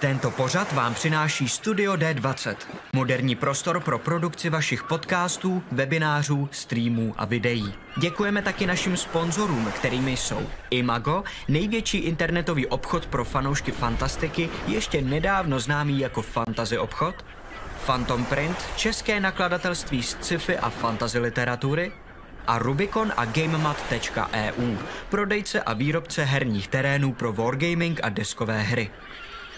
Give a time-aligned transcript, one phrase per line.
[0.00, 2.56] Tento pořad vám přináší Studio D20.
[2.92, 7.74] Moderní prostor pro produkci vašich podcastů, webinářů, streamů a videí.
[7.96, 15.60] Děkujeme taky našim sponzorům, kterými jsou Imago, největší internetový obchod pro fanoušky fantastiky, ještě nedávno
[15.60, 17.14] známý jako Fantasy obchod,
[17.86, 21.92] Phantom Print, české nakladatelství z sci-fi a fantasy literatury,
[22.46, 24.76] a Rubicon a GameMat.eu,
[25.08, 28.90] prodejce a výrobce herních terénů pro wargaming a deskové hry.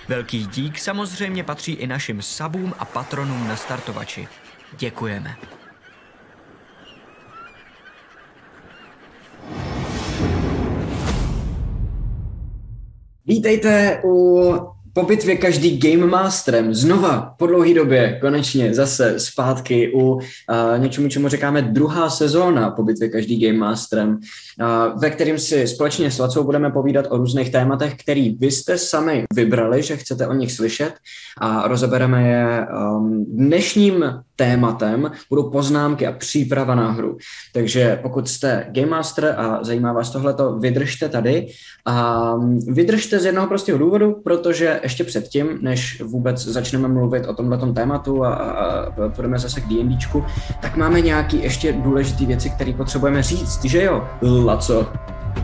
[0.09, 4.29] Velký dík samozřejmě patří i našim sabům a patronům na startovači.
[4.79, 5.36] Děkujeme.
[13.27, 14.53] Vítejte u
[14.93, 16.75] po bitvě každý Game Masterem.
[16.75, 20.21] Znova po dlouhé době, konečně zase zpátky u uh,
[20.79, 26.11] něčemu, čemu říkáme druhá sezóna po bitvě každý Game Masterem, uh, ve kterým si společně
[26.11, 30.33] s Lacou budeme povídat o různých tématech, který vy jste sami vybrali, že chcete o
[30.33, 30.95] nich slyšet
[31.41, 34.05] a rozebereme je um, dnešním
[34.42, 37.16] tématem budou poznámky a příprava na hru.
[37.52, 41.46] Takže pokud jste Game Master a zajímá vás tohleto, vydržte tady
[41.86, 42.34] a
[42.66, 48.24] vydržte z jednoho prostého důvodu, protože ještě předtím, než vůbec začneme mluvit o tomhle tématu
[48.24, 50.24] a, a, a půjdeme zase k D&Dčku,
[50.62, 54.08] tak máme nějaký ještě důležité věci, které potřebujeme říct, že jo?
[54.44, 54.86] Laco.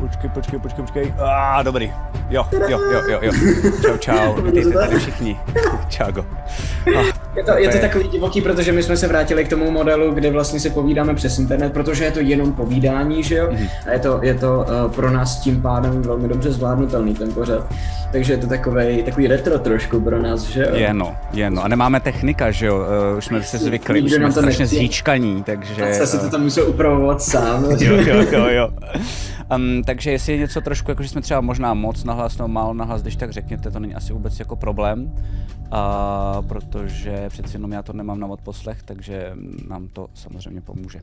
[0.01, 1.15] Počkej, počkej, počkej, počkej.
[1.19, 1.93] Ah, dobrý.
[2.31, 3.33] Jo, jo, jo, jo, jo.
[3.83, 4.43] Čau, čau.
[4.43, 5.39] Vítejte tady všichni.
[5.89, 6.25] Čágo.
[6.97, 10.15] Ah, je to, je to takový divoký, protože my jsme se vrátili k tomu modelu,
[10.15, 13.49] kde vlastně si povídáme přes internet, protože je to jenom povídání, že jo?
[13.51, 13.69] Mm-hmm.
[13.87, 17.67] A je to, je to uh, pro nás tím pádem velmi dobře zvládnutelný ten pořad.
[18.13, 20.77] Takže je to takový, takový retro trošku pro nás, že jo?
[20.77, 21.65] Je no, je no.
[21.65, 22.77] A nemáme technika, že jo?
[22.77, 26.01] Uh, už jsme se zvykli, už jsme strašně zhýčkaní, takže...
[26.03, 27.65] A si to tam musel upravovat sám.
[27.65, 28.69] jo, jo, jo, jo.
[29.57, 32.75] Um, takže jestli je něco trošku, jako že jsme třeba možná moc nahlas nebo málo
[32.75, 37.83] nahlas, když tak řekněte, to není asi vůbec jako problém, uh, protože přeci jenom já
[37.83, 39.33] to nemám na odposlech, takže
[39.69, 41.01] nám to samozřejmě pomůže.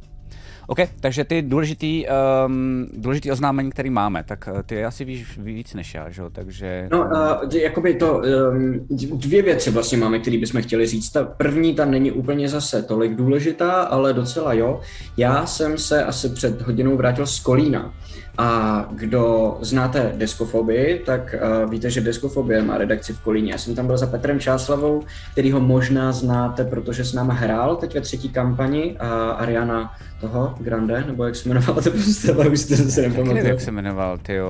[0.68, 2.06] OK, takže ty důležitý,
[2.46, 6.30] um, důležitý oznámení, který máme, tak eh, ty asi víš víc než já, že jo,
[6.30, 6.88] takže...
[6.92, 8.80] No, uh, jakoby to, um,
[9.14, 11.12] dvě věci vlastně máme, které bychom chtěli říct.
[11.12, 14.82] Ta první, ta není úplně zase tolik důležitá, ale docela jo.
[15.18, 17.94] Já jsem se asi před hodinou vrátil z Kolína.
[18.38, 23.52] A kdo znáte Deskofobii, tak uh, víte, že Deskofobie má redakci v Kolíně.
[23.52, 27.76] Já jsem tam byl za Petrem Čáslavou, který ho možná znáte, protože s náma hrál
[27.76, 29.92] teď ve třetí kampani a Ariana
[30.28, 33.46] toho, Grande, nebo jak se jmenovala to postava, už jste se nepamatoval.
[33.46, 34.48] jak se jmenoval, ty uh,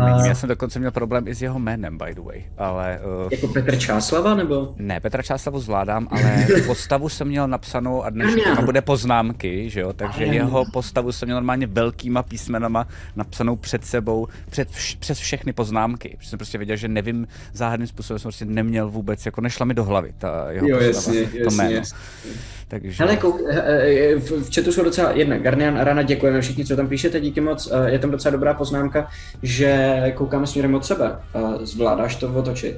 [0.00, 0.26] a...
[0.26, 3.00] Já jsem dokonce měl problém i s jeho jménem, by the way, ale...
[3.24, 4.74] Uh, jako Petr Čáslava, nebo?
[4.76, 9.92] Ne, Petra Čáslavu zvládám, ale postavu jsem měl napsanou a dnes bude poznámky, že jo,
[9.92, 12.86] takže jeho postavu jsem měl normálně velkýma písmenama
[13.16, 17.86] napsanou před sebou, před vš- přes všechny poznámky, protože jsem prostě věděl, že nevím, záhadným
[17.86, 21.44] způsobem jsem prostě neměl vůbec, jako nešla mi do hlavy ta jeho jo, postava, jasně,
[21.44, 21.70] to jméno.
[21.70, 21.98] Jasně.
[22.68, 23.04] Takže...
[23.04, 26.76] Hele, kouk, eh, eh, v chatu jsou docela jedna, Garnian a Rana, děkujeme všichni, co
[26.76, 27.72] tam píšete, díky moc.
[27.72, 29.06] Eh, je tam docela dobrá poznámka,
[29.42, 31.18] že koukáme směrem od sebe.
[31.62, 32.76] Zvládáš to otočit?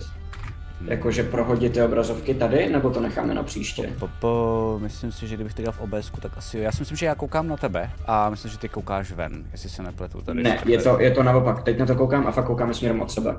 [0.85, 3.93] Jakože prohodit ty obrazovky tady, nebo to necháme na příště?
[3.99, 6.63] Po, po, myslím si, že kdybych to dělal v obs tak asi jo.
[6.63, 9.69] Já si myslím, že já koukám na tebe a myslím, že ty koukáš ven, jestli
[9.69, 10.43] se nepletu tady.
[10.43, 11.63] Ne, je to, je to naopak.
[11.63, 13.37] Teď na to koukám a fakt koukáme směrem od sebe.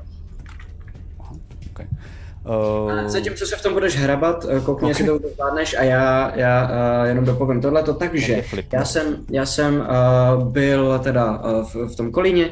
[1.20, 1.36] Aha,
[1.72, 1.88] okay.
[2.46, 3.08] Uh...
[3.08, 4.90] Zatímco se v tom budeš hrabat, eh, koukni, okay.
[4.90, 6.70] jestli to zvládneš a já, já
[7.02, 8.44] uh, jenom dopovím tohle to takže
[8.74, 9.88] já jsem, já jsem
[10.38, 12.50] uh, byl teda uh, v, v tom kolíně,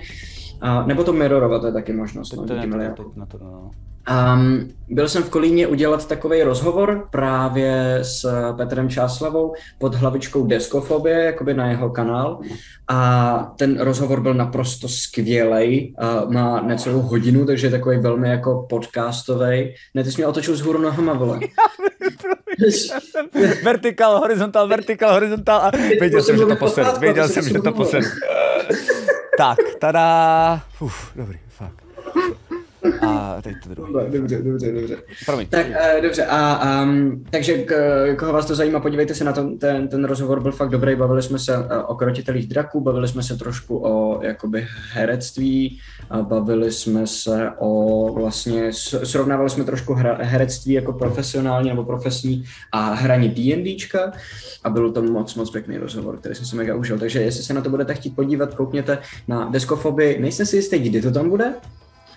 [0.63, 2.33] uh, nebo to mirrorovat, to je taky možnost.
[2.33, 3.71] no, to, to, to, to, to, no.
[4.09, 11.23] Um, byl jsem v Kolíně udělat takový rozhovor právě s Petrem Čáslavou pod hlavičkou Deskofobie,
[11.23, 12.39] jakoby na jeho kanál.
[12.87, 15.95] A ten rozhovor byl naprosto skvělý.
[16.23, 19.73] Uh, má necelou hodinu, takže je takový velmi jako podcastový.
[19.93, 21.39] Ne, ty jsi mě otočil z hůru nohama, vole.
[23.63, 26.89] vertikal, horizontál, vertikal, horizontál a věděl jsem, že to posedu.
[26.99, 28.07] Věděl jsem, že to posedu.
[29.37, 30.61] Tak, tada.
[30.79, 31.44] Uf, dobrý.
[33.05, 33.93] A teď to druhý.
[34.11, 34.97] Dobře, dobře, dobře.
[35.25, 35.47] Promiň.
[35.47, 37.73] Tak, uh, dobře, a um, takže k,
[38.19, 41.21] koho vás to zajímá, podívejte se na to, ten, ten rozhovor byl fakt dobrý, bavili
[41.21, 45.79] jsme se uh, o krotitelích draků, bavili jsme se trošku o jakoby herectví,
[46.11, 48.73] uh, bavili jsme se o vlastně,
[49.03, 54.11] srovnávali jsme trošku hra, herectví jako profesionální nebo profesní a hraní D&Dčka
[54.63, 57.53] a byl to moc, moc pěkný rozhovor, který jsem si mega užil, takže jestli se
[57.53, 58.97] na to budete chtít podívat, koukněte
[59.27, 61.53] na Deskofobii, nejsem si jistý, kdy to tam bude,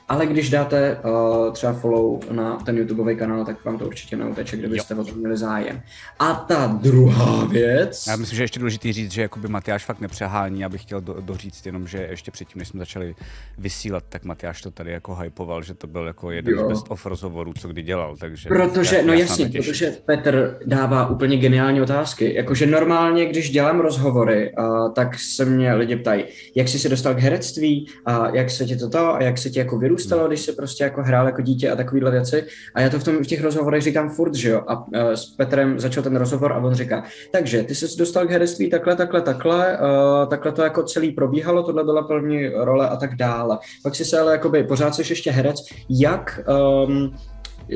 [0.08, 4.56] ale když dáte uh, třeba follow na ten YouTubeový kanál, tak vám to určitě neuteče,
[4.56, 5.00] kdybyste jo.
[5.00, 5.82] o to měli zájem.
[6.18, 8.06] A ta druhá věc...
[8.06, 11.66] Já myslím, že ještě důležitý říct, že jakoby Matyáš fakt nepřehání, abych chtěl do, doříct
[11.66, 13.14] jenom, že ještě předtím, než jsme začali
[13.58, 16.64] vysílat, tak Matyáš to tady jako hypoval, že to byl jako jeden jo.
[16.66, 18.48] z best of rozhovorů, co kdy dělal, takže...
[18.48, 22.34] Protože, já, no já jasně, protože Petr dává úplně geniální otázky.
[22.34, 27.14] Jakože normálně, když dělám rozhovory, uh, tak se mě lidi ptají, jak jsi se dostal
[27.14, 30.40] k herectví, a jak se ti to to, a jak se ti jako vyrůstalo, když
[30.40, 32.44] se prostě jako hrál jako dítě a takovýhle věci.
[32.74, 34.62] A já to v, tom, v těch rozhovorech říkám furt, že jo.
[34.66, 37.02] A uh, s Petrem začal ten rozhovor a on říká,
[37.32, 41.62] takže ty jsi dostal k herectví takhle, takhle, takhle, uh, takhle to jako celý probíhalo,
[41.62, 43.58] tohle byla první role a tak dále.
[43.82, 45.56] Pak si se ale jakoby, pořád jsi ještě herec,
[45.90, 46.40] jak
[46.86, 47.14] um,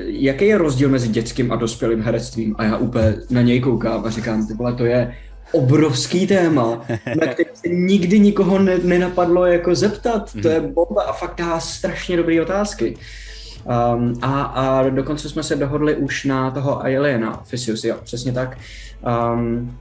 [0.06, 2.54] jaký je rozdíl mezi dětským a dospělým herectvím?
[2.58, 5.14] A já úplně na něj koukám a říkám, ty vole, to je
[5.52, 6.84] obrovský téma,
[7.20, 10.30] na který se nikdy nikoho ne, nenapadlo jako zeptat.
[10.42, 10.72] To je mhm.
[10.72, 12.96] bomba a fakt dá strašně dobré otázky.
[13.94, 18.58] Um, a, a dokonce jsme se dohodli už na toho Aliena, Fisius, jo, přesně tak.
[19.34, 19.78] Um,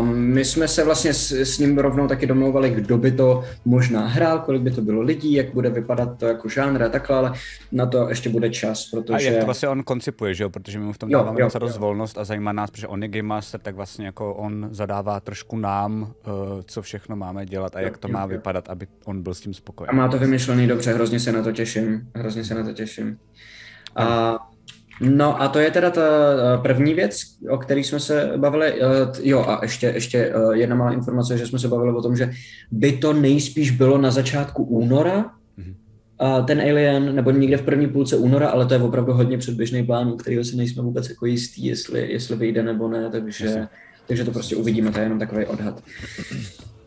[0.00, 4.06] Um, my jsme se vlastně s, s ním rovnou taky domlouvali, kdo by to možná
[4.06, 7.32] hrál, kolik by to bylo lidí, jak bude vypadat to jako žánr a takhle, ale
[7.72, 9.28] na to ještě bude čas, protože...
[9.28, 10.50] A jak to vlastně on koncipuje, že jo?
[10.50, 13.08] Protože my mu v tom dáváme docela dost volnost a zajímá nás, protože on je
[13.08, 16.08] Game Master, tak vlastně jako on zadává trošku nám, uh,
[16.64, 18.28] co všechno máme dělat a jo, jak to jo, má jo.
[18.28, 19.90] vypadat, aby on byl s tím spokojený.
[19.90, 23.18] A má to vymyšlený dobře, hrozně se na to těším, hrozně se na to těším.
[23.96, 24.38] A
[25.00, 27.20] No a to je teda ta eh, první věc,
[27.50, 28.66] o které jsme se bavili.
[28.66, 28.80] Eh,
[29.22, 32.30] jo a ještě, ještě eh, jedna malá informace, že jsme se bavili o tom, že
[32.70, 36.44] by to nejspíš bylo na začátku února, mm-hmm.
[36.44, 40.08] ten Alien, nebo někde v první půlce února, ale to je opravdu hodně předběžný plán,
[40.08, 43.68] u kterého si nejsme vůbec jako jistý, jestli, jestli vyjde nebo ne, takže,
[44.06, 45.82] takže to prostě uvidíme, to je jenom takový odhad.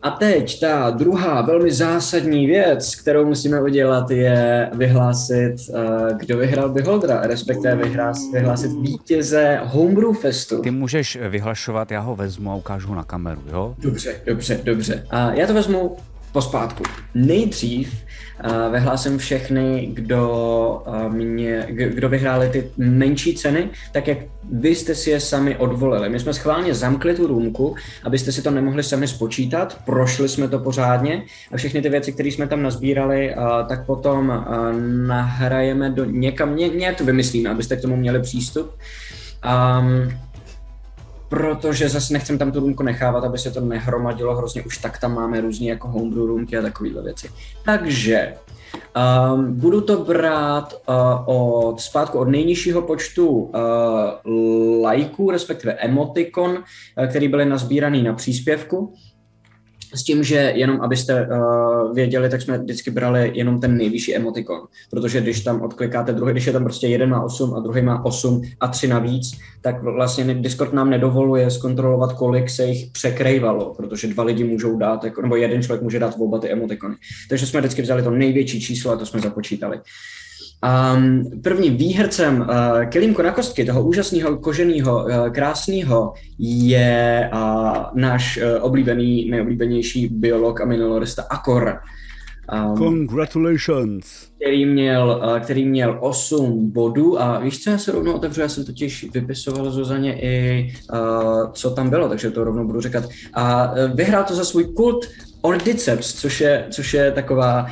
[0.02, 6.68] A teď ta druhá velmi zásadní věc, kterou musíme udělat, je vyhlásit, uh, kdo vyhrál
[6.68, 10.62] Beholdra, respektive vyhlásit, vyhlásit vítěze Homebrew Festu.
[10.62, 13.74] Ty můžeš vyhlašovat, já ho vezmu a ukážu na kameru, jo?
[13.78, 15.06] Dobře, dobře, dobře.
[15.10, 15.96] A já to vezmu
[16.32, 16.82] pospátku.
[17.14, 18.04] Nejdřív
[18.44, 24.18] uh, vyhlásím všechny, kdo, uh, mě, kdo vyhráli ty menší ceny, tak jak
[24.52, 26.08] vy jste si je sami odvolili.
[26.08, 27.74] My jsme schválně zamkli tu růmku,
[28.04, 31.22] abyste si to nemohli sami spočítat, prošli jsme to pořádně
[31.52, 34.44] a všechny ty věci, které jsme tam nazbírali, uh, tak potom
[35.06, 38.70] nahrajeme do někam, ně, nějak to vymyslíme, abyste k tomu měli přístup.
[39.44, 40.12] Um,
[41.30, 45.14] protože zase nechcem tam tu růmku nechávat, aby se to nehromadilo hrozně, už tak tam
[45.14, 47.30] máme různě jako homebrew růmky a takovéhle věci.
[47.64, 48.34] Takže
[49.34, 51.36] Um, budu to brát uh,
[51.70, 58.94] od zpátku od nejnižšího počtu uh, lajků, respektive emotikon, uh, který byly nazbíraný na příspěvku.
[59.94, 64.60] S tím, že jenom abyste uh, věděli, tak jsme vždycky brali jenom ten nejvyšší emotikon,
[64.90, 68.04] protože když tam odklikáte druhý, když je tam prostě jeden má 8 a druhý má
[68.04, 74.08] 8 a 3 navíc, tak vlastně Discord nám nedovoluje zkontrolovat, kolik se jich překrývalo, protože
[74.08, 76.94] dva lidi můžou dát, jako, nebo jeden člověk může dát oba ty emotikony.
[77.28, 79.80] Takže jsme vždycky vzali to největší číslo a to jsme započítali.
[80.60, 82.46] Um, prvním výhercem uh,
[82.84, 90.60] kelímku na kostky, toho úžasného, koženého, uh, krásného, je uh, náš uh, oblíbený, nejoblíbenější biolog
[90.60, 91.78] a mineralista Akor.
[92.52, 94.28] Um, Congratulations!
[94.36, 98.48] Který měl, uh, který měl 8 bodů a víš co, já se rovnou otevřu, já
[98.48, 103.04] jsem totiž vypisoval Zuzaně i uh, co tam bylo, takže to rovnou budu říkat.
[103.34, 105.06] A uh, vyhrál to za svůj kult
[105.42, 107.70] Ordiceps, což je, což je taková uh,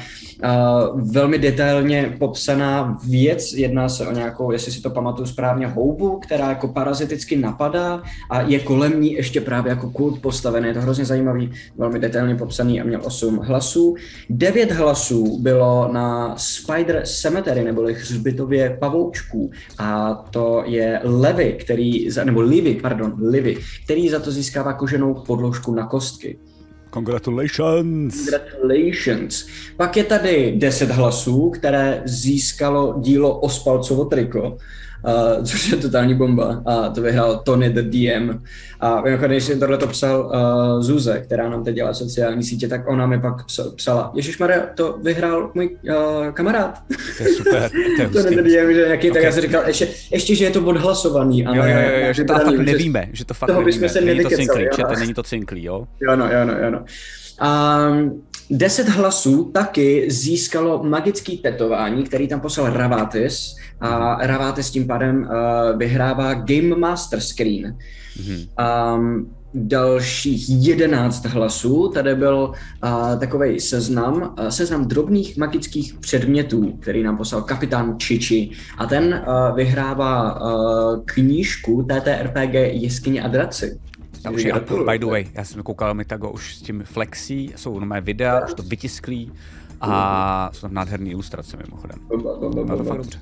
[0.95, 3.53] velmi detailně popsaná věc.
[3.53, 8.41] Jedná se o nějakou, jestli si to pamatuju správně, houbu, která jako paraziticky napadá a
[8.41, 10.69] je kolem ní ještě právě jako kult postavený.
[10.69, 13.95] Je to hrozně zajímavý, velmi detailně popsaný a měl 8 hlasů.
[14.31, 19.51] 9 hlasů bylo na Spider Cemetery, neboli hřbitově pavoučků.
[19.79, 25.75] A to je Levy, který, nebo Livy, pardon, Livy, který za to získává koženou podložku
[25.75, 26.39] na kostky.
[26.91, 28.15] Congratulations!
[28.17, 29.47] Congratulations.
[29.77, 34.57] Pak je tady 10 hlasů, které získalo dílo Ospalcovo triko
[35.05, 36.63] uh, což je totální bomba.
[36.67, 38.43] A to vyhrál Tony the DM.
[38.81, 42.69] A mimochodem, když jsem tohle to psal uh, Zuze, která nám teď dělá sociální sítě,
[42.69, 43.35] tak ona mi pak
[43.77, 46.83] psala, Ježíš Maria, to vyhrál můj uh, kamarád.
[47.19, 47.71] To je super.
[47.97, 49.21] To je Tony the DM, že nějaký, okay.
[49.21, 51.47] tak já jsem říkal, ještě, ještě, že je to odhlasovaný.
[51.47, 53.89] A jo, jo, jo, jo, že to fakt nevíme, že to fakt toho nevíme.
[53.89, 55.87] Se není to cinklý, že to není to cinklý, jo?
[56.01, 56.85] Jo, no, jo, no, jo, no.
[57.39, 65.23] Um, Deset hlasů taky získalo magický tetování, který tam poslal Ravatis a Ravatis tím pádem
[65.23, 67.77] uh, vyhrává Game Master Screen.
[68.21, 68.49] Mm-hmm.
[68.97, 71.89] Um, dalších 11 hlasů.
[71.89, 72.53] Tady byl
[72.85, 78.51] uh, takový seznam, uh, seznam drobných magických předmětů, který nám poslal kapitán Čiči.
[78.79, 83.79] A ten uh, vyhrává uh, knížku TTRPG Jeskyně a draci.
[84.25, 84.55] Já už je
[84.91, 88.45] by the way, já jsem koukal mi tak už s tím flexí, jsou nové videa,
[88.45, 89.33] už to vytisklý
[89.81, 91.99] a jsou tam nádherné ilustrace mimochodem.
[92.65, 93.21] Bylo to fakt dobře.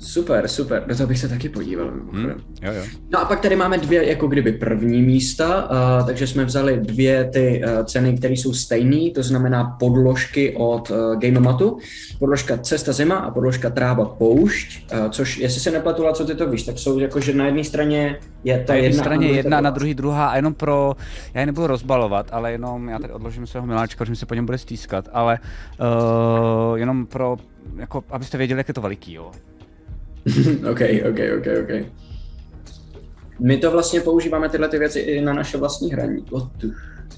[0.00, 1.90] Super, super, do toho bych se taky podíval.
[2.12, 2.30] Hmm,
[2.62, 2.82] jo, jo.
[3.10, 7.24] No a pak tady máme dvě jako kdyby první místa, uh, takže jsme vzali dvě
[7.24, 11.78] ty uh, ceny, které jsou stejné, to znamená podložky od uh, Game Matu,
[12.18, 16.50] podložka Cesta zima a podložka Tráva poušť, uh, což jestli se nepletula, co ty to
[16.50, 19.02] víš, tak jsou jako, že na jedné straně je ta na jedna...
[19.02, 20.96] straně jedna, na druhé druhá a jenom pro,
[21.34, 24.34] já je nebudu rozbalovat, ale jenom, já tady odložím svého miláčka, že mi se po
[24.34, 25.38] něm bude stýskat, ale
[25.80, 27.36] uh, jenom pro,
[27.76, 29.30] jako, abyste věděli, jak je to veliký, jo.
[30.70, 30.80] OK,
[31.10, 31.92] OK, OK, OK.
[33.40, 36.24] My to vlastně používáme tyhle ty věci i na naše vlastní hraní.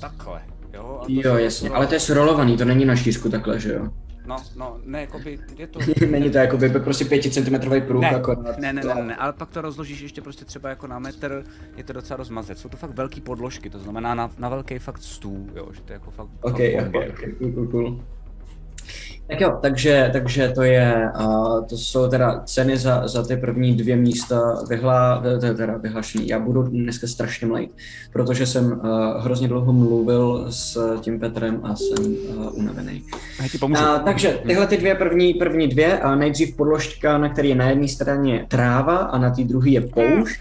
[0.01, 0.43] Takhle,
[0.75, 1.01] jo?
[1.09, 3.89] Jo, jasně, ale to je srolovaný, to není na šířku takhle, že jo?
[4.27, 5.79] No, no, ne, jakoby, je to...
[6.11, 8.59] není to jakoby prostě 5 cm pruh, ne, akorát.
[8.59, 11.45] Ne, ne, ne, ne, ne, ale pak to rozložíš ještě prostě třeba jako na metr,
[11.77, 12.59] je to docela rozmazet.
[12.59, 15.93] Jsou to fakt velký podložky, to znamená na, na velký fakt stůl, jo, že to
[15.93, 16.29] je jako fakt...
[16.41, 18.05] OK, fakt OK, OK, cool, cool.
[19.31, 23.75] Tak jo, takže, takže to je, uh, to jsou teda ceny za, za ty první
[23.75, 25.23] dvě místa vyhlá,
[25.57, 26.29] teda vyhlašení.
[26.29, 27.71] Já budu dneska strašně mlejt,
[28.13, 28.81] protože jsem uh,
[29.19, 33.03] hrozně dlouho mluvil s tím Petrem a jsem uh, unavený.
[33.43, 33.83] Já ti pomůžu.
[33.83, 37.55] Uh, takže tyhle ty dvě první, první dvě, a uh, nejdřív podložka, na které je
[37.55, 40.41] na jedné straně tráva a na té druhé je poušť.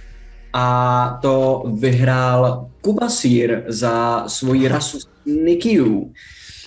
[0.54, 6.12] A to vyhrál Kubasír za svoji rasu Nikiu.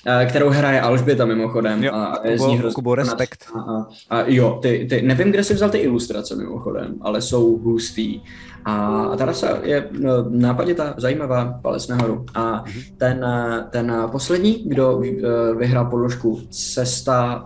[0.07, 1.85] Eh, kterou hraje Alžběta mimochodem.
[1.85, 3.45] Jo, a je Kubo, z ní hrozně Kubo, respekt.
[3.55, 7.59] A, a, a jo, ty, ty, nevím, kde jsi vzal ty ilustrace mimochodem, ale jsou
[7.59, 8.21] hustý.
[8.65, 12.27] A, a ta rasa je no, nápaditá, zajímavá, palec nahoru.
[12.35, 12.95] A mm-hmm.
[12.99, 13.27] ten,
[13.71, 17.45] ten poslední, kdo eh, vyhrál podložku cesta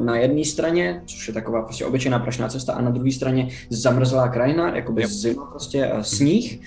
[0.00, 4.28] na jedné straně, což je taková prostě obyčejná prašná cesta, a na druhé straně zamrzlá
[4.28, 6.60] krajina, jako by zima prostě a sníh,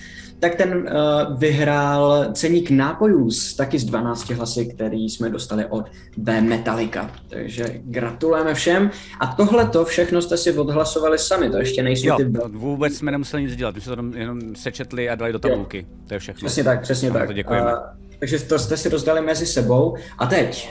[0.44, 5.90] tak ten uh, vyhrál ceník nápojů s, taky z 12 hlasy, který jsme dostali od
[6.16, 7.10] B Metallica.
[7.28, 8.90] Takže gratulujeme všem.
[9.20, 12.24] A tohle to všechno jste si odhlasovali sami, to ještě nejsou jo, ty...
[12.48, 15.78] vůbec jsme nemuseli nic dělat, my jsme to jenom sečetli a dali do tabulky.
[15.78, 15.96] Jo.
[16.06, 16.46] To je všechno.
[16.46, 17.26] Přesně tak, přesně tak.
[17.26, 17.72] To děkujeme.
[17.72, 17.78] Uh,
[18.18, 19.96] takže to jste si rozdali mezi sebou.
[20.18, 20.70] A teď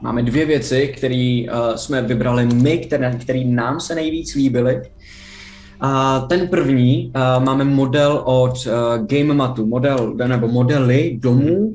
[0.00, 4.82] máme dvě věci, které uh, jsme vybrali my, které, které nám se nejvíc líbily.
[5.80, 8.72] A ten první uh, máme model od uh,
[9.06, 11.74] Game Matu, model, nebo modely domů.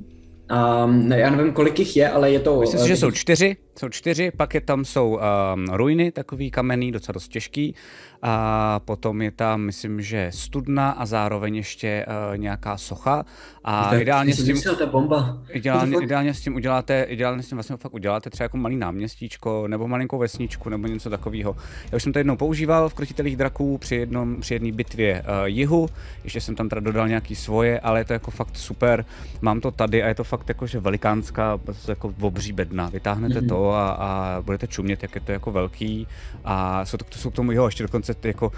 [0.86, 2.60] Um, já nevím, kolik jich je, ale je to...
[2.60, 6.92] Myslím si, že jsou čtyři, jsou čtyři, pak je tam jsou um, ruiny, takový kamenný,
[6.92, 7.76] docela dost těžký
[8.22, 13.26] a potom je tam, myslím, že studna a zároveň ještě uh, nějaká socha.
[13.64, 15.38] A tak, ideálně s tím, ta bomba.
[15.50, 19.68] Ideálně, ideálně, s tím uděláte, ideálně s tím vlastně fakt uděláte třeba jako malý náměstíčko
[19.68, 21.56] nebo malinkou vesničku nebo něco takového.
[21.92, 25.46] Já už jsem to jednou používal v krotitelích draků při jednom, při jedné bitvě uh,
[25.46, 25.90] jihu,
[26.24, 29.06] ještě jsem tam teda dodal nějaký svoje, ale je to jako fakt super.
[29.42, 32.90] Mám to tady a je to fakt jako, že velikánská, jako obří bedna.
[32.90, 33.50] Vytáhnete mm-hmm.
[33.50, 36.08] to a, a budete čumět, jak je to jako velký.
[36.46, 38.52] A jsou to, to jsou k tomu, jo, ještě dokonce jako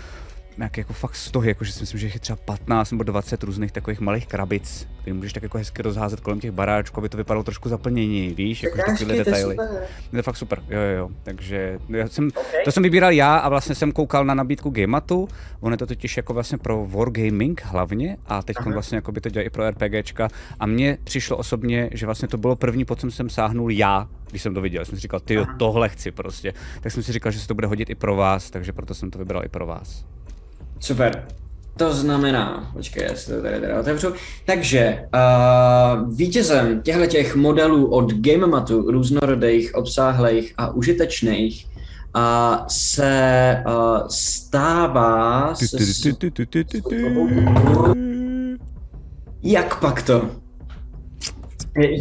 [0.58, 3.72] nějaký jako fakt stohy, jako že si myslím, že je třeba 15 nebo 20 různých
[3.72, 7.44] takových malých krabic, které můžeš tak jako hezky rozházet kolem těch baráčků, aby to vypadalo
[7.44, 9.58] trošku zaplnění, víš, jako takové detaily.
[10.14, 11.10] Je to fakt super, jo, jo, jo.
[11.24, 12.64] Takže já jsem, okay.
[12.66, 15.28] to jsem vybíral já a vlastně jsem koukal na nabídku Gamatu,
[15.60, 19.30] on je to totiž jako vlastně pro Wargaming hlavně a teď vlastně jako by to
[19.30, 20.30] dělá i pro RPGčka
[20.60, 24.42] a mně přišlo osobně, že vlastně to bylo první, po čem jsem sáhnul já, když
[24.42, 27.40] jsem to viděl, jsem si říkal, ty tohle chci prostě, tak jsem si říkal, že
[27.40, 30.06] se to bude hodit i pro vás, takže proto jsem to vybral i pro vás.
[30.80, 31.28] Super.
[31.78, 34.14] To znamená, počkej, já si to tady teda otevřu.
[34.46, 41.68] Takže uh, vítězem těchto těch modelů od GameMatu, různorodých, obsáhlých a užitečných,
[42.16, 42.22] uh,
[42.68, 45.78] se uh, stává se
[49.44, 50.30] Jak pak to?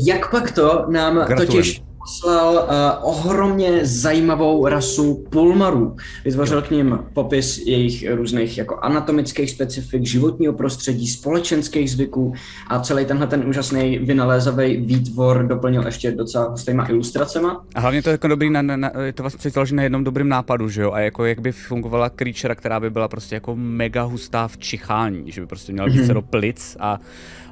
[0.07, 5.97] Jak pak to nám totiž poslal uh, ohromně zajímavou rasu pulmarů.
[6.25, 12.35] Vytvořil k ním popis jejich různých jako anatomických specifik, životního prostředí, společenských zvyků
[12.67, 17.65] a celý tenhle ten úžasný vynalézavý výtvor doplnil ještě docela hustýma ilustracema.
[17.75, 20.05] A hlavně to je jako dobrý, na, na, na, je to vlastně založené na jednom
[20.05, 20.93] dobrém nápadu, že jo?
[20.93, 25.33] A jako jak by fungovala creature, která by byla prostě jako mega hustá v čichání,
[25.33, 26.99] že by prostě měla více do plic a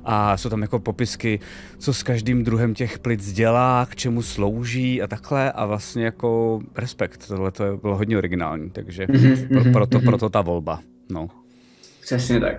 [0.04, 1.40] a jsou tam jako popisky,
[1.78, 6.60] co s každým druhem těch plic dělá, k čemu slouží a takhle a vlastně jako
[6.76, 10.04] respekt, tohle to bylo hodně originální, takže mm-hmm, pro, proto, mm-hmm.
[10.04, 10.80] proto ta volba.
[11.10, 11.28] No.
[12.00, 12.56] Přesně tak.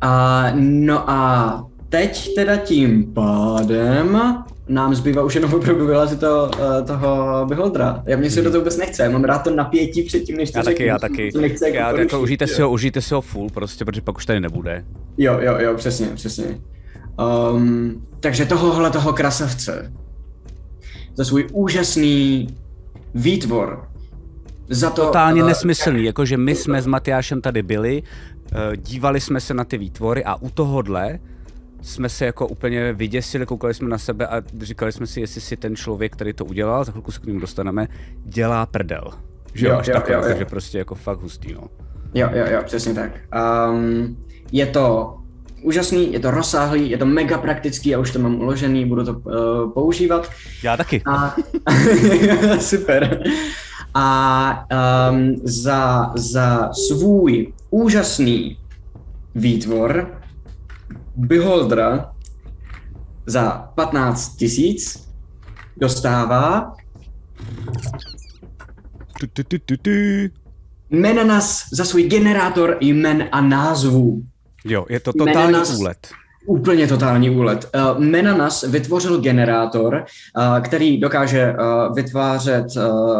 [0.00, 4.18] A, no a teď teda tím pádem
[4.68, 8.02] nám zbývá už jenom opravdu vylazit to, uh, toho beholdra.
[8.06, 10.58] Já mě se do toho vůbec nechce, já mám rád to napětí předtím, než to
[10.58, 10.74] já řeknu.
[10.74, 11.30] taky, já taky.
[11.40, 14.26] Nechce jako já, jako užijte si ho, užijte si ho full prostě, protože pak už
[14.26, 14.84] tady nebude.
[15.18, 16.60] Jo, jo, jo, přesně, přesně.
[17.52, 19.92] Um, takže tohohle toho krasavce
[21.14, 22.48] za svůj úžasný
[23.14, 23.88] výtvor
[24.68, 25.06] za to...
[25.06, 29.64] Totálně uh, nesmyslný, jakože my jsme s Matyášem tady byli, uh, dívali jsme se na
[29.64, 31.18] ty výtvory a u tohohle
[31.82, 35.56] jsme se jako úplně vyděsili, koukali jsme na sebe a říkali jsme si, jestli si
[35.56, 37.88] ten člověk, který to udělal, za chvilku se k ním dostaneme,
[38.24, 39.10] dělá prdel.
[39.54, 40.38] Že jo, až jo, takhle, jo, jo.
[40.38, 41.62] že prostě jako fakt hustý, no.
[42.14, 43.12] Jo, jo, jo, přesně tak.
[43.70, 44.16] Um,
[44.52, 45.16] je to
[45.62, 49.12] úžasný, je to rozsáhlý, je to mega praktický, já už to mám uložený, budu to
[49.12, 50.30] uh, používat.
[50.62, 51.02] Já taky.
[51.06, 51.36] A,
[52.60, 53.22] super.
[53.94, 54.66] A
[55.10, 58.58] um, za, za svůj úžasný
[59.34, 60.21] výtvor
[61.16, 62.14] Beholdra
[63.26, 65.08] za 15 tisíc
[65.76, 66.76] dostává
[70.90, 74.22] Menanas za svůj generátor jmen a názvů.
[74.64, 76.08] Jo, je to totální Menanas, úlet.
[76.46, 77.70] Úplně totální úlet.
[77.74, 82.66] Uh, Menanas vytvořil generátor, uh, který dokáže uh, vytvářet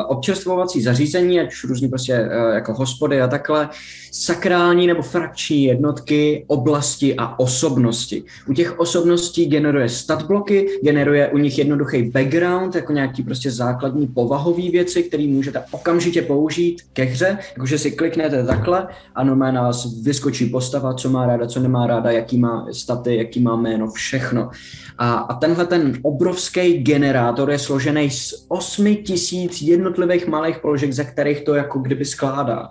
[0.08, 3.68] občerstvovací zařízení, ať už různý prostě jako hospody a takhle,
[4.12, 8.24] sakrální nebo frakční jednotky, oblasti a osobnosti.
[8.48, 14.70] U těch osobností generuje statbloky, generuje u nich jednoduchý background, jako nějaký prostě základní povahový
[14.70, 20.02] věci, které můžete okamžitě použít ke hře, jakože si kliknete takhle a normálně na vás
[20.02, 24.50] vyskočí postava, co má ráda, co nemá ráda, jaký má staty, jaký má jméno, všechno.
[24.98, 31.04] A, a tenhle ten obrovský generátor je složený z 8 tisíc jednotlivých malých položek, ze
[31.04, 32.68] kterých to jako kdyby skládá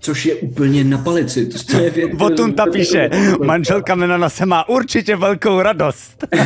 [0.00, 1.46] což je úplně na palici.
[1.46, 2.10] To je věc,
[2.56, 3.10] ta píše,
[3.44, 6.26] manželka Menona se má určitě velkou radost.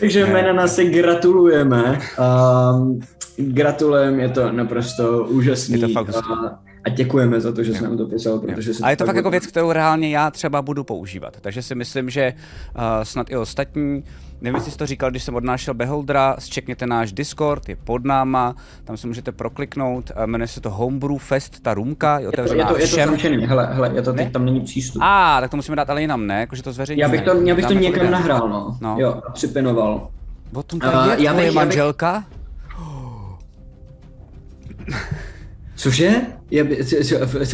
[0.00, 1.98] Takže Menona si gratulujeme.
[2.18, 3.00] Um,
[3.36, 5.80] gratulujeme, je to naprosto úžasný.
[5.80, 6.14] Je to fakt
[6.84, 9.30] a, děkujeme za to, že jsi nám to psal, protože A je to fakt jako
[9.30, 11.36] věc, kterou reálně já třeba budu používat.
[11.40, 12.32] Takže si myslím, že
[12.76, 14.04] uh, snad i ostatní
[14.42, 18.54] Nevím, jestli jsi to říkal, když jsem odnášel Beholdra, zčekněte náš Discord, je pod náma,
[18.84, 22.78] tam se můžete prokliknout, jmenuje se to Homebrew Fest, ta rumka, je otevřená je to,
[22.78, 25.02] je to, je to zamčený, hele, hele, je to, teď tam není přístup.
[25.02, 26.40] A, ah, tak to musíme dát ale jinam, ne?
[26.40, 27.04] Jakože to zveřejníme.
[27.04, 28.78] Já bych to, já bych to někam to nahrál, no.
[28.80, 28.96] no.
[28.98, 30.10] Jo, a připinoval.
[30.54, 32.12] O tom tady uh, je já bych, manželka?
[32.12, 32.24] Já
[34.86, 35.14] bych...
[35.80, 36.10] Cože?
[36.50, 36.66] Je,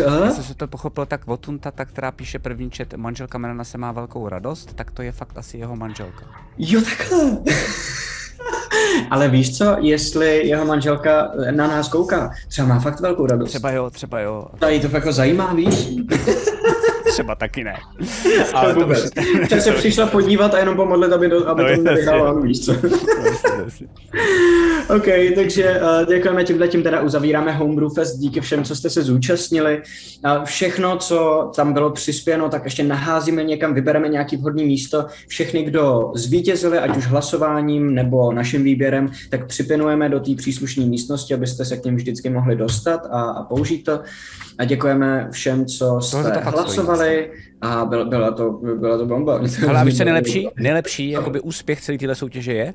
[0.04, 3.92] Já jsem to pochopil tak Votunta, tak která píše první čet, manželka Menana se má
[3.92, 6.26] velkou radost, tak to je fakt asi jeho manželka.
[6.58, 7.38] Jo, takhle.
[9.10, 13.48] Ale víš co, jestli jeho manželka na nás kouká, třeba má fakt velkou radost.
[13.48, 14.46] Třeba jo, třeba jo.
[14.58, 15.88] Tady to fakt jako zajímá, víš?
[17.16, 17.74] třeba taky ne.
[18.54, 19.10] Ale to vůbec.
[19.56, 19.62] Už...
[19.62, 22.72] se přišla podívat a jenom pomodlit, aby, do, aby no, to nevyhrávalo, víš co.
[24.96, 29.02] OK, takže uh, děkujeme tímhle tím teda uzavíráme Homebrew Fest, díky všem, co jste se
[29.02, 29.82] zúčastnili.
[30.24, 35.06] Uh, všechno, co tam bylo přispěno, tak ještě naházíme někam, vybereme nějaký vhodný místo.
[35.28, 41.34] Všechny, kdo zvítězili, ať už hlasováním nebo naším výběrem, tak připinujeme do té příslušné místnosti,
[41.34, 44.00] abyste se k ním vždycky mohli dostat a, a použít to.
[44.58, 46.40] A děkujeme všem, co jste to
[47.06, 49.40] hlasovali a byla, byla, to, byla to bomba.
[49.68, 52.74] Ale a víš, nejlepší, nejlepší jakoby úspěch celé téhle soutěže je,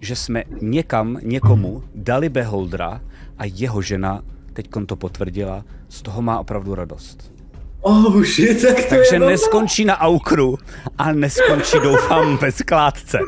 [0.00, 3.00] že jsme někam, někomu dali beholdra
[3.38, 7.32] a jeho žena teď to potvrdila, z toho má opravdu radost.
[7.84, 10.58] Oh shit, tak to Takže je neskončí na aukru
[10.98, 13.18] a neskončí doufám ve skládce.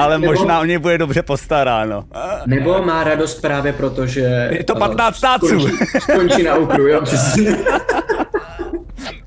[0.00, 2.04] Ale nebo, možná o něj bude dobře postaráno.
[2.46, 4.48] Nebo má radost právě proto, že...
[4.52, 5.46] Je to 15 stáců.
[5.46, 7.56] Skončí, skončí na aukru, jo, přesně.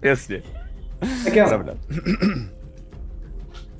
[0.06, 0.42] Jasně.
[1.24, 2.46] Tak jo.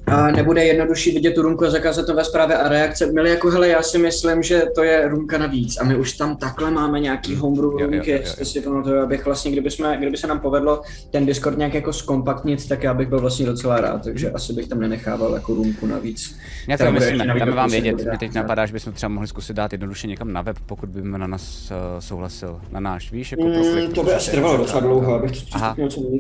[0.08, 3.12] A nebude jednodušší vidět tu rumku a zakázat to ve zprávě a reakce.
[3.12, 5.78] Milí jako, hele, já si myslím, že to je rumka navíc.
[5.78, 9.72] A my už tam takhle máme nějaký homebrew rumky, jestli si pamatuju, abych vlastně, kdyby,
[9.72, 13.46] jsme, kdyby se nám povedlo ten Discord nějak jako zkompaktnit, tak já bych byl vlastně
[13.46, 16.36] docela rád, takže asi bych tam nenechával jako rumku navíc.
[16.68, 19.72] Já to myslíme, dáme vám vědět, mě teď napadá, že bychom třeba mohli zkusit dát
[19.72, 23.92] jednoduše někam na web, pokud by na nás uh, souhlasil, na náš, víš, jako mm,
[23.96, 25.76] To by asi trvalo docela dlouho, abych to Aha,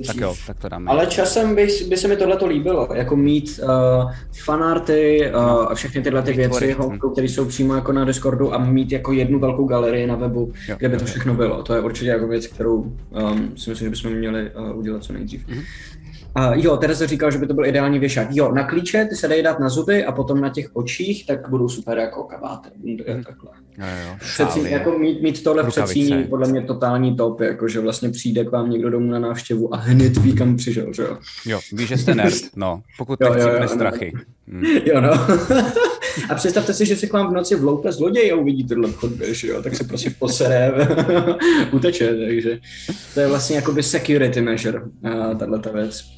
[0.08, 0.92] tak jo, tak to dáme.
[0.92, 4.12] Ale časem by, by se mi tohle líbilo, jako mít uh, uh,
[4.44, 6.76] fanarty uh, a všechny tyhle ty věci,
[7.12, 10.76] které jsou přímo jako na Discordu a mít jako jednu velkou galerii na webu, jo,
[10.80, 11.64] kde by to všechno bylo.
[11.64, 15.14] To je určitě jako věc, kterou um, si myslím, že bychom měli uh, udělat co
[15.14, 15.48] nejdřív.
[15.48, 15.64] Mm-hmm.
[16.38, 18.28] Uh, jo, Tereza říkal, že by to byl ideální věšák.
[18.32, 21.50] Jo, na klíče ty se dají dát na zuby a potom na těch očích, tak
[21.50, 22.70] budou super jako kabáty.
[22.84, 22.98] Mm.
[23.24, 23.52] Takhle.
[24.20, 28.52] Přecí, jako mít, mít tohle přecíní podle mě totální top, jako že vlastně přijde k
[28.52, 31.18] vám někdo domů na návštěvu a hned ví, kam přišel, že jo?
[31.46, 34.14] Jo, víš, že jste nerd, no, pokud jo, jo, jo, strachy.
[34.48, 34.64] Hmm.
[34.64, 35.12] Jo, no.
[36.30, 39.34] a představte si, že se k vám v noci vloupe zloděj a uvidí tohle chodbě,
[39.34, 40.72] že jo, tak se prostě posere,
[41.72, 42.60] uteče, takže
[43.14, 44.82] to je vlastně jakoby security measure,
[45.40, 46.16] tahle ta věc.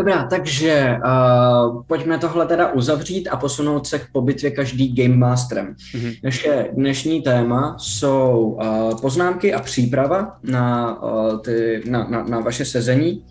[0.00, 5.74] Dobrá, takže uh, pojďme tohle teda uzavřít a posunout se k pobitvě každý Game Masterem.
[5.94, 6.18] Mm-hmm.
[6.24, 12.64] Naše dnešní téma jsou uh, poznámky a příprava na, uh, ty, na, na, na vaše
[12.64, 13.24] sezení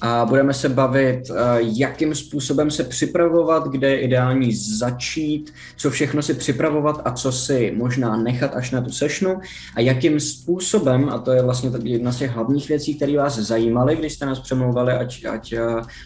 [0.00, 6.22] a budeme se bavit, eh, jakým způsobem se připravovat, kde je ideální začít, co všechno
[6.22, 9.40] si připravovat a co si možná nechat až na tu sešnu
[9.76, 13.96] a jakým způsobem, a to je vlastně jedna z těch hlavních věcí, které vás zajímaly,
[13.96, 15.60] když jste nás přemlouvali, ať, ať, eh,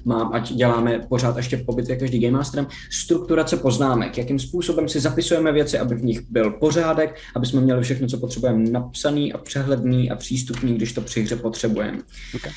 [0.04, 5.00] mám, ať děláme pořád ještě po bitvě každý Game Masterem, strukturace poznámek, jakým způsobem si
[5.00, 9.38] zapisujeme věci, aby v nich byl pořádek, aby jsme měli všechno, co potřebujeme napsaný a
[9.38, 11.98] přehledný a přístupný, když to při hře potřebujeme.
[12.34, 12.52] Okay.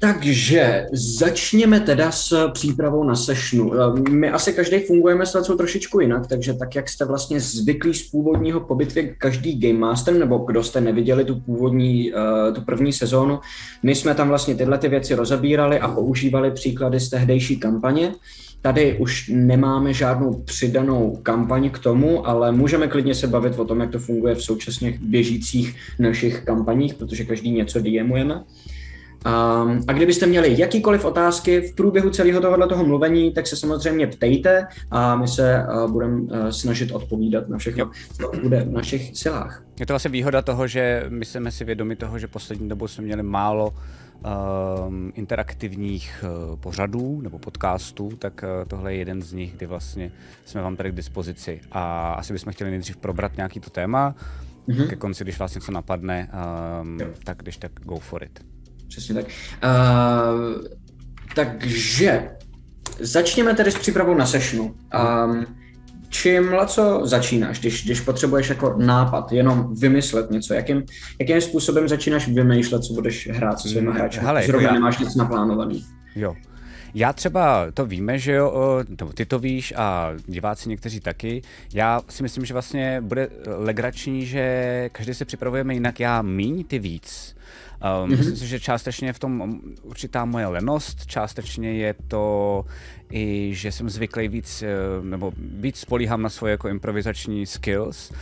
[0.00, 3.72] Takže začněme teda s přípravou na sešnu.
[4.10, 8.10] My asi každý fungujeme s něco trošičku jinak, takže tak, jak jste vlastně zvyklí z
[8.10, 13.40] původního pobytvě každý Game Master, nebo kdo jste neviděli tu původní, eh, tu první sezónu,
[13.82, 18.12] my jsme tam vlastně tyhle ty věci rozebírali a používali příklady z tehdejší kampaně.
[18.62, 23.80] Tady už nemáme žádnou přidanou kampaň k tomu, ale můžeme klidně se bavit o tom,
[23.80, 28.44] jak to funguje v současně běžících našich kampaních, protože každý něco DMujeme.
[29.26, 34.06] Um, a kdybyste měli jakýkoliv otázky v průběhu celého tohohle toho mluvení, tak se samozřejmě
[34.06, 39.16] ptejte a my se uh, budeme uh, snažit odpovídat na všechno, co bude v našich
[39.16, 39.64] silách.
[39.80, 43.04] Je to vlastně výhoda toho, že my jsme si vědomi toho, že poslední dobou jsme
[43.04, 43.74] měli málo
[44.88, 50.12] um, interaktivních uh, pořadů nebo podcastů, tak uh, tohle je jeden z nich, kdy vlastně
[50.44, 51.60] jsme vám tady k dispozici.
[51.72, 54.14] A asi bychom chtěli nejdřív probrat nějaký to téma,
[54.68, 54.88] mm-hmm.
[54.88, 56.30] ke konci, když vás něco napadne,
[56.80, 58.44] um, tak když tak go for it.
[58.90, 59.24] Přesně tak.
[59.24, 60.64] Uh,
[61.34, 62.30] takže
[63.00, 64.74] začněme tedy s přípravou na sešnu.
[65.24, 65.46] Um,
[66.08, 70.82] čím, co začínáš, když, když potřebuješ jako nápad, jenom vymyslet něco, jakým,
[71.18, 74.20] jakým způsobem začínáš vymýšlet, co budeš hrát se svými hráči?
[74.20, 74.80] Hele, Zrovna jako já...
[74.80, 75.84] nemáš nic naplánovaný.
[76.16, 76.34] Jo.
[76.94, 81.42] Já třeba to víme, že jo, nebo ty to víš a diváci někteří taky.
[81.74, 86.78] Já si myslím, že vlastně bude legrační, že každý si připravujeme jinak, já míň, ty
[86.78, 87.34] víc.
[87.80, 88.16] Um, mm-hmm.
[88.16, 92.64] Myslím si, že částečně je v tom určitá moje lenost, částečně je to
[93.12, 94.68] i, že jsem zvyklý víc, eh,
[95.02, 98.12] nebo víc spolíhám na svoje jako improvizační skills.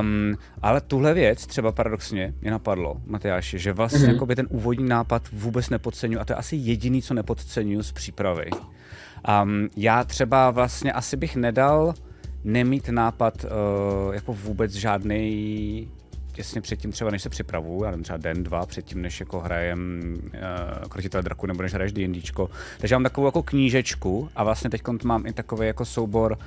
[0.00, 4.34] Um, ale tuhle věc třeba paradoxně mě napadlo, Matyáši, že vlastně mm-hmm.
[4.34, 8.50] ten úvodní nápad vůbec nepodceňuji a to je asi jediný, co nepodceňuji z přípravy.
[9.42, 11.94] Um, já třeba vlastně asi bych nedal
[12.44, 15.90] nemít nápad uh, jako vůbec žádný
[16.36, 20.02] těsně předtím třeba, než se připravuju, já nevím, třeba den, dva předtím, než jako hrajem
[20.24, 22.50] uh, Krotitel draku nebo než hraješ D&Dčko.
[22.78, 26.38] Takže mám takovou jako knížečku a vlastně teď mám i takový jako soubor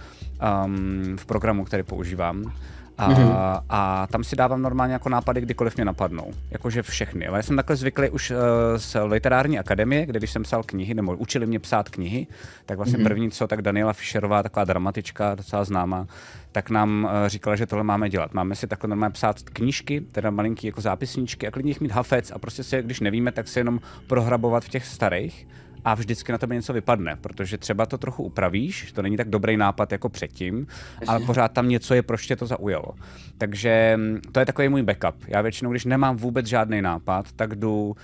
[0.65, 2.53] um, v programu, který používám.
[2.99, 3.63] A, mm-hmm.
[3.69, 6.31] a tam si dávám normálně jako nápady, kdykoliv mě napadnou.
[6.51, 7.27] Jakože všechny.
[7.27, 8.37] Ale já jsem takhle zvyklý už uh,
[8.77, 12.27] z literární akademie, kde když jsem psal knihy, nebo učili mě psát knihy,
[12.65, 13.03] tak vlastně mm-hmm.
[13.03, 16.07] první co, tak Daniela Fischerová, taková dramatička, docela známá,
[16.51, 18.33] tak nám uh, říkala, že tohle máme dělat.
[18.33, 22.31] Máme si takhle normálně psát knížky, teda malinký jako zápisníčky a klidně jich mít hafec
[22.31, 25.47] a prostě si, když nevíme, tak se jenom prohrabovat v těch starých
[25.85, 29.57] a vždycky na tebe něco vypadne, protože třeba to trochu upravíš, to není tak dobrý
[29.57, 30.67] nápad jako předtím,
[31.07, 32.95] ale pořád tam něco je, proč tě to zaujalo.
[33.37, 35.15] Takže mm, to je takový můj backup.
[35.27, 37.95] Já většinou, když nemám vůbec žádný nápad, tak jdu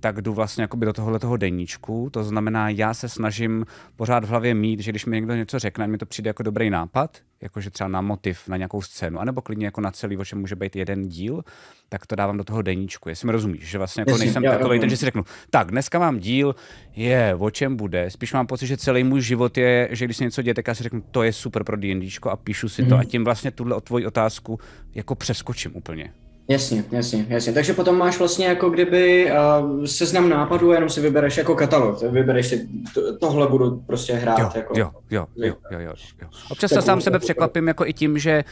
[0.00, 2.10] tak jdu vlastně jakoby do tohohle toho deníčku.
[2.10, 3.66] To znamená, já se snažím
[3.96, 6.70] pořád v hlavě mít, že když mi někdo něco řekne, mi to přijde jako dobrý
[6.70, 10.40] nápad, jakože třeba na motiv, na nějakou scénu, anebo klidně jako na celý, o čem
[10.40, 11.44] může být jeden díl,
[11.88, 13.08] tak to dávám do toho deníčku.
[13.08, 16.18] Jestli mi rozumíš, že vlastně jako nejsem takový ten, že si řeknu, tak dneska mám
[16.18, 16.54] díl,
[16.96, 18.10] je, o čem bude.
[18.10, 20.74] Spíš mám pocit, že celý můj život je, že když se něco děje, tak já
[20.74, 22.88] si řeknu, to je super pro D&Dčko a píšu si mm.
[22.88, 24.60] to a tím vlastně tuhle o tvoji otázku
[24.94, 26.12] jako přeskočím úplně.
[26.50, 27.52] Jasně, jasně, jasně.
[27.52, 32.02] Takže potom máš vlastně jako kdyby uh, seznam nápadů a jenom si vybereš jako katalog.
[32.02, 34.38] Vybereš si, to, tohle budu prostě hrát.
[34.38, 36.28] Jo, jako, jo, jo, jo, jo, jo, jo.
[36.50, 38.44] Občas se sám sebe překvapím jako i tím, že,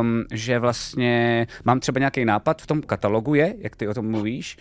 [0.00, 4.10] um, že vlastně mám třeba nějaký nápad v tom katalogu je, jak ty o tom
[4.10, 4.56] mluvíš,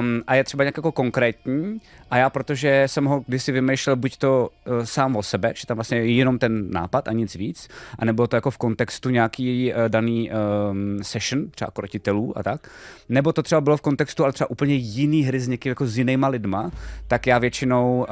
[0.00, 4.16] um, a je třeba nějak jako konkrétní a já, protože jsem ho kdysi vymýšlel buď
[4.16, 7.68] to uh, sám o sebe, že tam vlastně je jenom ten nápad a nic víc,
[7.98, 12.70] anebo to jako v kontextu nějaký uh, daný um, session, třeba krotitelů a tak,
[13.08, 15.98] nebo to třeba bylo v kontextu, ale třeba úplně jiný hry s někým jako s
[15.98, 16.70] jinýma lidma,
[17.08, 18.06] tak já většinou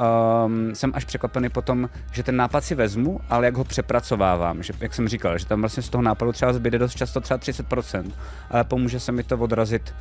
[0.45, 4.73] um, jsem až překvapený potom, že ten nápad si vezmu, ale jak ho přepracovávám, že
[4.79, 8.11] jak jsem říkal, že tam vlastně z toho nápadu třeba zbyde dost často třeba 30%,
[8.49, 9.93] ale pomůže se mi to odrazit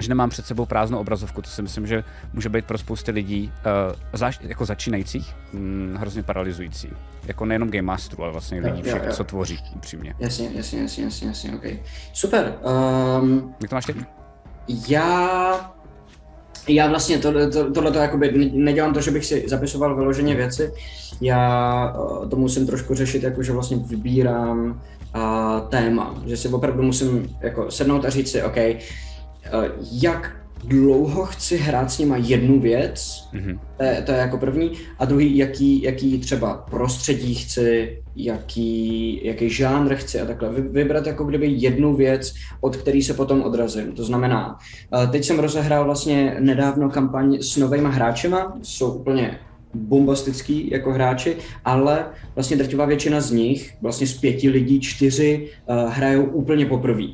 [0.00, 3.52] že nemám před sebou prázdnou obrazovku, to si myslím, že může být pro spousty lidí,
[3.88, 6.88] uh, zaš, jako začínajících, hm, hrozně paralyzující.
[7.26, 9.12] Jako nejenom Game Masterů, ale vlastně lidí, všech, jo, jo.
[9.12, 10.14] co tvoří, upřímně.
[10.18, 11.64] Jasně, jasně, jasně, jasně, jasně, ok.
[12.12, 12.54] Super.
[13.20, 13.94] Um, Jak to máš ty?
[14.88, 15.74] Já
[16.68, 20.72] já vlastně to, to, tohle to jakoby nedělám to, že bych si zapisoval vyloženě věci.
[21.20, 24.82] Já uh, to musím trošku řešit, jako že vlastně vybírám
[25.16, 28.78] uh, téma, že si opravdu musím jako sednout a říct si, OK, Eh,
[29.92, 33.58] jak dlouho chci hrát s nima jednu věc, mm-hmm.
[33.76, 39.50] to, je, to je jako první, a druhý, jaký, jaký třeba prostředí chci, jaký, jaký
[39.50, 40.50] žánr chci a takhle.
[40.52, 43.92] Vybrat jako kdyby jednu věc, od který se potom odrazím.
[43.92, 44.58] To znamená,
[45.02, 49.38] eh, teď jsem rozehrál vlastně nedávno kampaň s novými hráčema, jsou úplně
[49.74, 55.92] bombastický jako hráči, ale vlastně drtivá většina z nich, vlastně z pěti lidí, čtyři uh,
[55.92, 57.04] hrajou úplně poprvé.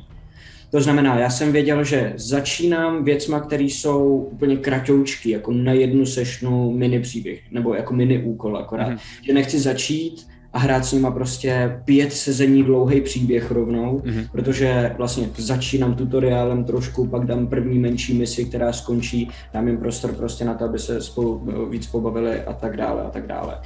[0.71, 6.05] To znamená, já jsem věděl, že začínám věcma, které jsou úplně kratoučky, jako na jednu
[6.05, 8.89] sešnu mini příběh, nebo jako mini úkol akorát.
[8.89, 9.21] Mm-hmm.
[9.21, 14.27] Že nechci začít a hrát s nima prostě pět sezení dlouhý příběh rovnou, mm-hmm.
[14.31, 20.13] protože vlastně začínám tutoriálem trošku, pak dám první menší misi, která skončí, dám jim prostor
[20.13, 23.57] prostě na to, aby se spolu víc pobavili a tak dále a tak dále.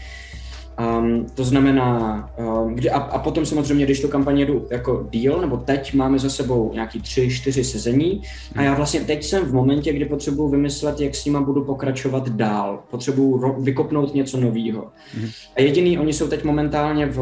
[0.79, 5.41] Um, to znamená, um, kdy, a, a potom samozřejmě, když tu kampaň jedu jako díl,
[5.41, 8.21] nebo teď máme za sebou nějaký tři, čtyři sezení
[8.55, 12.29] a já vlastně teď jsem v momentě, kdy potřebuji vymyslet, jak s nima budu pokračovat
[12.29, 12.83] dál.
[12.91, 14.87] Potřebuji vykopnout něco nového.
[15.17, 15.27] Mm.
[15.55, 17.19] A jediný, oni jsou teď momentálně v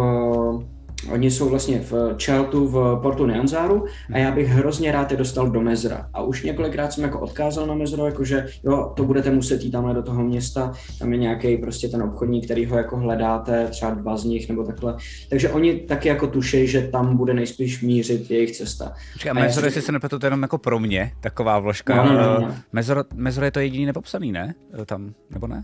[1.11, 5.49] Oni jsou vlastně v Cheltu v Portu Neanzáru a já bych hrozně rád je dostal
[5.49, 6.09] do Mezra.
[6.13, 9.93] A už několikrát jsem jako odkázal na Mezro, jakože jo, to budete muset jít tamhle
[9.93, 14.17] do toho města, tam je nějaký prostě ten obchodník, který ho jako hledáte, třeba dva
[14.17, 14.95] z nich nebo takhle.
[15.29, 18.93] Takže oni taky jako tušejí, že tam bude nejspíš mířit jejich cesta.
[19.13, 21.95] Počkej, a Mezro, jestli se nepletu, to jenom jako pro mě, taková vložka.
[21.95, 22.55] No, no, no, no.
[22.73, 24.55] Mezro, Mezro je to jediný nepopsaný, ne?
[24.85, 25.63] Tam, nebo ne?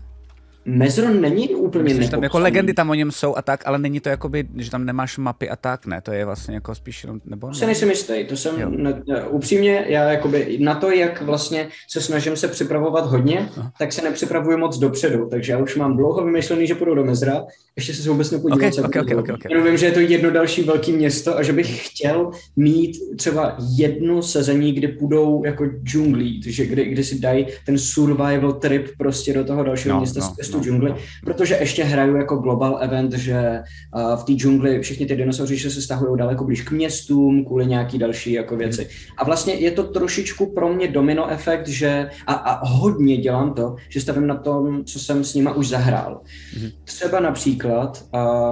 [0.64, 4.00] Mezro není úplně Myslím, tam jako legendy tam o něm jsou a tak, ale není
[4.00, 6.00] to jakoby, že tam nemáš mapy a tak, ne?
[6.00, 7.54] To je vlastně jako spíš jenom, nebo ne?
[7.54, 12.00] Se nejsem jistý, to jsem, ne, ne, upřímně, já jakoby na to, jak vlastně se
[12.00, 13.72] snažím se připravovat hodně, Aha.
[13.78, 17.44] tak se nepřipravuju moc dopředu, takže já už mám dlouho vymyšlený, že půjdu do Mezra,
[17.76, 19.50] ještě se vůbec nepodívám, okay, okay, okay, okay, okay.
[19.50, 23.56] Jenom vím, že je to jedno další velké město a že bych chtěl mít třeba
[23.76, 29.32] jedno sezení, kdy půjdou jako džunglí, že kdy, kdy si dají ten survival trip prostě
[29.32, 33.62] do toho dalšího no, města no tu džungli, protože ještě hraju jako global event, že
[33.96, 37.98] uh, v té džungli všichni ty dinosauři se stahují daleko blíž k městům, kvůli nějaký
[37.98, 38.88] další jako věci.
[39.18, 43.76] A vlastně je to trošičku pro mě domino efekt, že a, a hodně dělám to,
[43.88, 46.20] že stavím na tom, co jsem s nima už zahrál.
[46.56, 46.72] Mm-hmm.
[46.84, 48.04] Třeba například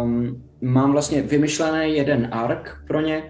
[0.02, 3.22] um, mám vlastně vymyšlený jeden ark pro ně,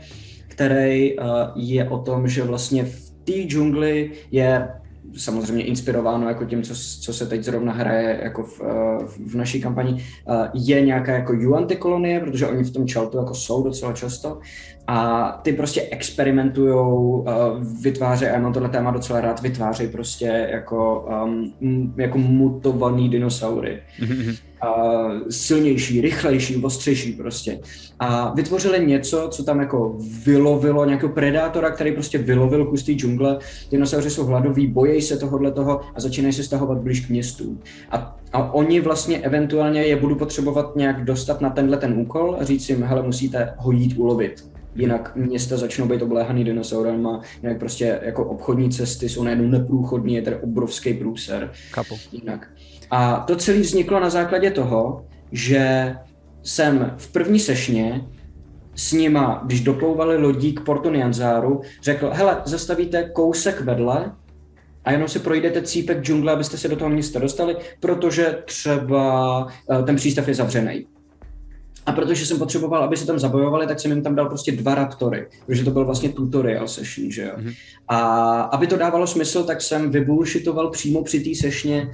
[0.48, 1.24] který uh,
[1.56, 4.68] je o tom, že vlastně v té džungli je
[5.18, 9.60] samozřejmě inspirováno jako tím, co, co se teď zrovna hraje jako v, eh, v naší
[9.60, 13.92] kampani, eh, je nějaká jako Yuan kolonie, protože oni v tom Chaltu jako jsou docela
[13.92, 14.40] často
[14.90, 17.26] a ty prostě experimentujou, uh,
[17.82, 23.82] vytvářejí, a já mám tohle téma docela rád, vytvářejí prostě jako, um, jako mutovaný dinosaury.
[24.64, 27.60] Uh, silnější, rychlejší, ostřejší prostě.
[27.98, 33.38] A vytvořili něco, co tam jako vylovilo, nějakého predátora, který prostě vylovil kus té džungle.
[33.70, 37.60] Dinosauři jsou hladoví, bojejí se tohohle toho a začínají se stahovat blíž k městům.
[37.90, 42.44] A, a oni vlastně eventuálně je budou potřebovat nějak dostat na tenhle ten úkol a
[42.44, 48.00] říct jim, hele, musíte ho jít ulovit jinak města začnou být obléhaný dinosaurama, jinak prostě
[48.02, 51.52] jako obchodní cesty jsou najednou neprůchodní, je tady obrovský průser.
[51.70, 51.94] Kapu.
[52.12, 52.48] Jinak.
[52.90, 55.94] A to celé vzniklo na základě toho, že
[56.42, 58.06] jsem v první sešně
[58.74, 64.12] s nima, když doplouvali lodí k Portu Nianzáru, řekl, hele, zastavíte kousek vedle
[64.84, 69.84] a jenom si projdete cípek džungle, abyste se do toho města dostali, protože třeba uh,
[69.84, 70.86] ten přístav je zavřený.
[71.88, 74.74] A protože jsem potřeboval, aby se tam zabojovali, tak jsem jim tam dal prostě dva
[74.74, 77.30] raptory, protože to byl vlastně tutorial session, že jo.
[77.38, 77.54] Mm-hmm.
[77.88, 81.90] A aby to dávalo smysl, tak jsem vybullshitoval přímo při té sešně.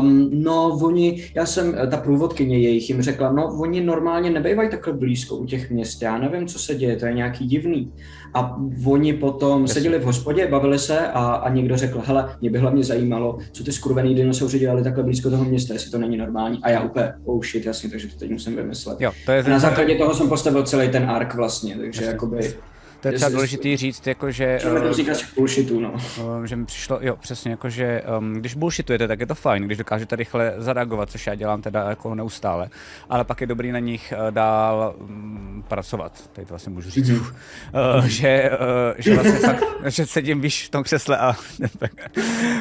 [0.00, 4.92] Um, no, oni, já jsem, ta průvodkyně jejich jim řekla, no, oni normálně nebejvají takhle
[4.92, 7.92] blízko u těch měst, já nevím, co se děje, to je nějaký divný.
[8.34, 9.74] A oni potom Jasně.
[9.74, 13.64] seděli v hospodě, bavili se a, a někdo řekl, hele, mě by hlavně zajímalo, co
[13.64, 16.58] ty skurvený dinosauři dělali takhle blízko toho města, jestli to není normální.
[16.62, 19.00] A já úplně, oh shit, jasně, takže to teď musím vymyslet.
[19.00, 22.12] Jo, to je a na základě toho jsem postavil celý ten ark vlastně, takže Jasně.
[22.12, 22.54] jakoby
[23.00, 24.58] to je třeba důležitý říct, jako že...
[24.64, 24.96] Uh,
[25.36, 25.92] bullshitu, no.
[25.92, 29.62] Uh, že mi přišlo, jo, přesně, jako že um, když bullshitujete, tak je to fajn,
[29.62, 32.68] když dokážete rychle zareagovat, což já dělám teda jako neustále,
[33.08, 37.10] ale pak je dobrý na nich uh, dál um, pracovat, tady to vlastně můžu říct,
[37.10, 41.36] uh, že, uh, že vlastně fakt, že sedím víš v tom křesle a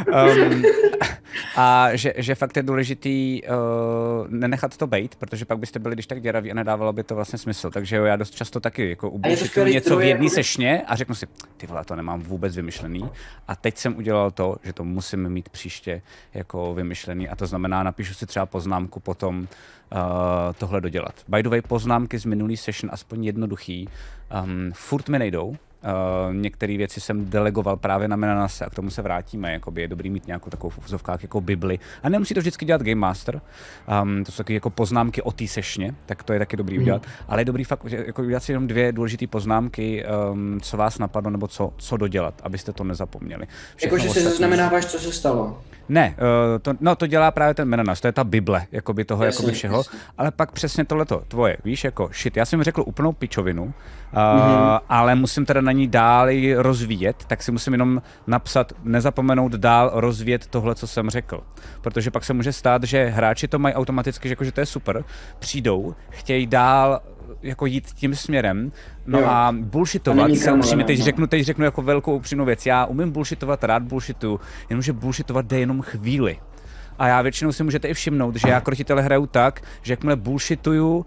[0.08, 0.64] um,
[1.56, 6.08] a že, že fakt je důležitý uh, nenechat to být, protože pak byste byli když
[6.08, 9.10] tak děraví a nedávalo by to vlastně smysl, takže jo, já dost často taky jako
[9.10, 9.22] u
[9.66, 13.10] něco v jedné sešně a řeknu si, ty vole, to nemám vůbec vymyšlený.
[13.48, 16.02] A teď jsem udělal to, že to musím mít příště
[16.34, 19.48] jako vymyšlený a to znamená, napíšu si třeba poznámku potom uh,
[20.58, 21.16] tohle dodělat.
[21.28, 23.90] By the way, poznámky z minulý session, aspoň jednoduchý,
[24.44, 28.90] um, furt mi nejdou, Uh, některé věci jsem delegoval právě na Menanase a k tomu
[28.90, 29.54] se vrátíme.
[29.54, 31.80] Jakoby je dobrý mít nějakou takovou v uvozovkách jako Bibli.
[32.04, 33.42] A nemusí to vždycky dělat Game Master.
[34.02, 36.82] Um, to jsou taky jako poznámky o té sešně, tak to je taky dobrý mm.
[36.82, 37.06] udělat.
[37.28, 41.32] Ale je dobrý fakt jako udělat si jenom dvě důležité poznámky, um, co vás napadlo
[41.32, 43.48] nebo co, co dodělat, abyste to nezapomněli.
[43.84, 45.62] Jakože si zaznamenáváš, co se stalo.
[45.90, 49.24] Ne, uh, to, no to dělá právě ten Menanas, to je ta Bible jakoby toho
[49.24, 50.00] jasně, jakoby všeho, jasně.
[50.18, 54.80] ale pak přesně tohleto, tvoje, víš, jako shit, já jsem řekl úplnou pičovinu, uh, mm-hmm.
[54.90, 60.48] ale musím teda na ní dál rozvíjet, tak si musím jenom napsat, nezapomenout dál rozvíjet
[60.48, 61.44] tohle, co jsem řekl.
[61.82, 64.66] Protože pak se může stát, že hráči to mají automaticky, že, jako, že to je
[64.66, 65.04] super,
[65.40, 67.02] přijdou, chtějí dál
[67.44, 68.72] jako jít tím směrem.
[69.06, 69.26] No jo.
[69.28, 71.06] a bullshitovat, upřímně teď no.
[71.06, 72.66] řeknu, teď řeknu jako velkou upřímnou věc.
[72.66, 76.38] Já umím bullshitovat, rád bullshitu, jenomže bullshitovat jde jenom chvíli.
[77.00, 81.06] A já většinou si můžete i všimnout, že já krotitele hraju tak, že jakmile bullshituju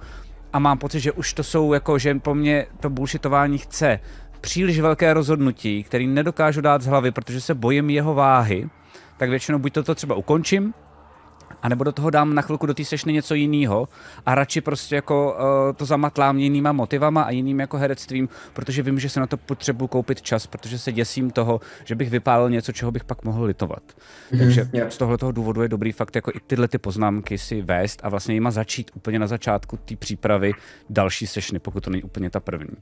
[0.52, 4.00] a mám pocit, že už to jsou jako, že po mně to bullshitování chce
[4.40, 8.68] příliš velké rozhodnutí, který nedokážu dát z hlavy, protože se bojím jeho váhy,
[9.16, 10.74] tak většinou buď to třeba ukončím,
[11.62, 13.88] a nebo do toho dám na chvilku do té sešny něco jiného
[14.26, 18.98] a radši prostě jako uh, to zamatlám jinýma motivama a jiným jako herectvím, protože vím,
[18.98, 22.72] že se na to potřebuji koupit čas, protože se děsím toho, že bych vypálil něco,
[22.72, 23.82] čeho bych pak mohl litovat.
[23.82, 24.92] Mm-hmm, Takže yeah.
[24.92, 28.08] z tohle toho důvodu je dobrý fakt jako i tyhle ty poznámky si vést a
[28.08, 30.52] vlastně jima začít úplně na začátku té přípravy
[30.90, 32.76] další sešny, pokud to není úplně ta první.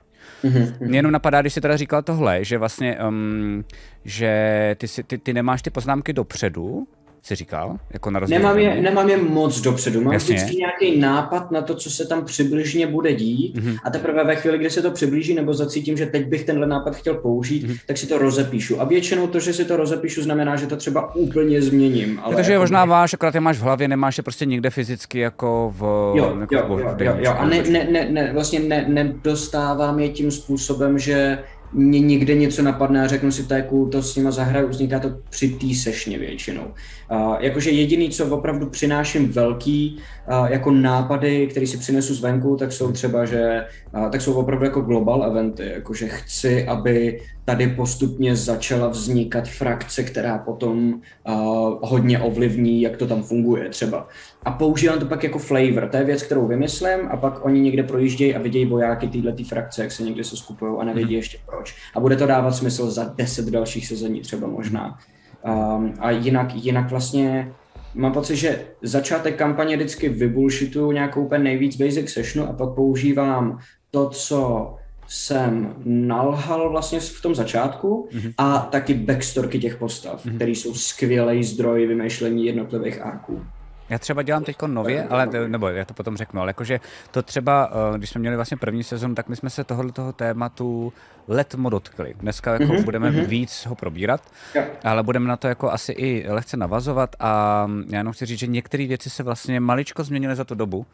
[0.44, 0.74] Mm-hmm.
[0.80, 3.64] Mě jenom napadá, když jsi teda říkal tohle, že vlastně, um,
[4.04, 6.86] že ty, si, ty, ty nemáš ty poznámky dopředu,
[7.26, 7.76] si říkal?
[7.90, 10.34] Jako na nemám, je, nemám je moc dopředu, mám Jasně.
[10.34, 13.76] vždycky nějaký nápad na to, co se tam přibližně bude dít mm-hmm.
[13.84, 16.96] a teprve ve chvíli, kdy se to přiblíží nebo zacítím, že teď bych tenhle nápad
[16.96, 17.78] chtěl použít, mm-hmm.
[17.86, 18.80] tak si to rozepíšu.
[18.80, 22.20] A většinou to, že si to rozepíšu, znamená, že to třeba úplně změním.
[22.22, 25.18] Ale Takže jako možná máš, akorát je máš v hlavě, nemáš je prostě někde fyzicky
[25.18, 25.82] jako v...
[26.16, 27.34] Jo, jako jo, v, jo, jo, jo.
[27.38, 31.38] A ne, ne, ne, ne, vlastně ne, nedostávám je tím způsobem, že
[31.72, 34.98] mě někde něco napadne a řeknu si, to je cool, to s nima zahraju, vzniká
[34.98, 36.74] to při té sešně většinou.
[37.10, 42.72] Uh, jakože jediný, co opravdu přináším velký uh, jako nápady, které si přinesu zvenku, tak
[42.72, 43.64] jsou třeba, že
[43.94, 50.02] uh, tak jsou opravdu jako global eventy, jakože chci, aby tady postupně začala vznikat frakce,
[50.02, 54.08] která potom uh, hodně ovlivní, jak to tam funguje třeba.
[54.44, 57.82] A používám to pak jako flavor, to je věc, kterou vymyslím a pak oni někde
[57.82, 61.16] projíždějí a vidějí vojáky téhle frakce, jak se někde se skupují a nevědí hmm.
[61.16, 61.74] ještě proč.
[61.94, 64.98] A bude to dávat smysl za deset dalších sezení třeba možná.
[65.46, 67.52] Um, a jinak, jinak vlastně
[67.94, 73.58] mám pocit, že začátek kampaně vždycky vybulšituju nějakou úplně nejvíc basic sessionu a pak používám
[73.90, 74.74] to, co
[75.08, 78.32] jsem nalhal vlastně v tom začátku mm-hmm.
[78.38, 80.36] a taky backstorky těch postav, mm-hmm.
[80.36, 83.42] které jsou skvělý zdroj vymýšlení jednotlivých arků.
[83.88, 86.80] Já třeba dělám teď nově, ale nebo já to potom řeknu, ale jakože
[87.10, 90.12] to třeba, eh, když jsme měli vlastně první sezon, tak my jsme se tohoto toho
[90.12, 90.92] tématu
[91.28, 92.14] letmo dotkli.
[92.18, 93.26] Dneska jako mm-hmm, budeme mm-hmm.
[93.26, 94.20] víc ho probírat,
[94.54, 94.68] yeah.
[94.84, 98.46] ale budeme na to jako asi i lehce navazovat a já jenom chci říct, že
[98.46, 100.86] některé věci se vlastně maličko změnily za tu dobu.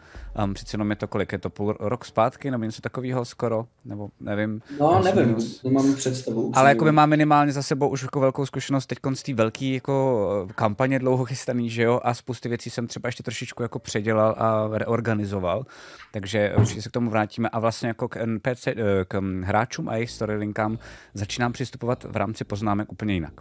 [0.44, 3.66] Um, přece jenom je to kolik, je to půl rok zpátky nebo něco takového skoro,
[3.84, 4.62] nebo nevím.
[4.80, 5.62] No nevím, minus.
[5.62, 6.52] nemám představu.
[6.54, 9.64] Ale jako by má minimálně za sebou už jako velkou zkušenost teď z té velké
[9.64, 13.78] jako eh, kampaně dlouho chystaný, že jo, a spousty věcí jsem třeba ještě trošičku jako
[13.78, 15.66] předělal a reorganizoval,
[16.12, 18.74] takže určitě se k tomu vrátíme a vlastně jako k NPC, eh,
[19.08, 20.78] k hráčům a jejich storylinkám
[21.14, 23.32] začínám přistupovat v rámci poznámek úplně jinak.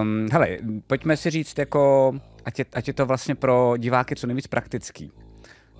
[0.00, 2.12] Um, hele, pojďme si říct, jako,
[2.44, 5.12] ať, je, ať je to vlastně pro diváky co nejvíc praktický.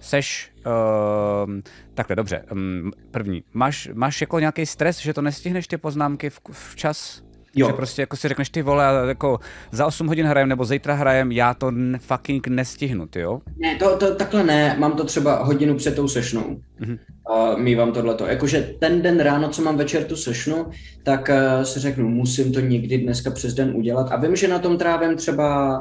[0.00, 1.60] seš, uh,
[1.94, 6.40] takhle dobře, um, první, máš, máš jako nějaký stres, že to nestihneš ty poznámky v,
[6.50, 7.22] včas?
[7.56, 7.66] Jo.
[7.66, 9.38] Že prostě jako si řekneš ty vole, jako
[9.72, 13.40] za 8 hodin hrajem nebo zítra hrajem, já to fucking nestihnu, ty jo?
[13.56, 16.60] Ne, to, to takhle ne, mám to třeba hodinu před tou sešnou.
[16.80, 16.98] Mm-hmm.
[17.30, 18.26] Uh, mývám tohleto.
[18.26, 20.66] Jakože ten den ráno, co mám večer tu sešnu,
[21.02, 24.12] tak uh, si řeknu, musím to někdy dneska přes den udělat.
[24.12, 25.78] A vím, že na tom trávím třeba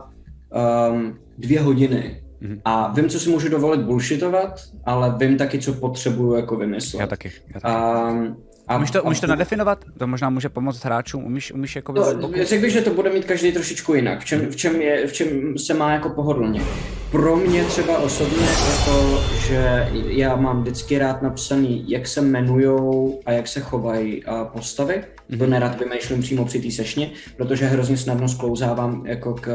[0.89, 2.21] um, dvě hodiny.
[2.41, 2.61] Mm-hmm.
[2.65, 6.99] A vím, co si můžu dovolit bullshitovat, ale vím taky, co potřebuju jako vymyslet.
[6.99, 7.31] Já taky.
[7.53, 7.75] Já taky.
[7.75, 8.37] Um,
[8.69, 9.85] a, umíš to, umíš to nadefinovat?
[9.97, 11.23] To možná může pomoct hráčům.
[11.23, 14.19] Umíš, umíš jako to, Řekl bych, že to bude mít každý trošičku jinak.
[14.19, 16.61] V čem, v čem, je, v čem se má jako pohodlně.
[17.11, 23.19] Pro mě třeba osobně je to, že já mám vždycky rád napsaný, jak se jmenujou
[23.25, 25.03] a jak se chovají postavy.
[25.29, 25.37] Mm-hmm.
[25.37, 29.49] To nerad vymýšlím přímo při té sešně, protože hrozně snadno sklouzávám jako k,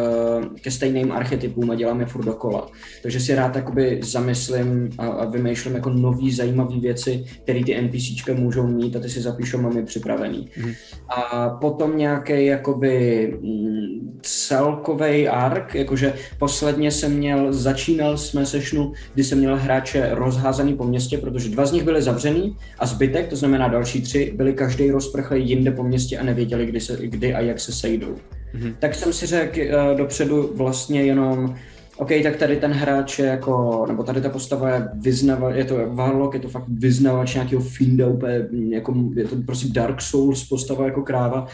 [0.61, 2.69] ke stejným archetypům a dělám je furt dokola.
[3.03, 8.35] Takže si rád jakoby zamyslím a, a vymýšlím jako nový zajímavé věci, které ty NPCčka
[8.35, 10.51] můžou mít a ty si zapíšou, mám je připravený.
[10.59, 10.75] Mm-hmm.
[11.09, 19.25] A potom nějaký jakoby mm, celkový ark, jakože posledně jsem měl, začínal jsme sešnu, kdy
[19.25, 23.37] jsem měl hráče rozházaný po městě, protože dva z nich byly zavřený a zbytek, to
[23.37, 27.41] znamená další tři, byli každý rozprchlý jinde po městě a nevěděli, kdy, se, kdy a
[27.41, 28.15] jak se sejdou.
[28.55, 28.75] Mm-hmm.
[28.79, 31.57] Tak jsem si řekl uh, dopředu vlastně jenom,
[31.97, 35.77] OK, tak tady ten hráč je jako, nebo tady ta postava je vyznavač, je to
[35.89, 40.85] Warlock, je to fakt vyznavač nějakého Finda, úplně, jako, je to prostě Dark Souls postava
[40.85, 41.47] jako kráva.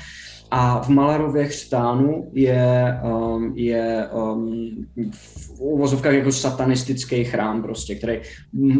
[0.50, 8.20] A v Malarově chřtánu je, um, je um, v uvozovkách jako satanistický chrám prostě, který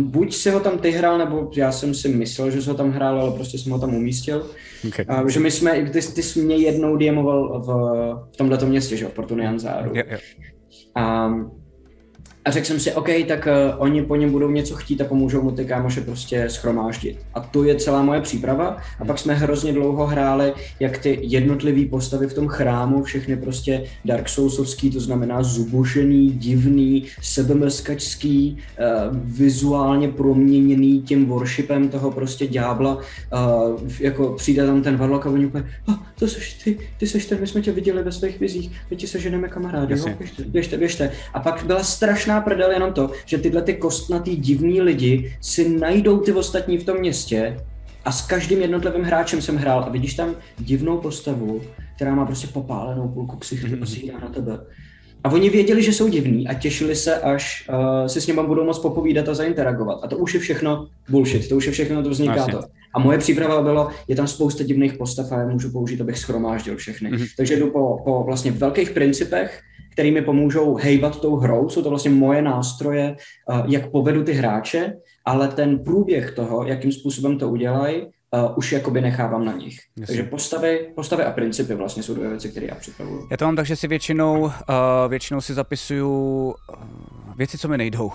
[0.01, 2.91] buď si ho tam ty hrál, nebo já jsem si myslel, že se ho tam
[2.91, 4.47] hrál, ale prostě jsem ho tam umístil.
[4.89, 5.07] Okay.
[5.23, 7.69] Uh, že my jsme, ty, ty jsi mě jednou diemoval v,
[8.33, 9.95] v tomhle městě, že v Portu Nianzáru.
[9.95, 10.21] Yeah, yeah.
[11.27, 11.60] Um,
[12.45, 15.43] a řekl jsem si, OK, tak uh, oni po něm budou něco chtít a pomůžou
[15.43, 17.19] mu ty kámoše prostě schromáždit.
[17.35, 18.77] A to je celá moje příprava.
[19.01, 23.85] A pak jsme hrozně dlouho hráli, jak ty jednotlivé postavy v tom chrámu, všechny prostě
[24.05, 32.97] Dark Soulsovský, to znamená zubožený, divný, sebemrskačský, uh, vizuálně proměněný tím worshipem toho prostě ďábla.
[32.97, 37.27] Uh, jako přijde tam ten Varlok a oni úplně, oh, to seš ty, ty seš
[37.27, 40.05] ten, my jsme tě viděli ve svých vizích, my ti seženeme kamarády, jo?
[40.19, 41.11] Běžte, běžte, běžte.
[41.35, 46.19] A pak byla strašná prdel jenom to, že tyhle ty kostnatý divní lidi si najdou
[46.19, 47.57] ty ostatní v tom městě
[48.05, 51.61] a s každým jednotlivým hráčem jsem hrál a vidíš tam divnou postavu,
[51.97, 53.67] která má prostě popálenou půlku ksichtu
[54.17, 54.59] a na tebe.
[55.25, 58.65] A oni věděli, že jsou divní a těšili se, až uh, si s nimi budou
[58.65, 60.01] moc popovídat a zainteragovat.
[60.03, 62.51] A to už je všechno bullshit, to už je všechno, to vzniká Asi.
[62.51, 62.63] to.
[62.95, 66.77] A moje příprava bylo, je tam spousta divných postav a já můžu použít, abych schromáždil
[66.77, 67.11] všechny.
[67.11, 67.29] Mm-hmm.
[67.37, 69.63] Takže jdu po, po vlastně velkých principech,
[70.01, 71.69] který mi pomůžou hejbat tou hrou.
[71.69, 74.93] Jsou to vlastně moje nástroje, eh, jak povedu ty hráče,
[75.25, 79.79] ale ten průběh toho, jakým způsobem to udělají, uh, už jakoby nechávám na nich.
[79.99, 80.07] Jasně.
[80.07, 83.29] Takže postavy, postavy a principy vlastně jsou dvě věci, které já připravuju.
[83.31, 84.51] Já to mám tak, že si většinou, uh,
[85.09, 86.55] většinou si zapisuju
[87.37, 88.13] věci, co mi nejdou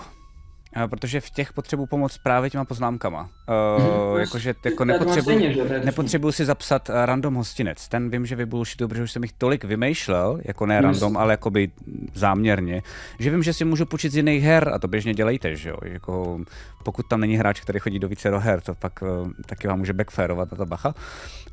[0.89, 3.29] protože v těch potřebuji pomoct právě těma poznámkama.
[3.77, 4.19] Uh.
[4.19, 7.87] Jakože jako nepotřebuji, nepotřebuji si zapsat eh, random hostinec.
[7.87, 11.19] Ten vím, že vybullshituju, protože už jsem jich tolik vymýšlel, jako ne random, yes.
[11.19, 11.71] ale jakoby
[12.13, 12.83] záměrně,
[13.19, 15.77] že vím, že si můžu počít z jiných her a to běžně dělejte, že jo.
[15.83, 16.39] Jako,
[16.83, 19.93] pokud tam není hráč, který chodí do více her, to pak uh, taky vám může
[19.93, 20.93] backfireovat a to bacha.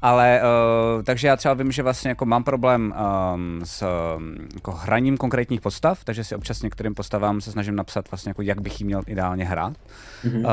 [0.02, 2.94] Ale uh, takže já třeba vím, že vlastně jako mám problém
[3.34, 3.86] um, s
[4.16, 8.42] um, jako hraním konkrétních postav, takže si občas některým postavám se snažím napsat vlastně jako
[8.42, 9.72] jak bych jí měl ideálně hrát.
[10.24, 10.40] Mm-hmm.
[10.40, 10.46] Uh,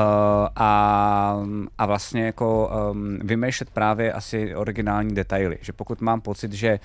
[0.56, 1.42] a,
[1.78, 6.80] a vlastně jako um, vymýšlet právě asi originální detaily, že pokud mám pocit, že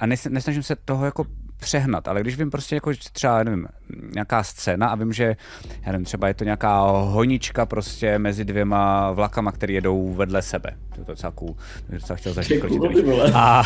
[0.00, 1.24] a nesnažím se toho jako
[1.60, 3.66] přehnat, ale když vím prostě jako třeba, nevím,
[4.12, 5.36] nějaká scéna a vím, že,
[5.86, 10.70] já nevím, třeba je to nějaká honička prostě mezi dvěma vlakama, které jedou vedle sebe.
[10.94, 11.54] To je docela cool,
[11.86, 12.62] to docela chtěl zažít
[13.34, 13.62] a,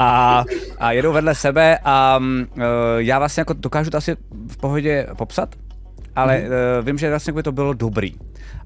[0.00, 0.44] a,
[0.78, 2.62] a jedou vedle sebe a uh,
[2.96, 4.16] já vlastně jako dokážu to asi
[4.48, 5.54] v pohodě popsat,
[6.16, 6.46] ale mm.
[6.46, 8.12] uh, vím, že vlastně by to bylo dobrý.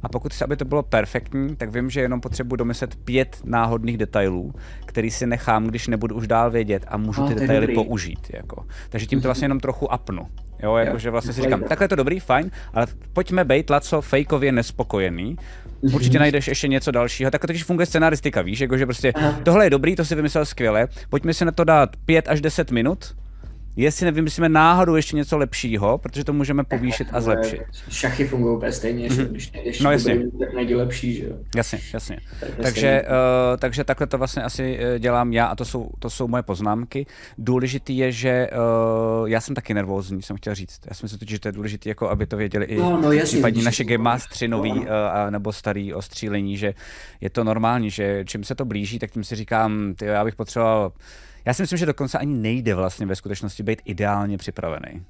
[0.03, 3.97] A pokud chci, aby to bylo perfektní, tak vím, že jenom potřebuji domyslet pět náhodných
[3.97, 4.55] detailů,
[4.87, 7.75] který si nechám, když nebudu už dál vědět a můžu ty detaily dobrý.
[7.75, 8.31] použít.
[8.33, 8.65] Jako.
[8.89, 10.27] Takže tím to vlastně jenom trochu apnu.
[10.63, 14.53] Jo, jakože vlastně si říkám, takhle je to dobrý, fajn, ale pojďme být laco fejkově
[14.53, 15.37] nespokojený,
[15.83, 15.95] mhm.
[15.95, 17.31] Určitě najdeš ještě něco dalšího.
[17.31, 21.35] Tak totiž funguje scenaristika, víš, jakože prostě tohle je dobrý, to si vymyslel skvěle, pojďme
[21.35, 23.15] si na to dát 5 až 10 minut,
[23.79, 27.61] jestli nevymyslíme náhodou ještě něco lepšího, protože to můžeme povýšit a zlepšit.
[27.89, 29.29] Šachy fungují úplně stejně, mm-hmm.
[29.29, 30.19] když nejdeš no, jasně.
[30.39, 31.37] tak najdi lepší, že jo.
[31.57, 32.19] Jasně, jasně.
[32.41, 36.11] Tak takže, uh, takže takhle to vlastně asi eh, dělám já a to jsou, to
[36.11, 37.07] jsou moje poznámky.
[37.39, 38.49] Důležitý je, že
[39.21, 40.81] uh, já jsem taky nervózní, jsem chtěl říct.
[40.89, 43.37] Já si myslím, že to je důležité, jako aby to věděli i no, no, jasně,
[43.37, 44.87] případně naše Game Mastery nový uh,
[45.31, 46.75] nebo starý o střílení, že
[47.21, 50.37] je to normální, že čím se to blíží, tak tím si říkám, tyjo, já bych
[50.37, 50.93] potřeboval
[51.45, 55.05] já si myslím, že dokonce ani nejde vlastně ve skutečnosti být ideálně připravený.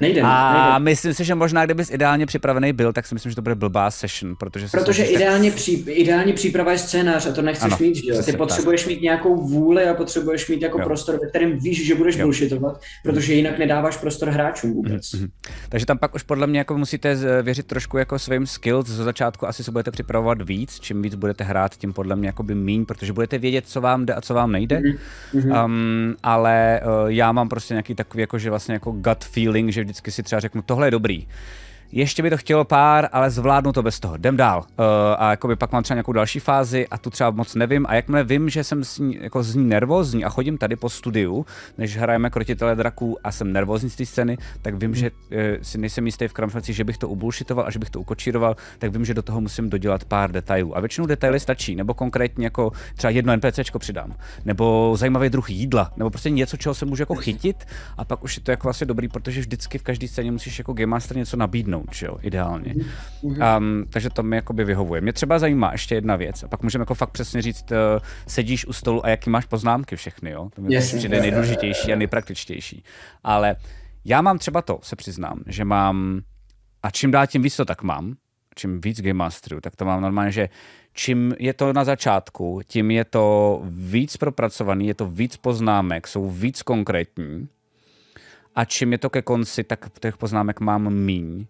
[0.00, 0.84] Nejde, a nejde.
[0.84, 3.90] myslím si, že možná kdybys ideálně připravený byl, tak si myslím, že to bude blbá
[3.90, 4.68] session, protože...
[4.70, 5.56] Protože ideálně, tak...
[5.56, 8.88] pří, ideální příprava je scénář a to nechceš ano, mít, že Ty potřebuješ tak.
[8.88, 10.84] mít nějakou vůli a potřebuješ mít jako jo.
[10.84, 12.22] prostor, ve kterém víš, že budeš jo.
[12.22, 15.02] bullshitovat, protože jinak nedáváš prostor hráčům vůbec.
[15.14, 15.30] Mm-hmm.
[15.68, 18.86] Takže tam pak už podle mě jako musíte věřit trošku jako svým skills.
[18.86, 22.42] Z začátku asi se budete připravovat víc, čím víc budete hrát, tím podle mě jako
[22.42, 24.80] by míň, protože budete vědět, co vám jde a co vám nejde.
[24.80, 25.64] Mm-hmm.
[25.64, 29.85] Um, ale uh, já mám prostě nějaký takový jako, že vlastně jako gut feeling, že
[29.86, 31.26] vždycky si třeba řeknu, tohle je dobrý
[31.92, 34.14] ještě by to chtělo pár, ale zvládnu to bez toho.
[34.14, 34.58] Jdem dál.
[34.58, 34.84] Uh,
[35.18, 37.86] a jakoby pak mám třeba nějakou další fázi a tu třeba moc nevím.
[37.88, 40.88] A jakmile vím, že jsem z ní, jako z ní nervózní a chodím tady po
[40.88, 41.46] studiu,
[41.78, 45.78] než hrajeme krotitele draků a jsem nervózní z té scény, tak vím, že uh, si
[45.78, 49.04] nejsem jistý v kramflaci, že bych to ubulšitoval a že bych to ukočíroval, tak vím,
[49.04, 50.76] že do toho musím dodělat pár detailů.
[50.76, 54.14] A většinou detaily stačí, nebo konkrétně jako třeba jedno NPCčko přidám,
[54.44, 57.64] nebo zajímavý druh jídla, nebo prostě něco, čeho se můžu jako chytit
[57.96, 60.72] a pak už je to jako vlastně dobrý, protože vždycky v každé scéně musíš jako
[60.72, 62.74] game master něco nabídnout vypnout, že jo, ideálně.
[63.22, 65.00] Um, takže to mi jakoby vyhovuje.
[65.00, 67.76] Mě třeba zajímá ještě jedna věc, a pak můžeme jako fakt přesně říct, uh,
[68.26, 70.50] sedíš u stolu a jaký máš poznámky všechny, jo.
[70.54, 72.84] To mi yes, přijde nejdůležitější a nejpraktičtější.
[73.24, 73.56] Ale
[74.04, 76.20] já mám třeba to, se přiznám, že mám,
[76.82, 78.14] a čím dál tím víc to tak mám,
[78.54, 80.48] čím víc Game Masterů, tak to mám normálně, že
[80.92, 86.30] čím je to na začátku, tím je to víc propracovaný, je to víc poznámek, jsou
[86.30, 87.48] víc konkrétní
[88.54, 91.46] a čím je to ke konci, tak těch poznámek mám míň.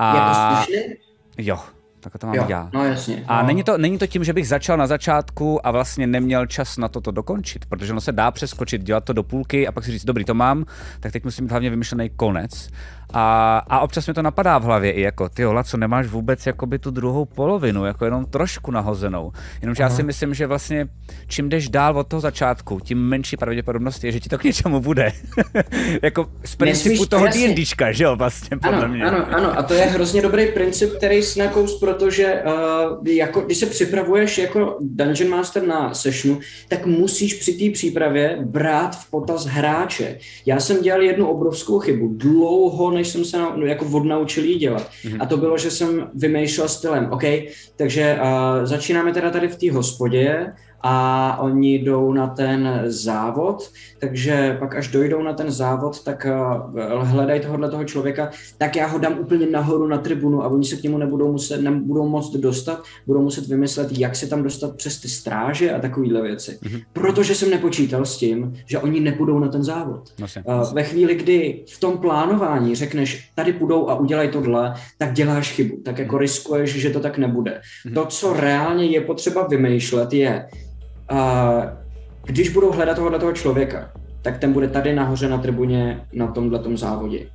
[0.00, 0.14] A...
[0.14, 0.96] Je to slušný?
[1.38, 1.58] Jo,
[2.00, 2.70] tak to mám jo, já.
[2.72, 3.24] No jasně.
[3.26, 3.46] A no.
[3.46, 6.88] není, to, není to tím, že bych začal na začátku a vlastně neměl čas na
[6.88, 9.90] to, to dokončit, protože ono se dá přeskočit, dělat to do půlky a pak si
[9.90, 10.64] říct, dobrý, to mám,
[11.00, 12.68] tak teď musím mít hlavně vymyšlený konec.
[13.12, 16.78] A, a občas mi to napadá v hlavě i jako, ty co nemáš vůbec jakoby
[16.78, 19.32] tu druhou polovinu, jako jenom trošku nahozenou.
[19.60, 20.88] Jenomže já si myslím, že vlastně
[21.26, 24.80] čím jdeš dál od toho začátku, tím menší pravděpodobnost je, že ti to k něčemu
[24.80, 25.12] bude.
[26.02, 29.04] jako z principu Nesmíš, toho D&Dčka, že jo, vlastně podle ano, mě.
[29.04, 33.58] Ano, ano, a to je hrozně dobrý princip, který si nakous, protože uh, jako, když
[33.58, 39.46] se připravuješ jako Dungeon Master na sessionu, tak musíš při té přípravě brát v potaz
[39.46, 40.18] hráče.
[40.46, 42.08] Já jsem dělal jednu obrovskou chybu.
[42.12, 44.90] Dlouho než jsem se na, jako odnaučil jí dělat.
[45.04, 45.16] Mm-hmm.
[45.20, 47.22] A to bylo, že jsem vymýšlel stylem, OK,
[47.76, 50.52] takže uh, začínáme teda tady v té hospodě
[50.82, 56.26] a oni jdou na ten závod, takže pak až dojdou na ten závod, tak
[56.74, 60.64] uh, hledají tohohle toho člověka, tak já ho dám úplně nahoru na tribunu a oni
[60.64, 64.76] se k němu nebudou, muset, nebudou moct dostat, budou muset vymyslet, jak se tam dostat
[64.76, 66.58] přes ty stráže a takovéhle věci.
[66.62, 66.82] Mm-hmm.
[66.92, 70.12] Protože jsem nepočítal s tím, že oni nepůjdou na ten závod.
[70.44, 75.52] Uh, ve chvíli, kdy v tom plánování řekneš, tady půjdou a udělají tohle, tak děláš
[75.52, 76.20] chybu, tak jako mm-hmm.
[76.20, 77.60] riskuješ, že to tak nebude.
[77.86, 77.94] Mm-hmm.
[77.94, 80.46] To, co reálně je potřeba vymýšlet, je,
[82.24, 83.90] když budou hledat tohoto člověka,
[84.22, 87.26] tak ten bude tady nahoře na tribuně na tomhle závodě.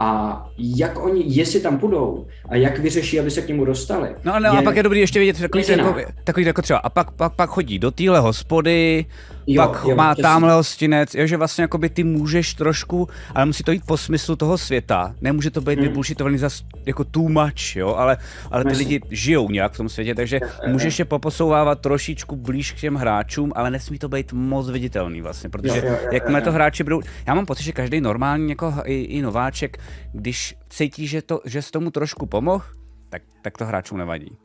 [0.00, 4.08] A jak oni, jestli tam půjdou a jak vyřeší, aby se k němu dostali.
[4.24, 4.58] No, no je...
[4.58, 7.50] a pak je dobrý ještě vidět takový, jako, takový jako třeba, a pak, pak, pak
[7.50, 9.06] chodí do téhle hospody,
[9.46, 13.64] jo, pak jo, má tamhle hostinec, jo, že vlastně jakoby ty můžeš trošku, ale musí
[13.64, 15.88] to jít po smyslu toho světa, nemůže to být hmm.
[15.88, 16.48] vybušitovaný za
[16.86, 18.16] jako too much, jo, ale,
[18.50, 18.88] ale ty Myslím.
[18.88, 23.52] lidi žijou nějak v tom světě, takže můžeš je poposouvávat trošičku blíž k těm hráčům,
[23.54, 27.00] ale nesmí to být moc viditelný vlastně, protože jo, jo, jo, jakmile to hráči budou,
[27.26, 29.78] já mám pocit, že každý normální jako i, i nováček,
[30.12, 32.64] když cítí, že, to, že s tomu trošku pomohl,
[33.10, 34.36] tak, tak to hráčům nevadí.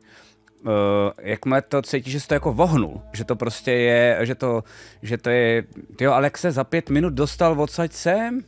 [0.62, 0.72] Uh,
[1.20, 4.64] jakmile to cítí, že jsi to jako vohnul, že to prostě je, že to,
[5.02, 5.64] že to je,
[6.00, 8.40] jo, Alex se za pět minut dostal odsaď sem,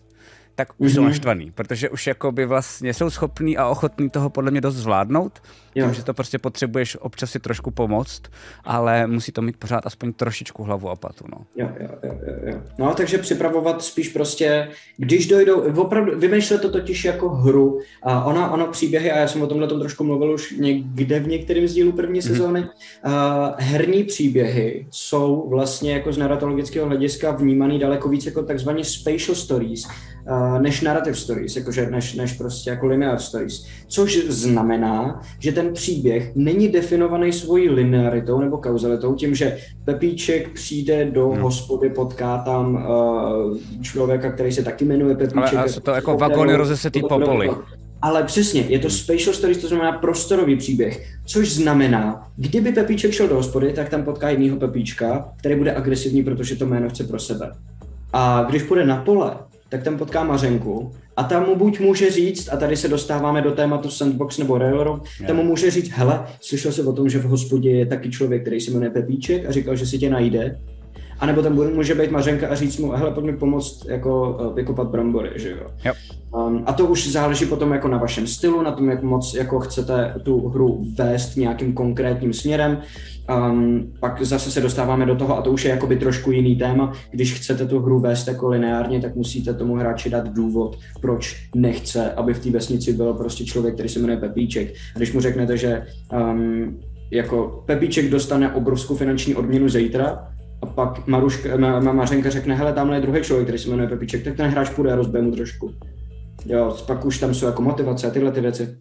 [0.54, 0.94] tak už mm-hmm.
[0.94, 1.10] jsou mhm.
[1.10, 5.42] naštvaný, protože už jako by vlastně jsou schopní a ochotní toho podle mě dost zvládnout,
[5.74, 5.86] jo.
[5.86, 8.22] tím, že to prostě potřebuješ občas si trošku pomoct,
[8.64, 11.38] ale musí to mít pořád aspoň trošičku hlavu a patu, no.
[11.56, 12.12] Jo, jo, jo,
[12.46, 12.60] jo.
[12.78, 18.50] No, takže připravovat spíš prostě, když dojdou, opravdu, vymýšlet to totiž jako hru a ona,
[18.50, 21.72] ona příběhy, a já jsem o tomhle tom trošku mluvil už někde v některém z
[21.72, 22.26] dílů první mm-hmm.
[22.26, 22.64] sezóny,
[23.04, 29.34] a herní příběhy jsou vlastně jako z narratologického hlediska vnímaný daleko víc jako takzvané spatial
[29.34, 29.88] stories,
[30.58, 33.66] než narrative stories, jakože než, než prostě jako linear stories.
[33.86, 40.48] Což znamená, že ten ten příběh není definovaný svojí linearitou nebo kauzalitou, tím, že Pepíček
[40.48, 41.42] přijde do hmm.
[41.42, 45.54] hospody, potká tam uh, člověka, který se taky jmenuje Pepíček.
[45.54, 47.50] Ale, ale to jako vagony rozesetý popoli.
[48.02, 53.28] Ale přesně, je to spatial stories, to znamená prostorový příběh, což znamená, kdyby Pepíček šel
[53.28, 57.18] do hospody, tak tam potká jinýho Pepíčka, který bude agresivní, protože to jméno chce pro
[57.18, 57.52] sebe.
[58.12, 59.34] A když půjde na pole,
[59.68, 63.52] tak tam potká Mařenku a tam mu buď může říct, a tady se dostáváme do
[63.52, 67.24] tématu Sandbox nebo Railroad, tam mu může říct, hele, slyšel jsem o tom, že v
[67.24, 70.58] hospodě je taky člověk, který se jmenuje Pepíček a říkal, že si tě najde.
[71.22, 74.54] A nebo tam může být Mařenka a říct mu, hele, pojď mi pomoct jako uh,
[74.54, 75.66] vykopat brambory, že jo.
[75.84, 75.96] Yep.
[76.34, 79.60] Um, a to už záleží potom jako na vašem stylu, na tom, jak moc jako
[79.60, 82.78] chcete tu hru vést nějakým konkrétním směrem.
[83.50, 86.92] Um, pak zase se dostáváme do toho, a to už je jakoby trošku jiný téma,
[87.10, 92.12] když chcete tu hru vést jako lineárně, tak musíte tomu hráči dát důvod, proč nechce,
[92.12, 94.74] aby v té vesnici byl prostě člověk, který se jmenuje Pepíček.
[94.94, 100.31] A když mu řeknete, že um, jako Pepíček dostane obrovskou finanční odměnu zítra,
[100.62, 103.88] a pak Maruška, ma, ma, Mařenka řekne, hele, tamhle je druhý člověk, který se jmenuje
[103.88, 105.74] Pepíček, tak ten hráč půjde a rozbije mu trošku.
[106.46, 108.76] Jo, pak už tam jsou jako motivace a tyhle ty věci.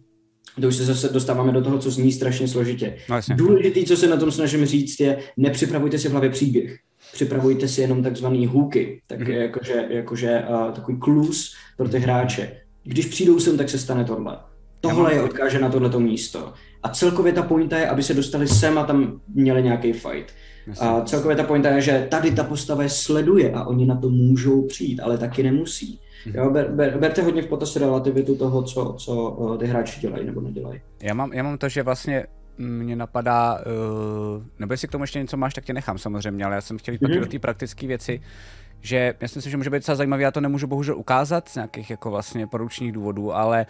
[0.60, 2.96] To už se zase dostáváme do toho, co zní strašně složitě.
[3.10, 6.78] No, Důležitý, co se na tom snažím říct, je nepřipravujte si v hlavě příběh.
[7.12, 9.40] Připravujte si jenom takzvaný hooky, tak mm-hmm.
[9.40, 12.52] jakože, jakože uh, takový klus pro ty hráče.
[12.84, 14.38] Když přijdou sem, tak se stane tohle.
[14.80, 16.52] Tohle je odkáže na tohleto místo.
[16.82, 20.32] A celkově ta pointa je, aby se dostali sem a tam měli nějaký fight.
[20.80, 24.10] A celkově ta pointa je, že tady ta postava je sleduje a oni na to
[24.10, 26.00] můžou přijít, ale taky nemusí.
[26.26, 26.36] Mhm.
[26.36, 30.26] Jo, ber, ber, berte hodně v potaz relativitu toho, co, co eh, ty hráči dělají
[30.26, 30.80] nebo nedělají.
[31.02, 32.26] Já mám, já mám to, že vlastně
[32.58, 36.54] mě napadá, uh, nebo jestli k tomu ještě něco máš, tak tě nechám samozřejmě, ale
[36.54, 37.20] já jsem chtěl jít mm-hmm.
[37.20, 38.20] do té praktické věci,
[38.80, 41.54] že já si myslím, že může být docela zajímavý, já to nemůžu bohužel ukázat z
[41.54, 43.66] nějakých jako vlastně poručních důvodů, ale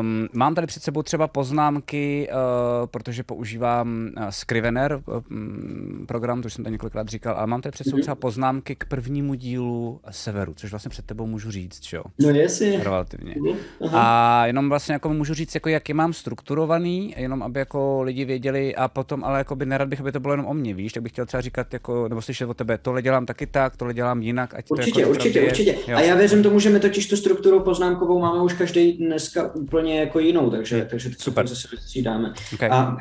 [0.00, 6.46] Um, mám tady před sebou třeba poznámky, uh, protože používám uh, Scrivener um, program, to
[6.46, 8.02] už jsem tady několikrát říkal, ale mám tady před sebou mhm.
[8.02, 12.02] třeba poznámky k prvnímu dílu Severu, což vlastně před tebou můžu říct, že jo?
[12.18, 12.84] No jasně.
[12.84, 13.34] Relativně.
[13.40, 13.58] Mhm,
[13.92, 18.24] a jenom vlastně jako můžu říct, jako jak je mám strukturovaný, jenom aby jako lidi
[18.24, 20.92] věděli a potom, ale jako by nerad bych, aby to bylo jenom o mně, víš,
[20.92, 23.94] tak bych chtěl třeba říkat, jako, nebo slyšet o tebe, tohle dělám taky tak, tohle
[23.94, 24.54] dělám jinak.
[24.54, 25.76] Ať určitě, to jako určitě, určitě.
[25.86, 25.96] Jo.
[25.96, 30.00] A já věřím tomu, že my totiž tu strukturu poznámkovou máme už každý dneska úplně
[30.00, 31.46] jako jinou, takže, takže to Super.
[31.46, 32.32] zase vystřídáme.
[32.54, 32.68] Okay.
[32.68, 32.96] A,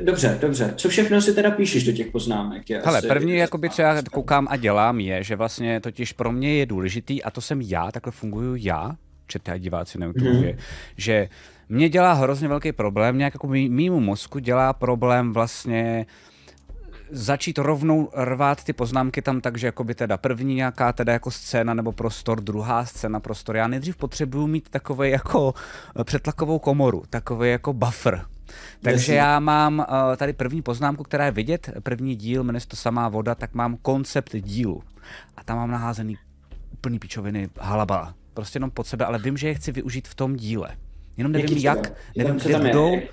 [0.00, 0.74] Dobře, dobře.
[0.76, 2.70] Co všechno si teda píšeš do těch poznámek?
[2.70, 6.54] Já Hele, první, jakoby, co já koukám a dělám, je, že vlastně totiž pro mě
[6.54, 10.56] je důležitý, a to jsem já, takhle funguju já, čete a diváci na YouTube, mm-hmm.
[10.96, 11.28] že
[11.68, 16.06] mě dělá hrozně velký problém, nějak jako mýmu mozku dělá problém vlastně
[17.14, 21.74] začít rovnou rvát ty poznámky tam tak, že by teda první nějaká teda jako scéna
[21.74, 23.56] nebo prostor, druhá scéna prostor.
[23.56, 25.54] Já nejdřív potřebuju mít takový jako
[26.00, 28.24] eh, přetlakovou komoru, takový jako buffer.
[28.82, 29.14] Takže Jasně.
[29.14, 33.34] já mám uh, tady první poznámku, která je vidět, první díl, jmenuje to samá voda,
[33.34, 34.82] tak mám koncept dílu.
[35.36, 36.18] A tam mám naházený
[36.72, 38.14] úplný pičoviny, halaba.
[38.34, 40.76] Prostě jenom pod sebe, ale vím, že je chci využít v tom díle.
[41.16, 42.94] Jenom nevím jak, nevím, kde budou.
[42.94, 43.08] Je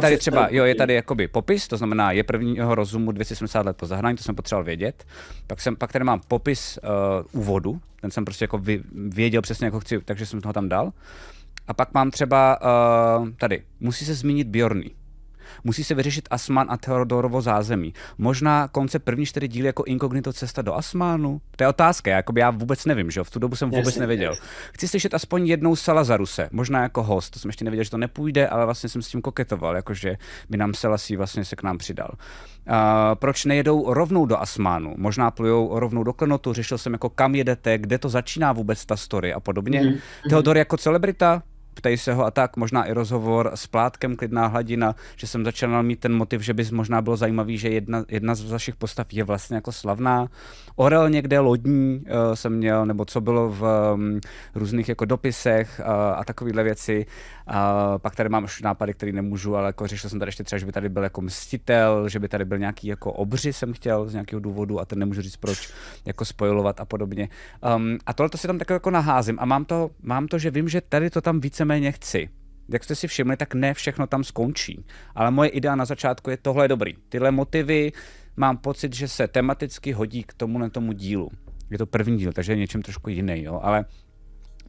[0.00, 3.86] tady třeba, jo, je tady jakoby popis, to znamená, je prvního rozumu 270 let po
[3.86, 5.04] zahrání, to jsem potřeboval vědět.
[5.46, 6.78] Pak, jsem, pak tady mám popis
[7.32, 10.52] uh, úvodu, ten jsem prostě jako vy, věděl přesně, jak ho chci, takže jsem toho
[10.52, 10.92] tam dal.
[11.68, 12.58] A pak mám třeba
[13.18, 14.90] uh, tady, musí se zmínit Bjorny
[15.64, 17.94] musí se vyřešit Asman a Theodorovo zázemí.
[18.18, 21.40] Možná koncept první čtyři díly jako inkognito cesta do Asmánu?
[21.56, 24.34] To je otázka, já, já vůbec nevím, že v tu dobu jsem vůbec jasně, nevěděl.
[24.72, 28.48] Chci slyšet aspoň jednou Salazaruse, možná jako host, to jsem ještě nevěděl, že to nepůjde,
[28.48, 30.16] ale vlastně jsem s tím koketoval, jakože
[30.50, 32.10] by nám Selasí vlastně se k nám přidal.
[32.68, 32.74] Uh,
[33.14, 34.94] proč nejedou rovnou do Asmánu?
[34.96, 38.96] Možná plujou rovnou do Klenotu, řešil jsem jako kam jedete, kde to začíná vůbec ta
[38.96, 39.80] story a podobně.
[39.80, 39.98] Mm-hmm.
[40.28, 41.42] Theodor jako celebrita,
[41.74, 45.82] ptají se ho a tak, možná i rozhovor s Plátkem Klidná hladina, že jsem začal
[45.82, 49.24] mít ten motiv, že bys možná bylo zajímavý, že jedna, jedna z vašich postav je
[49.24, 50.28] vlastně jako slavná.
[50.76, 54.20] Orel někde lodní uh, jsem měl, nebo co bylo v um,
[54.54, 57.06] různých jako dopisech uh, a takovéhle věci.
[57.48, 57.54] Uh,
[57.98, 60.66] pak tady mám už nápady, které nemůžu, ale jako řešil jsem tady ještě třeba, že
[60.66, 64.12] by tady byl jako mstitel, že by tady byl nějaký jako obři jsem chtěl z
[64.12, 65.72] nějakého důvodu a ten nemůžu říct proč,
[66.04, 67.28] jako spojovat a podobně.
[67.76, 70.50] Um, a tohle to si tam tak jako naházím a mám to, mám to, že
[70.50, 72.28] vím, že tady to tam víceméně chci
[72.72, 74.84] jak jste si všimli, tak ne všechno tam skončí.
[75.14, 76.94] Ale moje idea na začátku je tohle je dobrý.
[77.08, 77.92] Tyhle motivy
[78.36, 81.28] mám pocit, že se tematicky hodí k tomu tomu dílu.
[81.70, 83.60] Je to první díl, takže je něčem trošku jiný, jo?
[83.62, 83.84] ale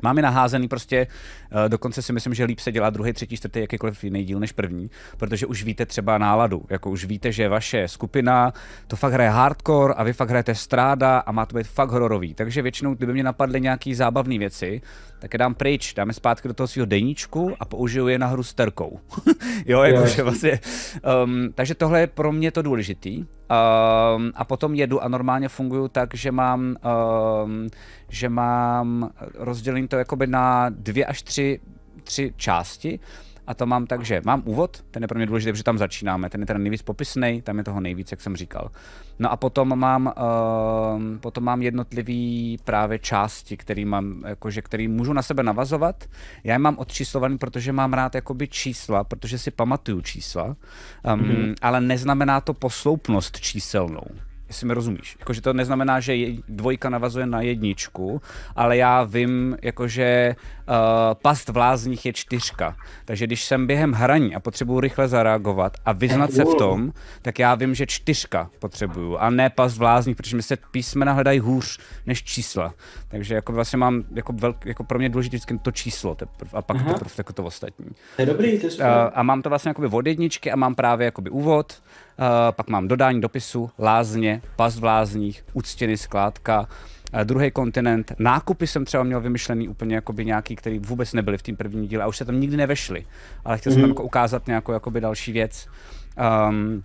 [0.02, 1.08] Mám je naházený prostě,
[1.52, 4.52] uh, dokonce si myslím, že líp se dělá druhý, třetí, čtvrtý, jakýkoliv jiný díl než
[4.52, 8.54] první, protože už víte třeba náladu, jako už víte, že vaše skupina
[8.88, 12.34] to fakt hraje hardcore a vy fakt hrajete stráda a má to být fakt hororový.
[12.34, 14.82] Takže většinou, kdyby mě napadly nějaký zábavné věci,
[15.22, 18.44] tak je dám pryč, dáme zpátky do toho svého deníčku a použiju je na hru
[18.44, 19.00] s terkou.
[19.66, 20.60] jo, jakože vlastně.
[21.24, 23.18] Um, takže tohle je pro mě to důležitý.
[23.20, 26.76] Um, a potom jedu a normálně funguju tak, že mám,
[27.44, 27.70] um,
[28.10, 31.60] že mám rozdělení to jakoby na dvě až tři,
[32.04, 33.00] tři části.
[33.52, 36.30] A to mám tak, že mám úvod, ten je pro mě důležitý, protože tam začínáme,
[36.30, 38.72] ten je ten nejvíc popisný, tam je toho nejvíc, jak jsem říkal.
[39.20, 45.14] No a potom mám, uh, potom mám jednotlivý právě části, který mám, jakože, který můžu
[45.14, 46.06] na sebe navazovat.
[46.44, 50.56] Já je mám odčíslovaný, protože mám rád jakoby čísla, protože si pamatuju čísla, um,
[51.06, 51.56] mm-hmm.
[51.62, 54.04] ale neznamená to posloupnost číselnou
[54.52, 55.16] jestli mi rozumíš.
[55.20, 58.22] Jakože to neznamená, že dvojka navazuje na jedničku,
[58.56, 60.36] ale já vím, jakože
[61.22, 62.76] past v lázních je čtyřka.
[63.06, 66.92] Takže když jsem během hraní a potřebuju rychle zareagovat a vyznat se v tom,
[67.22, 71.14] tak já vím, že čtyřka potřebuju a ne past v lázních, protože mi se písmena
[71.14, 72.74] hledají hůř než čísla.
[73.08, 76.62] Takže jako vlastně mám jako, velk, jako pro mě důležité vždycky to číslo teprv, a
[76.62, 76.94] pak Aha.
[76.94, 77.86] teprve jako to ostatní.
[78.16, 78.88] To je dobrý, to je super.
[78.88, 81.82] Uh, a mám to vlastně jakoby od jedničky a mám právě jakoby úvod,
[82.20, 86.68] uh, pak mám dodání dopisu, lázně, pas v lázních, uctěny skládka,
[87.24, 88.12] druhý kontinent.
[88.20, 92.04] Nákupy jsem třeba měl vymyšlený úplně jakoby nějaký, který vůbec nebyly v tom prvním díle
[92.04, 93.06] a už se tam nikdy nevešly.
[93.46, 93.74] Ale chtěl mm.
[93.74, 95.68] jsem tam jako ukázat nějakou jakoby další věc.
[96.50, 96.84] Um,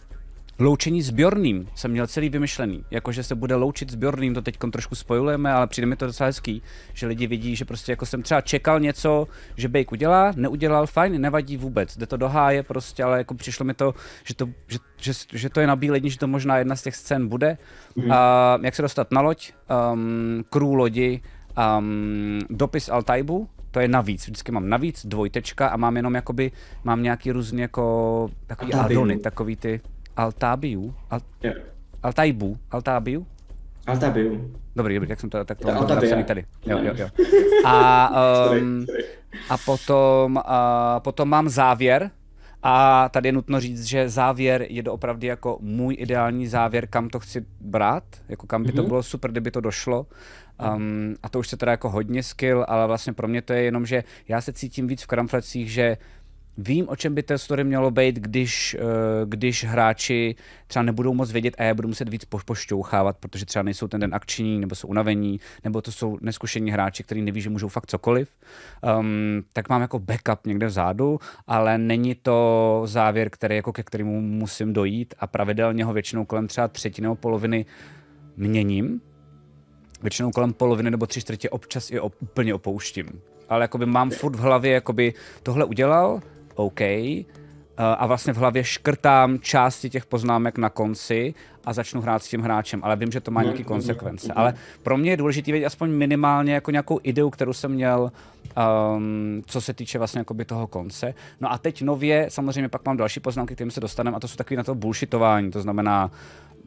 [0.58, 4.58] Loučení s Bjorným jsem měl celý vymyšlený, jakože se bude loučit s Bjorným, to teď
[4.72, 6.62] trošku spojujeme, ale přijde mi to docela hezký,
[6.94, 11.20] že lidi vidí, že prostě jako jsem třeba čekal něco, že Bake udělá, neudělal, fajn,
[11.20, 13.94] nevadí vůbec, jde to do háje prostě, ale jako přišlo mi to,
[14.24, 16.96] že to, že, že, že to je na bílení, že to možná jedna z těch
[16.96, 17.58] scén bude.
[17.96, 18.12] Mm.
[18.12, 19.52] A jak se dostat na loď,
[19.92, 21.20] um, crew lodi,
[21.78, 26.52] um, dopis Altaibu, to je navíc, vždycky mám navíc, dvojtečka a mám jenom jakoby,
[26.84, 29.80] mám nějaký různý jako, takový adony, takový ty,
[30.16, 30.94] Altábiu?
[31.10, 31.56] Al, yeah.
[32.02, 32.58] Altajbu?
[32.70, 33.26] Altábiu?
[33.86, 34.54] Altábiu.
[34.76, 36.44] Dobrý, dobrý, tak jsem to, tak to mám napsaný tady.
[36.66, 37.08] Jo, jo, jo.
[37.64, 38.10] A,
[38.52, 38.86] um,
[39.48, 42.10] a potom, uh, potom mám závěr,
[42.62, 47.20] a tady je nutno říct, že závěr je doopravdy jako můj ideální závěr, kam to
[47.20, 48.88] chci brát, jako kam by to mhm.
[48.88, 50.06] bylo super, kdyby to došlo.
[50.74, 53.62] Um, a to už se teda jako hodně skill, ale vlastně pro mě to je
[53.62, 55.96] jenom, že já se cítím víc v kramflecích, že
[56.58, 58.82] Vím, o čem by té story mělo být, když, eh,
[59.24, 60.34] když hráči
[60.66, 64.14] třeba nebudou moc vědět a já budu muset víc pošťouchávat, protože třeba nejsou ten den
[64.14, 68.28] akční, nebo jsou unavení, nebo to jsou neskušení hráči, kteří neví, že můžou fakt cokoliv.
[68.98, 74.20] Um, tak mám jako backup někde vzadu, ale není to závěr, který jako ke kterému
[74.20, 77.66] musím dojít a pravidelně ho většinou kolem třeba třetiny nebo poloviny
[78.36, 79.00] měním.
[80.02, 83.06] Většinou kolem poloviny nebo tři čtvrtě občas i úplně opouštím
[83.48, 86.20] ale jakoby mám furt v hlavě, jakoby tohle udělal,
[86.56, 87.26] OK, eh,
[87.78, 92.40] a vlastně v hlavě škrtám části těch poznámek na konci a začnu hrát s tím
[92.40, 94.32] hráčem, ale vím, že to má nějaké konsekvence.
[94.32, 98.12] Ale pro mě je důležité vědět aspoň minimálně jako nějakou ideu, kterou jsem měl,
[98.96, 101.14] um, co se týče vlastně jakoby toho konce.
[101.40, 104.36] No a teď nově, samozřejmě pak mám další poznámky, kterým se dostaneme, a to jsou
[104.36, 106.10] takový na to bullshitování, to znamená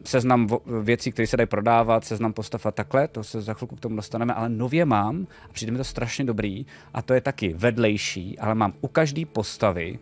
[0.03, 0.47] seznam
[0.83, 3.95] věcí, které se dají prodávat, seznam postav a takhle, to se za chvilku k tomu
[3.95, 8.39] dostaneme, ale nově mám, a přijde mi to strašně dobrý, a to je taky vedlejší,
[8.39, 9.99] ale mám u každé postavy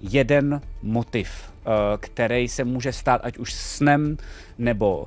[0.00, 1.70] jeden motiv, eh,
[2.00, 4.16] který se může stát ať už snem,
[4.58, 5.06] nebo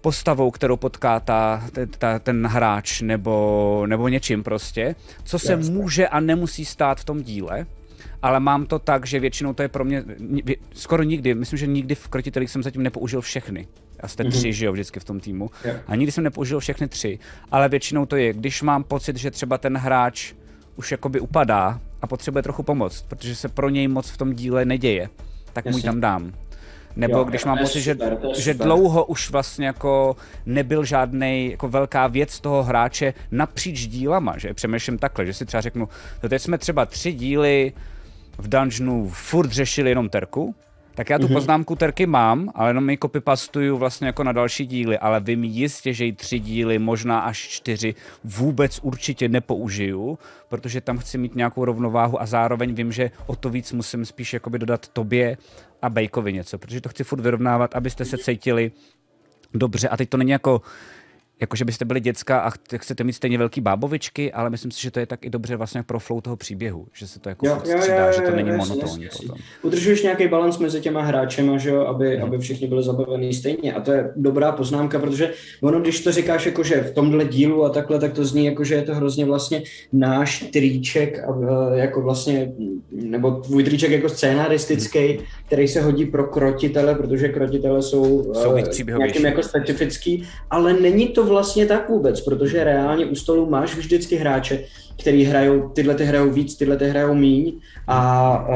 [0.00, 1.64] postavou, kterou potká ta,
[1.98, 4.94] ta, ten hráč, nebo, nebo něčím prostě,
[5.24, 5.72] co se Jasne.
[5.72, 7.66] může a nemusí stát v tom díle,
[8.22, 10.04] ale mám to tak, že většinou to je pro mě,
[10.72, 13.66] skoro nikdy, myslím, že nikdy v krotitelích jsem zatím nepoužil všechny.
[14.00, 14.52] A jste tři, mm-hmm.
[14.52, 15.50] že jo, vždycky v tom týmu.
[15.64, 15.80] Yeah.
[15.86, 17.18] A nikdy jsem nepoužil všechny tři,
[17.50, 20.32] ale většinou to je, když mám pocit, že třeba ten hráč
[20.76, 24.64] už jakoby upadá a potřebuje trochu pomoct, protože se pro něj moc v tom díle
[24.64, 25.08] neděje,
[25.52, 26.32] tak mu ji tam dám.
[26.96, 27.96] Nebo jo, když mám pocit, že,
[28.36, 34.54] že dlouho už vlastně jako nebyl žádný jako velká věc toho hráče napříč dílama, že?
[34.54, 35.88] Přemýšlím takhle, že si třeba řeknu,
[36.22, 37.72] no teď jsme třeba tři díly
[38.38, 40.54] v dungeonu furt řešili jenom terku,
[40.94, 41.32] tak já tu mm-hmm.
[41.32, 45.92] poznámku terky mám, ale jenom ji copypastuju vlastně jako na další díly, ale vím jistě,
[45.92, 50.18] že i tři díly, možná až čtyři, vůbec určitě nepoužiju,
[50.48, 54.32] protože tam chci mít nějakou rovnováhu a zároveň vím, že o to víc musím spíš
[54.32, 55.36] jakoby dodat tobě
[55.82, 58.72] a Bejkovi něco, protože to chci furt vyrovnávat, abyste se cítili
[59.54, 60.62] dobře a teď to není jako
[61.40, 65.00] jakože byste byli děcka a chcete mít stejně velký bábovičky, ale myslím si, že to
[65.00, 67.78] je tak i dobře vlastně pro flow toho příběhu, že se to jako jo, jo,
[67.78, 69.26] střídá, jo, jo, že to není jasný, monotónní jasný.
[69.26, 69.42] potom.
[69.62, 72.24] Udržuješ nějaký balans mezi těma hráčema, že jo, aby, hmm.
[72.24, 76.46] aby všichni byli zabavení stejně a to je dobrá poznámka, protože ono, když to říkáš
[76.46, 79.24] jako, že v tomhle dílu a takhle, tak to zní jako, že je to hrozně
[79.24, 79.62] vlastně
[79.92, 81.20] náš triček,
[81.74, 82.52] jako vlastně,
[82.90, 85.26] nebo tvůj triček jako scénaristický, hmm.
[85.46, 91.08] který se hodí pro krotitele, protože krotitele jsou, jsou uh, nějakým jako specifický, ale není
[91.08, 94.64] to vlastně tak vůbec, protože reálně u stolu máš vždycky hráče,
[95.00, 97.52] který hrajou, tyhle ty hrajou víc, tyhle ty hrajou míň
[97.88, 98.46] a,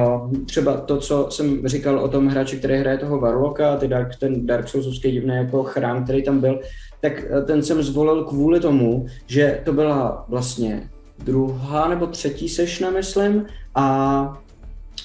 [0.46, 4.46] třeba to, co jsem říkal o tom hráči, který hraje toho Varloka, ty Dark, ten
[4.46, 6.60] Dark Soulsovský divný jako chrám, který tam byl,
[7.00, 12.90] tak eh, ten jsem zvolil kvůli tomu, že to byla vlastně druhá nebo třetí sešna,
[12.90, 14.42] myslím, a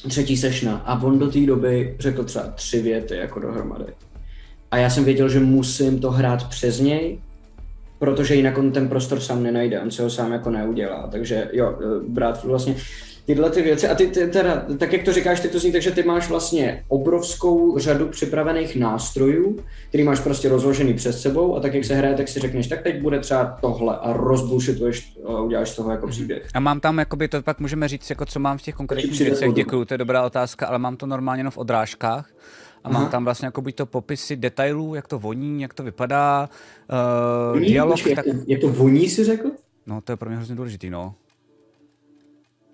[0.08, 3.86] třetí sešna a on do té doby řekl třeba tři věty jako dohromady.
[4.72, 7.20] A já jsem věděl, že musím to hrát přes něj,
[8.04, 11.08] protože jinak on ten prostor sám nenajde, on se ho sám jako neudělá.
[11.12, 12.76] Takže jo, e, brát vlastně
[13.26, 13.88] tyhle ty věci.
[13.88, 16.84] A ty, ty teda, tak jak to říkáš, ty to zní, takže ty máš vlastně
[16.88, 22.16] obrovskou řadu připravených nástrojů, který máš prostě rozložený přes sebou a tak jak se hraje,
[22.16, 26.08] tak si řekneš, tak teď bude třeba tohle a rozbušituješ a uděláš z toho jako
[26.08, 26.48] příběh.
[26.54, 29.54] A mám tam, jakoby, to pak můžeme říct, jako co mám v těch konkrétních věcech,
[29.54, 32.30] děkuju, to je dobrá otázka, ale mám to normálně jenom v odrážkách
[32.84, 33.12] a mám Aha.
[33.12, 36.50] tam vlastně jako buď to popisy detailů, jak to voní, jak to vypadá,
[37.52, 37.94] uh, voní, dialog.
[37.94, 38.26] Počkej, tak...
[38.26, 39.52] jak, to, jak to voní, si řekl?
[39.86, 41.16] No, to je pro mě hrozně důležitý, no.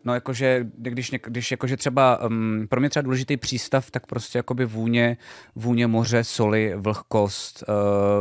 [0.03, 4.65] No jakože, když, když jakože třeba, um, pro mě třeba důležitý přístav, tak prostě jakoby
[4.65, 5.17] vůně,
[5.55, 7.63] vůně moře, soli, vlhkost,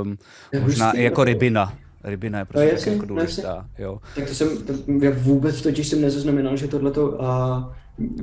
[0.02, 0.18] um,
[0.62, 1.78] možná i jako rybina.
[2.04, 3.98] Rybina je prostě no, jasný, jako důležitá, jo.
[4.14, 4.72] Tak to jsem, to,
[5.02, 7.72] já vůbec totiž jsem nezaznamenal, že tohleto, uh,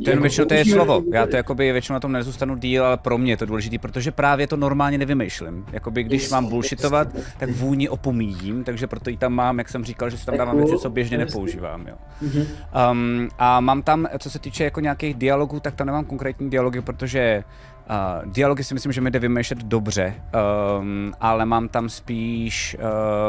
[0.03, 1.03] to je většinou to je slovo.
[1.13, 4.11] Já to jakoby většinou na tom nezůstanu díl, ale pro mě je to důležité, protože
[4.11, 5.65] právě to normálně nevymýšlím.
[5.71, 7.07] Jakoby když mám bullshitovat,
[7.39, 10.57] tak vůni opomíjím, takže proto i tam mám, jak jsem říkal, že si tam dávám
[10.57, 11.87] věci, co běžně nepoužívám.
[11.87, 11.95] Jo.
[12.91, 16.81] Um, a mám tam, co se týče jako nějakých dialogů, tak tam nemám konkrétní dialogy,
[16.81, 17.43] protože
[17.89, 20.15] Uh, dialogy si myslím, že mi jde vymýšlet dobře,
[20.79, 22.77] um, ale mám tam spíš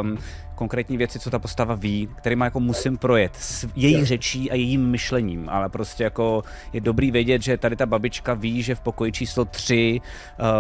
[0.01, 0.19] um,
[0.57, 4.91] konkrétní věci, co ta postava ví, má jako musím projet s její řečí a jejím
[4.91, 6.43] myšlením, ale prostě jako
[6.73, 10.01] je dobrý vědět, že tady ta babička ví, že v pokoji číslo 3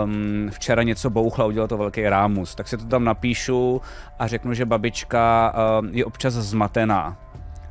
[0.04, 3.80] um, včera něco bouchla, udělal to velký rámus, tak si to tam napíšu
[4.18, 7.16] a řeknu, že babička um, je občas zmatená,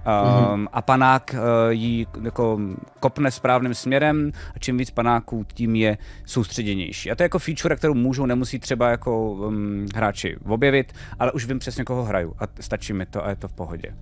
[0.05, 0.67] mm-hmm.
[0.73, 1.39] a panák uh,
[1.69, 2.59] ji jako
[2.99, 7.11] kopne správným směrem a čím víc panáků, tím je soustředěnější.
[7.11, 11.45] A to je jako feature, kterou můžou, nemusí třeba jako um, hráči objevit, ale už
[11.45, 13.95] vím přesně, koho hraju a stačí mi to a je to v pohodě.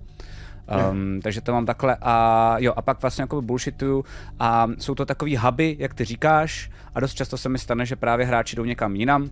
[0.90, 1.20] Um.
[1.22, 4.04] Takže to mám takhle a jo, a pak vlastně jako bullshituju
[4.40, 7.96] a jsou to takový huby, jak ty říkáš a dost často se mi stane, že
[7.96, 9.30] právě hráči jdou někam jinam,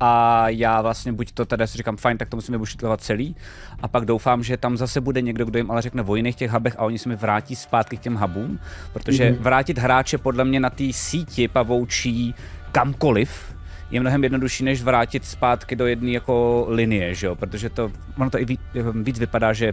[0.00, 3.36] a já vlastně buď to teda si říkám, fajn, tak to musíme bušitovat celý
[3.82, 6.50] a pak doufám, že tam zase bude někdo, kdo jim ale řekne o jiných těch
[6.50, 8.58] hubech a oni se mi vrátí zpátky k těm hubům,
[8.92, 9.42] protože mm-hmm.
[9.42, 12.34] vrátit hráče podle mě na té síti pavoučí
[12.72, 13.54] kamkoliv,
[13.90, 17.36] je mnohem jednodušší, než vrátit zpátky do jedné jako linie, že jo?
[17.36, 18.60] protože to, ono to i víc,
[19.02, 19.72] víc vypadá, že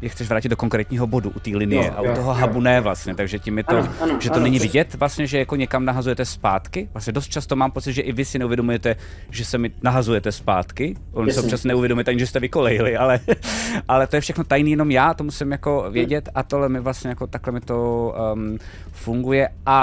[0.00, 2.60] je chceš vrátit do konkrétního bodu u té linie jo, a u toho jo, hubu
[2.60, 5.38] ne vlastně, takže tím je to, ano, ano, že to ano, není vidět vlastně, že
[5.38, 6.88] jako někam nahazujete zpátky.
[6.94, 8.96] Vlastně dost často mám pocit, že i vy si neuvědomujete,
[9.30, 10.96] že se mi nahazujete zpátky.
[11.12, 13.20] On se občas neuvědomujete ani, že jste vykolejili, ale,
[13.88, 17.08] ale to je všechno tajný jenom já, to musím jako vědět a tohle mi vlastně
[17.08, 18.58] jako takhle mi to um,
[18.92, 19.80] funguje a,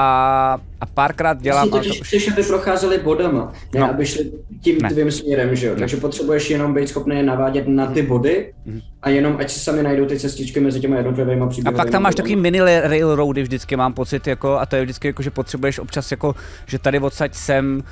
[0.81, 1.69] a párkrát dělám...
[1.69, 2.27] Vlastně to už...
[2.27, 3.89] aby procházeli bodama, ne no.
[3.89, 4.89] aby šli tím ne.
[4.89, 5.73] tvým směrem, že jo?
[5.73, 5.79] Ne.
[5.79, 8.81] Takže potřebuješ jenom být schopný navádět na ty body mm.
[9.03, 11.75] A jenom ať si sami najdou ty cestičky mezi těmi jednotlivými příběhy.
[11.75, 15.07] A pak tam máš takový mini railroady vždycky mám pocit, jako, a to je vždycky
[15.07, 16.35] jako, že potřebuješ občas jako,
[16.65, 17.83] že tady odsaď sem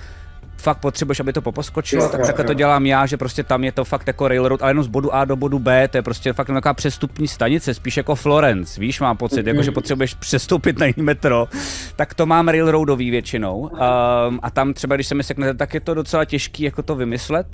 [0.61, 2.47] fakt potřebuješ, aby to poposkočilo, jo, tak jo, takhle jo.
[2.47, 5.15] to dělám já, že prostě tam je to fakt jako railroad, ale jenom z bodu
[5.15, 8.99] A do bodu B, to je prostě fakt taková přestupní stanice, spíš jako Florence, víš,
[8.99, 9.47] mám pocit, mm-hmm.
[9.47, 11.47] jako že potřebuješ přestoupit na jiný metro,
[11.95, 13.59] tak to mám railroadový většinou.
[13.59, 16.95] Um, a tam třeba, když se mi seknete, tak je to docela těžký jako to
[16.95, 17.47] vymyslet.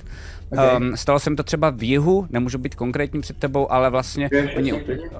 [0.50, 0.76] Okay.
[0.76, 4.30] Um, stalo se mi to třeba v jihu, nemůžu být konkrétní před tebou, ale vlastně
[4.56, 4.72] oni,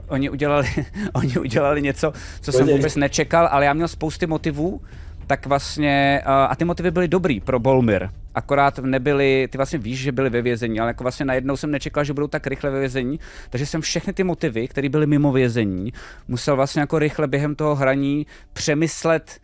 [0.08, 0.68] oni, udělali,
[1.12, 4.80] oni udělali něco, co jsem vůbec nečekal, ale já měl spousty motivů,
[5.28, 10.12] tak vlastně, a ty motivy byly dobrý pro Bolmir, akorát nebyly, ty vlastně víš, že
[10.12, 13.20] byly ve vězení, ale jako vlastně najednou jsem nečekal, že budou tak rychle ve vězení,
[13.50, 15.92] takže jsem všechny ty motivy, které byly mimo vězení,
[16.28, 19.40] musel vlastně jako rychle během toho hraní přemyslet,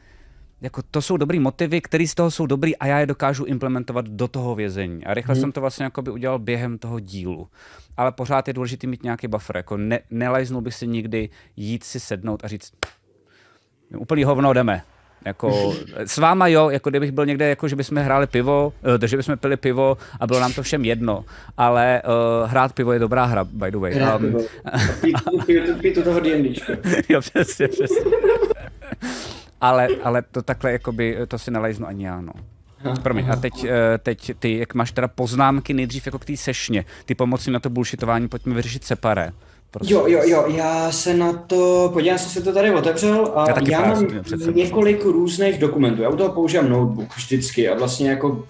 [0.60, 4.08] jako to jsou dobrý motivy, které z toho jsou dobrý a já je dokážu implementovat
[4.08, 5.04] do toho vězení.
[5.04, 5.40] A rychle hmm.
[5.40, 7.48] jsem to vlastně jako by udělal během toho dílu.
[7.96, 9.56] Ale pořád je důležité mít nějaký buffer.
[9.56, 12.72] Jako ne, nelajznul bych si nikdy jít si sednout a říct,
[13.98, 14.82] úplný hovno jdeme
[15.24, 15.74] Jako,
[16.06, 19.36] s váma jo, jako kdybych byl někde, jako že bychom hráli pivo, uh, že bychom
[19.38, 21.24] pili pivo a bylo nám to všem jedno,
[21.56, 23.92] ale uh, hrát pivo je dobrá hra, by the way.
[23.92, 24.40] Hrát Um, pivo.
[25.80, 26.20] Pít- toho
[27.08, 27.96] jo, přesně, přesně.
[29.60, 32.32] ale, ale to takhle, jakoby, to si nalejznu ani já, no.
[33.02, 36.84] Promiň, a teď, eh, teď ty, jak máš teda poznámky nejdřív jako k té sešně,
[37.04, 39.32] ty pomoci na to bullshitování pojďme vyřešit separé.
[39.74, 39.94] Prostě.
[39.94, 43.56] Jo, jo, jo, já se na to, podívám, jsem si to tady otevřel a Já
[43.70, 44.06] já, mám
[44.54, 46.02] několik různých dokumentů.
[46.02, 48.44] Já u toho používám notebook vždycky a vlastně jako uh,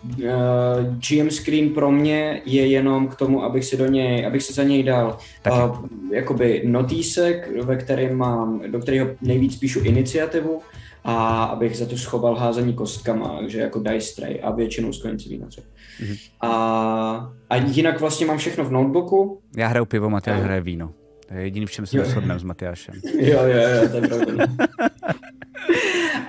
[1.09, 4.63] GM screen pro mě je jenom k tomu, abych si do něj, abych si za
[4.63, 5.57] něj dal Taky.
[5.57, 10.61] uh, jakoby notýsek, ve kterém mám, do kterého nejvíc píšu iniciativu
[11.05, 15.63] a abych za to schoval házení kostkama, takže jako dice tray a většinou sklenci vínaře.
[16.01, 16.15] Mhm.
[16.41, 20.91] A, a jinak vlastně mám všechno v notebooku, Já hraju pivo, Matyáš hraje víno.
[21.27, 22.95] To je jediný, v čem se neshodneme s Matyášem.
[23.19, 24.47] Jo, jo, jo, to je pravda.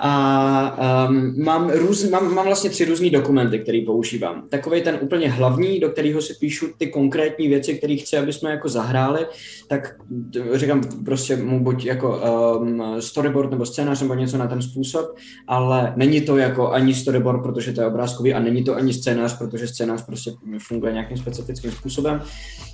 [0.00, 4.42] A um, mám, růz, mám, mám vlastně tři různé dokumenty, které používám.
[4.48, 8.50] Takový ten úplně hlavní, do kterého si píšu ty konkrétní věci, které chci, aby jsme
[8.50, 9.26] jako zahráli,
[9.68, 9.96] tak
[10.54, 12.20] říkám prostě mu buď jako
[12.60, 15.16] um, storyboard nebo scénář nebo něco na ten způsob,
[15.48, 19.38] ale není to jako ani storyboard, protože to je obrázkový a není to ani scénář,
[19.38, 22.22] protože scénář prostě funguje nějakým specifickým způsobem.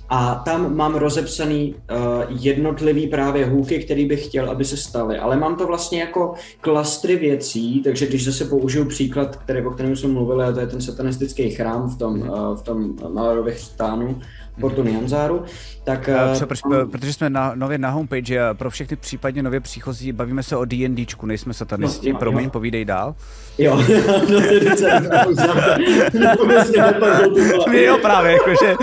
[0.09, 5.17] A tam mám rozepsaný uh, jednotlivý právě hůky, který bych chtěl, aby se staly.
[5.17, 9.95] Ale mám to vlastně jako klastry věcí, takže když zase použiju příklad, který, o kterém
[9.95, 14.21] jsme mluvili, a to je ten satanistický chrám v tom, uh, v tom Malarově chřtánu,
[14.61, 15.43] Portu Nyanzáru,
[15.83, 16.09] tak...
[16.09, 16.59] A uh, proč,
[16.91, 20.65] protože jsme na, nově na homepage a pro všechny případně nově příchozí bavíme se o
[20.65, 22.49] D&Dčku, nejsme satanisti, No, no, promiň, jo.
[22.49, 23.15] povídej dál.
[23.57, 23.75] Jo,
[24.29, 24.99] no to je docela
[27.69, 28.75] mě jo, právě, jakože,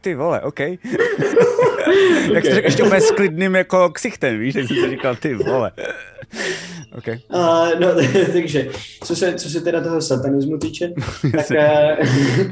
[0.00, 0.40] ty vole,
[1.86, 1.94] OK.
[2.34, 5.34] Jak jsi řekl, ještě úplně s klidným jako ksichtem, víš, tak jsem si říkal, ty
[5.34, 5.72] vole.
[6.98, 7.06] OK.
[7.08, 7.88] Uh, no,
[8.32, 8.68] takže,
[9.04, 10.92] co se, co se teda toho satanismu týče,
[11.32, 12.50] tak, uh,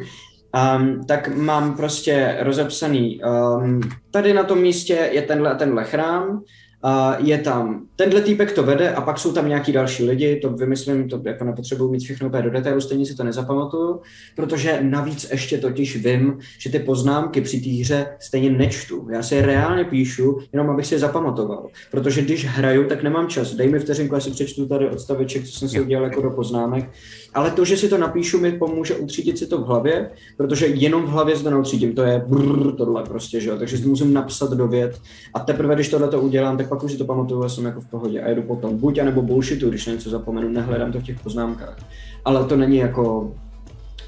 [0.78, 3.80] um, tak mám prostě rozepsaný, um,
[4.10, 6.42] tady na tom místě je tenhle a tenhle chrám,
[6.84, 10.50] uh, je tam, tenhle týpek to vede a pak jsou tam nějaký další lidi, to
[10.50, 14.00] vymyslím, to jako nepotřebuji mít všechno úplně do detailu, stejně si to nezapamatuju,
[14.36, 19.08] protože navíc ještě totiž vím, že ty poznámky při té hře stejně nečtu.
[19.12, 21.68] Já si je reálně píšu, jenom abych si je zapamatoval.
[21.90, 23.54] Protože když hraju, tak nemám čas.
[23.54, 26.90] Dej mi vteřinku, já si přečtu tady odstaveček, co jsem si udělal jako do poznámek.
[27.34, 31.02] Ale to, že si to napíšu, mi pomůže utřídit si to v hlavě, protože jenom
[31.02, 31.94] v hlavě se to neutřídím.
[31.94, 33.58] To je brrr, tohle prostě, že jo.
[33.58, 35.00] Takže si to musím napsat do vět.
[35.34, 37.86] A teprve, když tohle to udělám, tak pak už si to pamatuju jsem jako v
[37.86, 38.20] pohodě.
[38.20, 38.78] A jedu potom.
[38.78, 41.76] Buď anebo bullshitu, když něco zapomenu, nehledám to v těch poznámkách.
[42.24, 43.34] Ale to není jako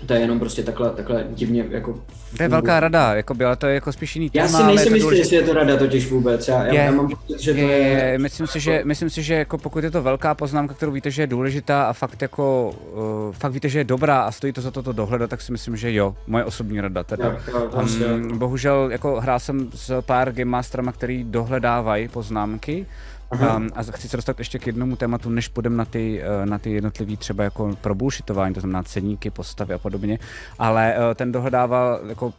[0.07, 2.01] to je jenom prostě takhle, takhle divně jako...
[2.37, 4.73] To je velká rada, jako byla to je jako spíš jiný Já téma, si ale
[4.73, 6.49] je nejsem jistý, jestli je to rada totiž vůbec.
[6.49, 6.81] Já, já, Je.
[6.81, 7.89] já mám pocit, že to Je, je...
[7.89, 11.11] je, myslím si, že, myslím si, že jako pokud je to velká poznámka, kterou víte,
[11.11, 14.61] že je důležitá a fakt jako, uh, fakt víte, že je dobrá a stojí to
[14.61, 17.37] za to to dohledat, tak si myslím, že jo, moje osobní rada teda.
[17.49, 17.71] Jo.
[18.15, 22.87] Um, bohužel jako hrál jsem s pár game masterama, který dohledávají poznámky,
[23.33, 26.59] Um, a chci se dostat ještě k jednomu tématu, než půjdeme na ty, eh, na
[26.59, 30.19] ty jednotlivý třeba jako probullshitování, to znamená ceníky, postavy a podobně,
[30.59, 32.33] ale uh, ten dohledával jako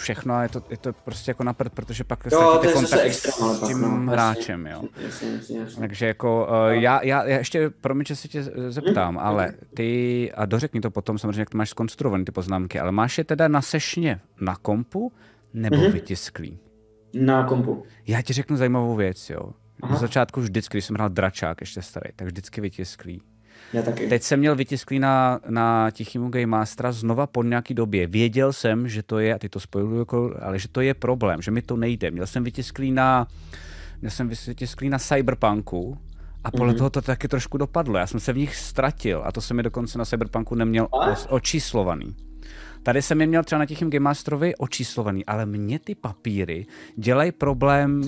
[0.00, 3.66] všechno a je to, je to prostě jako napřed, protože pak Jo, zase kontakt s
[3.66, 4.82] tím no, hráčem, jo.
[4.96, 5.80] Jasně, jasně, jasně.
[5.80, 10.46] Takže jako uh, já, já, já ještě, promiň, že se tě zeptám, ale ty, a
[10.46, 13.62] dořekni to potom samozřejmě, jak to máš skonstruovaný ty poznámky, ale máš je teda na
[13.62, 15.12] sešně na kompu
[15.54, 16.58] nebo vytisklý?
[17.14, 17.82] Na kompu.
[18.06, 19.52] Já ti řeknu zajímavou věc, jo.
[19.82, 19.92] Aha.
[19.92, 23.22] Na začátku vždycky, když jsem hrál dračák ještě starý, tak vždycky vytisklý.
[23.72, 24.06] Já taky.
[24.06, 28.06] Teď jsem měl vytisklý na, na Tichýmu Game Mastera znova po nějaký době.
[28.06, 31.42] Věděl jsem, že to je, a ty to spojuju, jako, ale že to je problém,
[31.42, 32.10] že mi to nejde.
[32.10, 33.26] Měl jsem vytisklý na,
[34.00, 35.98] měl jsem vytisklý na Cyberpunku
[36.44, 36.78] a podle mm-hmm.
[36.78, 37.98] toho to taky trošku dopadlo.
[37.98, 41.26] Já jsem se v nich ztratil a to jsem mi dokonce na Cyberpunku neměl os-
[41.28, 42.16] očíslovaný.
[42.82, 46.66] Tady jsem je měl třeba na Tichým Game Masterovi očíslovaný, ale mě ty papíry
[46.96, 48.02] dělají problém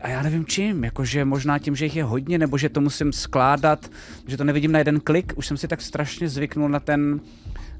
[0.00, 3.12] a já nevím čím, jakože možná tím, že jich je hodně, nebo že to musím
[3.12, 3.90] skládat,
[4.26, 7.20] že to nevidím na jeden klik, už jsem si tak strašně zvyknul na ten,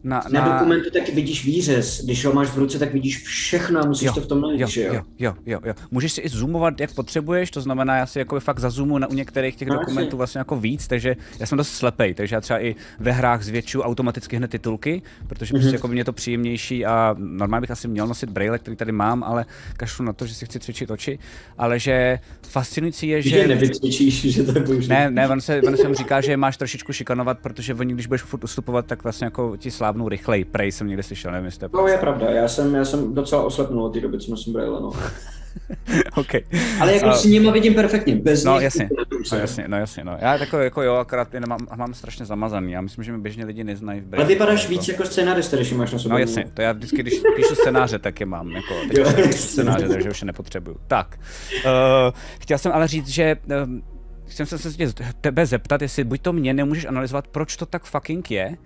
[0.09, 2.05] na, Na dokumentu taky vidíš výřez.
[2.05, 4.67] Když ho máš v ruce, tak vidíš všechno a musíš to v tom najít, jo,
[4.69, 4.95] že jo?
[4.95, 5.75] jo, jo, jo, jo.
[5.91, 9.15] Můžeš si i zoomovat, jak potřebuješ, to znamená, já si jako fakt zazoomu na u
[9.15, 12.63] některých těch No, dokumentů vlastně jako víc, takže já jsem dost slepej, takže já třeba
[12.65, 15.63] i ve hrách zvětšuju automaticky hned titulky, protože Mhm.
[15.63, 19.25] prostě jako mě to příjemnější a normálně bych asi měl nosit braille, který tady mám,
[19.25, 19.45] ale
[19.77, 21.19] kašlu na to, že si chci cvičit oči,
[21.59, 23.49] ale že fascinující je, Že že...
[23.49, 24.89] nevycvičíš, že to je.
[24.89, 28.07] Ne, ne, on se, on se mu říká, že máš trošičku šikanovat, protože oni, když
[28.07, 30.45] budeš furt ustupovat, tak vlastně jako ti slábnou rychleji.
[30.45, 33.15] Prej jsem někde slyšel, nevím, jestli to je To je pravda, já jsem, já jsem
[33.15, 34.93] docela oslepnul od té doby, co jsem braille, no.
[36.17, 36.41] okay.
[36.81, 38.89] Ale jako uh, s nimi vidím perfektně, bez no, nich jasně,
[39.33, 40.17] no jasně, no jasně, no.
[40.21, 43.45] Já jako, jako jo, akorát je nemám, mám strašně zamazaný, já myslím, že mi běžně
[43.45, 44.71] lidi neznají v Ale vypadáš jako...
[44.71, 46.13] víc jako scénarista, když máš na sobě.
[46.13, 49.33] No jasně, to já vždycky, když píšu scénáře, tak je mám, jako, teď už píšu
[49.33, 50.77] scénáře, takže už je nepotřebuju.
[50.87, 51.19] Tak,
[51.65, 51.71] uh,
[52.41, 53.81] chtěl jsem ale říct, že uh,
[54.27, 54.71] jsem se se
[55.21, 58.57] tebe zeptat, jestli buď to mě nemůžeš analyzovat, proč to tak fucking je,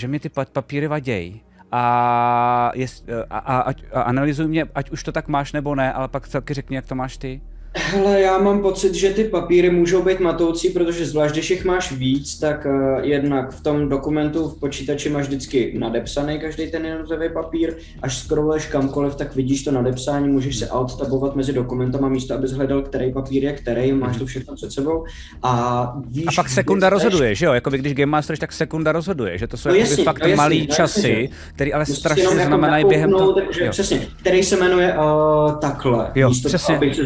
[0.00, 1.40] že mi ty papíry vadějí
[1.72, 6.08] a, jest, a, a, a analyzuj mě, ať už to tak máš nebo ne, ale
[6.08, 7.40] pak taky řekni, jak to máš ty.
[7.74, 11.92] Hele, já mám pocit, že ty papíry můžou být matoucí, protože zvlášť, když jich máš
[11.92, 17.28] víc, tak uh, jednak v tom dokumentu v počítači máš vždycky nadepsaný každý ten jednotlivý
[17.32, 17.74] papír.
[18.02, 22.82] Až scrolluješ kamkoliv, tak vidíš to nadepsání, můžeš se alt-tabovat mezi dokumentama místo, abys hledal,
[22.82, 25.04] který papír je který, máš to všechno před sebou.
[25.42, 26.90] A, víš, a pak sekunda jsi...
[26.90, 27.52] rozhoduje, že jo?
[27.52, 30.36] Jakoby když Game Master, tak sekunda rozhoduje, že to jsou no jasný, fakt no jasný,
[30.36, 33.36] malý no časy, které ale strašně jako znamenají během toho.
[33.70, 36.76] Přesně, který se jmenuje uh, takhle, jo, místo přesně.
[36.76, 37.02] abych se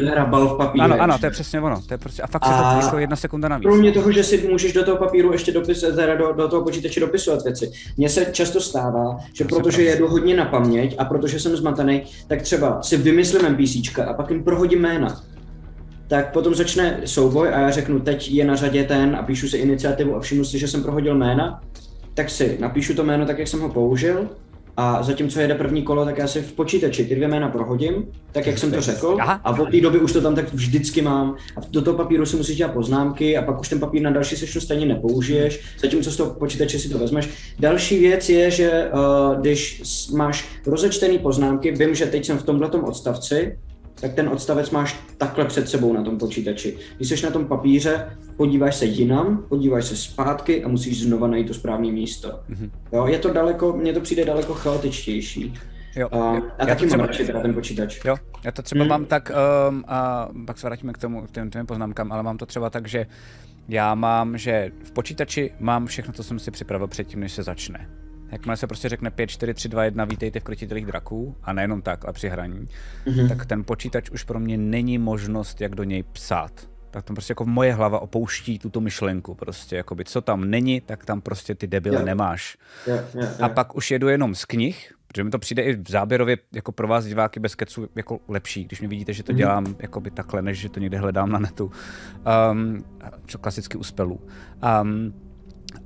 [0.55, 0.85] v papíře.
[0.85, 1.83] Ano, ano, to je přesně ono.
[1.89, 3.67] To je prostě, a fakt a se to jako jedna sekunda navíc.
[3.67, 7.01] Kromě toho, že si můžeš do toho papíru ještě dopis, teda do, do toho počítače
[7.01, 7.73] dopisovat věci.
[7.97, 12.03] Mně se často stává, že to protože jedu hodně na paměť a protože jsem zmatený,
[12.29, 15.23] tak třeba si vymyslím NPC a pak jim prohodím jména
[16.09, 19.57] tak potom začne souboj a já řeknu, teď je na řadě ten a píšu si
[19.57, 21.61] iniciativu a všimnu si, že jsem prohodil jména,
[22.15, 24.29] tak si napíšu to jméno tak, jak jsem ho použil
[24.77, 28.47] a zatímco jede první kolo, tak já si v počítači ty dvě jména prohodím, tak
[28.47, 29.16] jak jsem to řekl.
[29.22, 31.37] A od té doby už to tam tak vždycky mám.
[31.57, 34.37] A do toho papíru si musíš dělat poznámky a pak už ten papír na další
[34.37, 37.29] session stejně nepoužiješ, zatímco z toho počítače si to vezmeš.
[37.59, 39.83] Další věc je, že uh, když
[40.14, 43.59] máš rozečtený poznámky, vím, že teď jsem v tomhle odstavci,
[44.01, 46.77] tak ten odstavec máš takhle před sebou na tom počítači.
[46.97, 48.07] Když jsi na tom papíře,
[48.37, 52.28] podíváš se jinam, podíváš se zpátky a musíš znova najít to správné místo.
[52.28, 52.70] Mm-hmm.
[52.93, 55.55] Jo, je to daleko, mně to přijde daleko chaotičtější.
[55.97, 56.43] Jo, a, jo.
[56.59, 58.05] a taky třeba, mám radši teda ten počítač.
[58.05, 58.89] Jo, já to třeba hmm.
[58.91, 59.32] mám tak,
[59.68, 62.70] um, a pak se vrátíme k tomu, k těm, těm poznámkám, ale mám to třeba
[62.70, 63.07] tak, že
[63.68, 67.89] já mám, že v počítači mám všechno, co jsem si připravil předtím, než se začne.
[68.32, 71.82] Jakmile se prostě řekne 5, 4, 3, 2, 1, vítejte v krotitelích draků, a nejenom
[71.82, 72.66] tak, ale při hraní,
[73.07, 73.28] mm-hmm.
[73.28, 76.68] tak ten počítač už pro mě není možnost, jak do něj psát.
[76.95, 81.05] Tak tam prostě jako moje hlava opouští tuto myšlenku prostě, jakoby co tam není, tak
[81.05, 82.07] tam prostě ty debile yeah.
[82.07, 82.59] nemáš.
[82.86, 83.42] Yeah, yeah, yeah.
[83.42, 86.72] A pak už jedu jenom z knih, protože mi to přijde i v záběrově jako
[86.72, 89.36] pro vás diváky bez kecu jako lepší, když mi vidíte, že to mm-hmm.
[89.36, 91.70] dělám jakoby takhle, než že to někde hledám na netu.
[92.53, 92.84] Um,
[93.26, 94.20] čo klasicky u spelů.
[94.82, 95.14] Um,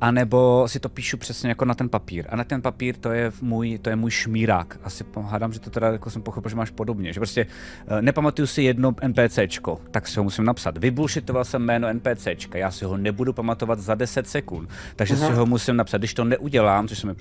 [0.01, 2.27] a nebo si to píšu přesně jako na ten papír.
[2.29, 4.79] A na ten papír to je můj, to je můj šmírák.
[4.83, 7.13] Asi hádám, že to teda jako jsem pochopil, že máš podobně.
[7.13, 7.47] Že prostě
[7.91, 10.79] uh, nepamatuju si jedno NPCčko, tak si ho musím napsat.
[10.79, 15.27] Vybulšitoval jsem jméno NPCčka, já si ho nebudu pamatovat za 10 sekund, takže Aha.
[15.27, 15.99] si ho musím napsat.
[15.99, 17.15] Když to neudělám, což se mi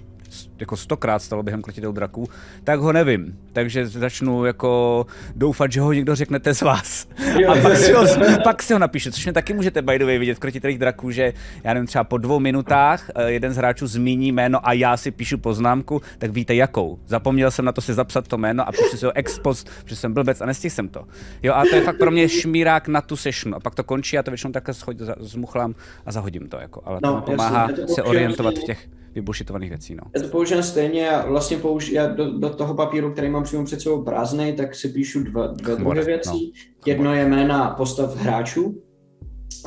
[0.60, 2.30] jako stokrát stalo během krotitelů draků,
[2.64, 3.40] tak ho nevím.
[3.54, 5.06] Takže začnu jako
[5.36, 7.08] doufat, že ho někdo řeknete z vás.
[7.48, 8.06] A pak si, ho,
[8.44, 11.12] pak si ho napíšu, což mě taky můžete by the way vidět v krotitelích draků,
[11.12, 14.98] že já nevím, třeba po dvou minutách eh, jeden z hráčů zmíní jméno a já
[14.98, 17.00] si píšu poznámku, tak víte jakou.
[17.08, 19.96] Zapomněl jsem na to si zapsat to jméno a píšu si ho ex post, že
[19.96, 21.08] jsem blbec a nestihl jsem to.
[21.44, 23.56] Jo, a to je fakt pro mě šmírák na tu session.
[23.56, 24.74] A pak to končí a to většinou takhle
[25.20, 25.76] zmuchlám
[26.06, 26.58] a zahodím to.
[26.58, 26.82] Jako.
[26.86, 29.96] Ale to no, pomáhá jasný, se orientovat v těch vybušitovaných věcí.
[29.96, 30.04] No.
[30.16, 33.66] Já to používám stejně, já vlastně použ, já do, do, toho papíru, který mám přímo
[33.66, 36.54] před sebou prázdný, tak si píšu dva, dva druhy věcí.
[36.56, 36.74] No.
[36.86, 38.82] Jedno je jména postav hráčů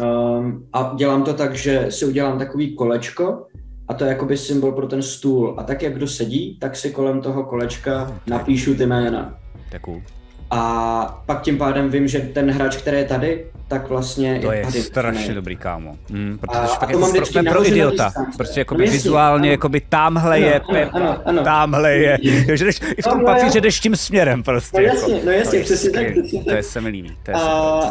[0.00, 3.46] um, a dělám to tak, že si udělám takový kolečko
[3.88, 5.54] a to je jakoby symbol pro ten stůl.
[5.58, 9.38] A tak, jak kdo sedí, tak si kolem toho kolečka napíšu ty jména.
[9.72, 10.02] Tak cool.
[10.50, 14.58] A pak tím pádem vím, že ten hráč, který je tady, tak vlastně to je,
[14.58, 15.34] je tady strašně ne.
[15.34, 15.96] dobrý, kámo.
[16.10, 18.12] Mm, protože a, a to mám pro, pro idiota.
[18.36, 19.50] Prostě jako no, vizuálně, ano.
[19.50, 22.18] jakoby tamhle ano, je Pepa, ano, ano, tamhle je.
[22.56, 24.80] že jdeš, I v tom papíře jdeš tím směrem prostě.
[24.80, 25.26] No jasně, jako.
[25.26, 26.06] no jasně, přesně tak.
[26.44, 27.16] To je se mi líbí.
[27.22, 27.40] To je a,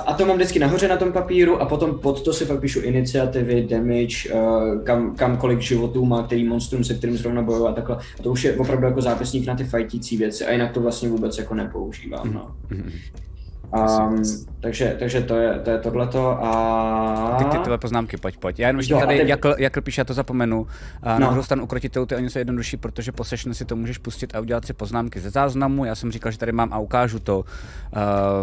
[0.08, 2.80] a to mám vždycky nahoře na tom papíru a potom pod to si pak píšu
[2.80, 7.74] iniciativy, damage, uh, kam, kam kolik životů má který monstrum, se kterým zrovna bojuje a
[7.74, 7.96] takhle.
[7.96, 11.10] A to už je opravdu jako zápisník na ty fajtící věci a jinak to vlastně
[11.10, 12.34] vůbec jako nepoužívám.
[12.34, 12.49] No.
[12.72, 13.29] Mm-hmm.
[13.72, 14.24] Um,
[14.62, 17.36] takže, takže to je, to je tohleto a...
[17.38, 18.60] Ty, ty tvoje poznámky, pojď, pojď.
[18.60, 19.28] Já jenom ještě tady, teď...
[19.28, 20.68] Jakl, Jakl píše, já to zapomenu.
[21.04, 21.20] A no.
[21.20, 24.36] na druhou stranu ukrotitel, ty oni jsou jednodušší, protože po session si to můžeš pustit
[24.36, 25.86] a udělat si poznámky ze záznamu.
[25.86, 27.46] Já jsem říkal, že tady mám a ukážu to.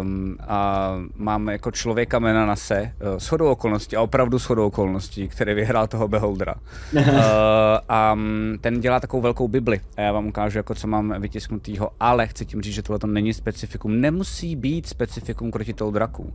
[0.01, 5.27] Um, a mám jako člověka jména na se, uh, shodou okolností, a opravdu shodou okolností,
[5.27, 6.55] který vyhrál toho Beholdera.
[6.93, 7.03] uh,
[7.89, 9.81] a um, ten dělá takovou velkou bibli.
[9.97, 13.07] A já vám ukážu, jako co mám vytisknutýho, ale chci tím říct, že tohle to
[13.07, 14.01] není specifikum.
[14.01, 15.16] Nemusí být specifikum
[15.51, 16.33] krotitel draků.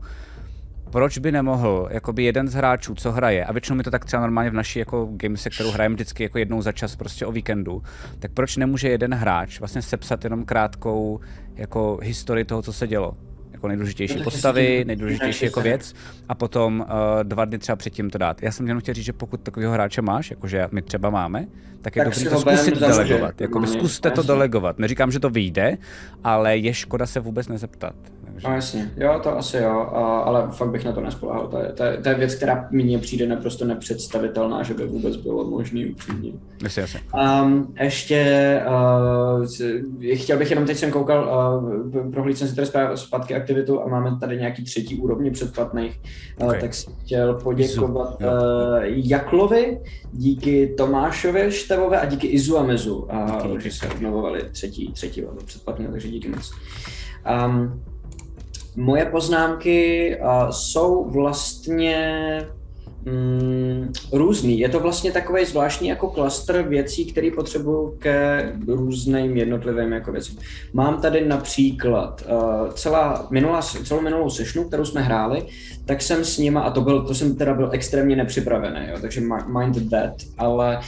[0.90, 4.22] Proč by nemohl jakoby jeden z hráčů, co hraje, a většinou mi to tak třeba
[4.22, 7.82] normálně v naší jako gamese, kterou hrajeme vždycky jako jednou za čas prostě o víkendu,
[8.18, 11.20] tak proč nemůže jeden hráč vlastně sepsat jenom krátkou
[11.54, 13.16] jako historii toho, co se dělo?
[13.62, 15.94] Jako nejdůležitější postavy, nejdůležitější jako věc
[16.28, 16.86] a potom uh,
[17.22, 18.42] dva dny třeba předtím to dát.
[18.42, 21.46] Já jsem jenom chtěl říct, že pokud takového hráče máš, jakože my třeba máme,
[21.82, 23.40] tak je tak dobré to zkusit delegovat.
[23.40, 24.78] Jako zkuste to delegovat.
[24.78, 25.78] Neříkám, že to vyjde,
[26.24, 27.94] ale je škoda se vůbec nezeptat.
[28.32, 28.48] Takže...
[28.48, 31.48] No jasně, jo, to asi jo, a, ale fakt bych na to nespolehal.
[31.48, 35.16] To je, to, je, to je věc, která mně přijde naprosto nepředstavitelná, že by vůbec
[35.16, 36.32] bylo možný upřímně.
[36.62, 37.00] Jasně, jasně.
[37.42, 38.60] Um, ještě
[40.10, 41.50] uh, chtěl bych jenom, teď jsem koukal,
[41.94, 46.00] uh, prohlíd jsem si tady zpátky aktivitu a máme tady nějaký třetí úrovně předplatných,
[46.40, 46.60] uh, okay.
[46.60, 48.28] tak jsem chtěl poděkovat uh,
[48.82, 49.80] Jaklovi,
[50.12, 53.08] díky Tomášovi Števové a díky Izu a Mezu,
[53.58, 56.52] že se obnovovali třetí, třetí předplatný, takže díky moc.
[57.46, 57.82] Um,
[58.76, 62.38] Moje poznámky uh, jsou vlastně
[63.04, 64.58] mm, různý.
[64.58, 70.36] Je to vlastně takový zvláštní jako klaster věcí, které potřebuju ke různým jednotlivým jako věcem.
[70.72, 75.46] Mám tady například uh, celá minulá, celou minulou sešnu, kterou jsme hráli,
[75.84, 79.20] tak jsem s nima, a to, byl, to jsem teda byl extrémně nepřipravený, jo, takže
[79.46, 80.80] mind that, ale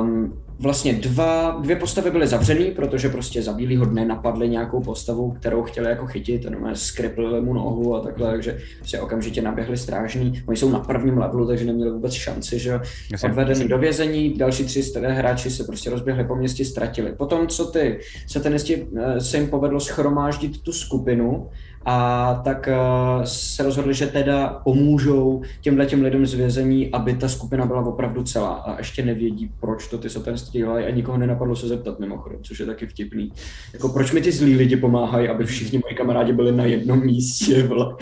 [0.00, 5.30] um, vlastně dva, dvě postavy byly zavřený, protože prostě za bílýho dne napadly nějakou postavu,
[5.30, 10.42] kterou chtěli jako chytit, a skriplili mu nohu a takhle, takže se okamžitě naběhli strážní.
[10.46, 12.80] Oni jsou na prvním levelu, takže neměli vůbec šanci, že
[13.24, 17.12] odvedený do vězení, další tři hráči se prostě rozběhli po městě, ztratili.
[17.12, 21.50] Potom, co ty se tenisti eh, se jim povedlo schromáždit tu skupinu,
[21.88, 27.28] a tak uh, se rozhodli, že teda pomůžou těmhle těm lidem z vězení, aby ta
[27.28, 31.56] skupina byla opravdu celá a ještě nevědí, proč to ty satanství dělají a nikoho nenapadlo
[31.56, 33.32] se zeptat mimochodem, což je taky vtipný.
[33.72, 37.68] Jako proč mi ty zlí lidi pomáhají, aby všichni moji kamarádi byli na jednom místě,
[37.68, 37.96] um,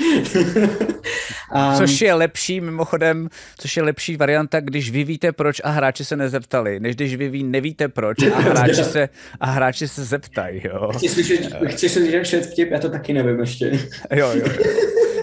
[1.77, 3.28] což je lepší, mimochodem,
[3.59, 7.28] což je lepší varianta, když vy víte proč a hráči se nezeptali, než když vy
[7.28, 9.09] ví nevíte proč a hráči se,
[9.40, 10.93] a hráči se zeptají, jo.
[10.93, 13.73] Chci slyšet, chci slyšet vtip, já to taky nevím ještě.
[14.10, 14.64] jo, jo, jo.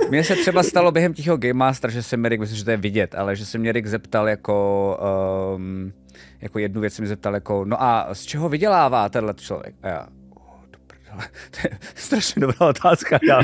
[0.10, 2.72] Mně se třeba stalo během tichého Game Master, že se mi Rick, myslím, že to
[2.72, 4.98] je vidět, ale že se mě Rick zeptal jako,
[5.56, 5.94] um,
[6.41, 9.76] jako jednu věc mi zeptal jako, no a z čeho vydělává tenhle člověk?
[9.84, 10.07] A já,
[11.52, 13.19] to je strašně dobrá otázka.
[13.28, 13.41] Já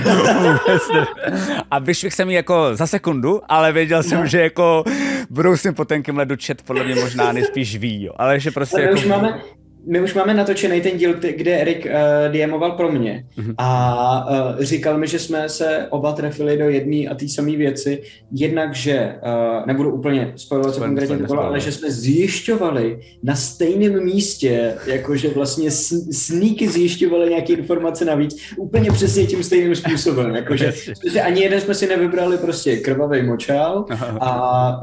[1.72, 4.28] a vyšvih jsem ji jako za sekundu, ale věděl jsem, no.
[4.28, 4.84] že jako
[5.30, 8.14] budou si po tenkým ledu čet podle mě možná nejspíš ví, jo.
[8.16, 8.98] ale že prostě ale jako...
[8.98, 9.42] Už máme,
[9.88, 13.54] my už máme natočený ten díl, kde Erik uh, diemoval pro mě mm-hmm.
[13.58, 18.02] a uh, říkal mi, že jsme se oba trefili do jedné a té samé věci.
[18.32, 23.36] Jednak, že uh, nebudu úplně spojovat, co konkrétně to bylo, ale že jsme zjišťovali na
[23.36, 25.72] stejném místě, jakože vlastně
[26.12, 30.36] sníky zjišťovali nějaké informace navíc, úplně přesně tím stejným způsobem.
[30.36, 30.74] Jakože
[31.12, 33.86] že ani jeden jsme si nevybrali prostě krvavý močál
[34.20, 34.82] a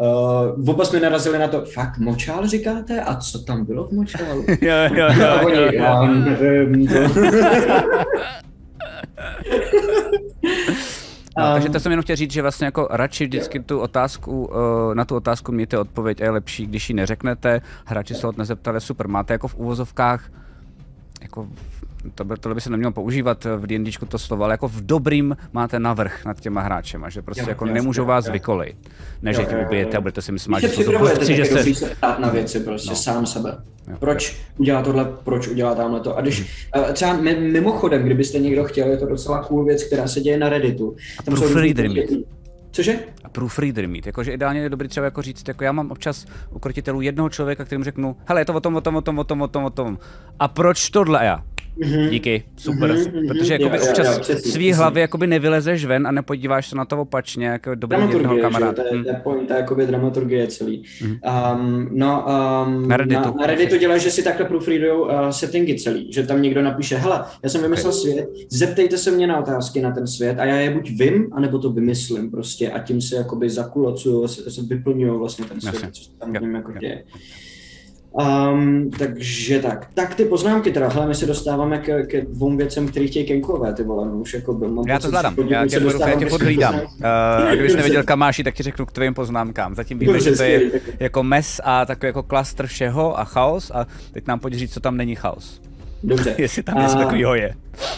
[0.57, 3.01] uh, oba jsme narazili na to, fakt močál říkáte?
[3.01, 4.45] A co tam bylo v močálu?
[4.97, 5.09] jo,
[5.49, 6.09] jo, jo.
[11.39, 14.95] No, takže to jsem jenom chtěl říct, že vlastně jako radši vždycky tu otázku, uh,
[14.95, 18.81] na tu otázku mějte odpověď a je lepší, když ji neřeknete, hráči se od nezeptali,
[18.81, 20.31] super, máte jako v úvozovkách
[21.23, 21.49] jako
[22.15, 25.37] to by, tohle by se nemělo používat v D&D to slovo, ale jako v dobrým
[25.53, 28.77] máte navrh nad těma hráčema, že prostě jo, jako jasný, nemůžou vás vykolejit.
[29.23, 31.75] Ne, že tím ubijete a budete si myslet, že jsou to blbci, že se...
[31.75, 32.97] se ptát na věci prostě no.
[32.97, 33.57] sám sebe.
[33.89, 34.39] Jo, proč jo.
[34.59, 36.17] udělá tohle, proč udělá tamhle to.
[36.19, 36.41] A když
[36.75, 36.85] hmm.
[36.93, 40.97] třeba mimochodem, kdybyste někdo chtěl, je to docela cool věc, která se děje na Redditu.
[41.25, 41.49] Tam jsou
[42.75, 42.99] Cože?
[43.25, 44.07] A proofreader mít.
[44.07, 47.65] Jakože ideálně je dobrý třeba jako říct, jako já mám občas u krotitelů jednoho člověka,
[47.65, 49.65] kterým řeknu, hele, je to o tom, o tom, o tom, o tom, o tom,
[49.65, 49.99] o tom.
[50.39, 51.45] A proč tohle já?
[51.79, 52.09] Mm-hmm.
[52.09, 52.91] Díky, super.
[52.91, 53.29] Mm-hmm.
[53.29, 54.73] Protože jakoby jo, občas jo, jo, svý přesný.
[54.73, 58.73] hlavy jakoby nevylezeš ven a nepodíváš se na to opačně, jako dobrý jednoho kamaráda.
[58.73, 60.83] To je, to je point, to je jakoby dramaturgie celý.
[60.83, 61.19] Mm-hmm.
[61.57, 62.27] Um, no,
[62.67, 63.23] um, na Redditu.
[63.23, 66.97] Na, na Redditu děláš, že si takhle proofreadujou uh, settingy celý, že tam někdo napíše,
[66.97, 68.01] hele, já jsem vymyslel okay.
[68.01, 71.59] svět, zeptejte se mě na otázky na ten svět a já je buď vím, anebo
[71.59, 76.11] to vymyslím prostě a tím se jakoby zakulocuju, se, se vyplňuju vlastně ten svět, co
[76.11, 77.05] tam tím jako děje.
[78.21, 79.87] Um, takže tak.
[79.95, 83.73] Tak ty poznámky teda, hele, my se dostáváme k, k dvou věcem, které chtějí kenkové,
[83.73, 84.69] ty vole, no už jako byl.
[84.69, 86.75] Mám já to zvládám, já tě, budu, já tě furt hlídám.
[86.75, 86.81] Uh,
[87.53, 89.75] kdybys nevěděl kamáši, tak ti řeknu k tvým poznámkám.
[89.75, 90.71] Zatím víme, že to je
[91.01, 94.81] jako mes a takový jako klaster všeho a chaos a teď nám pojď říct, co
[94.81, 95.61] tam není chaos.
[96.03, 96.35] Dobře.
[96.39, 97.55] Jestli tam něco takového je.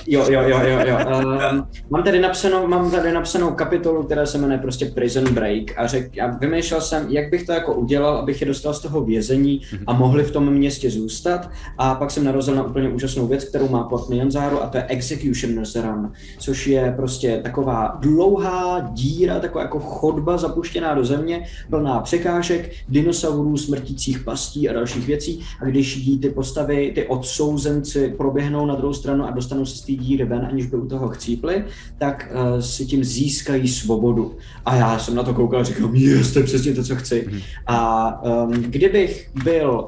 [0.06, 0.98] Jo, jo, jo, jo, jo.
[1.24, 1.42] Uh,
[1.90, 6.18] mám tady napsanou, mám tady napsanou kapitolu, která se jmenuje prostě Prison Break a řek,
[6.18, 9.92] a vymýšlel jsem, jak bych to jako udělal, abych je dostal z toho vězení a
[9.92, 11.50] mohli v tom městě zůstat.
[11.78, 14.84] A pak jsem narazil na úplně úžasnou věc, kterou má pod Nyanzaru a to je
[14.88, 22.00] Executioner's Run, což je prostě taková dlouhá díra, taková jako chodba zapuštěná do země, plná
[22.00, 25.44] překážek, dinosaurů, smrtících pastí a dalších věcí.
[25.62, 29.76] A když jí ty postavy, ty odsouzenci proběhnou na druhou stranu a dostanou dostanou se
[29.76, 31.64] z té díry ven, aniž by u toho chcípli,
[31.98, 34.36] tak uh, si tím získají svobodu.
[34.64, 37.26] A já jsem na to koukal a říkal, yes, to je přesně to, co chci.
[37.30, 37.40] Mm.
[37.66, 39.86] A um, kdybych byl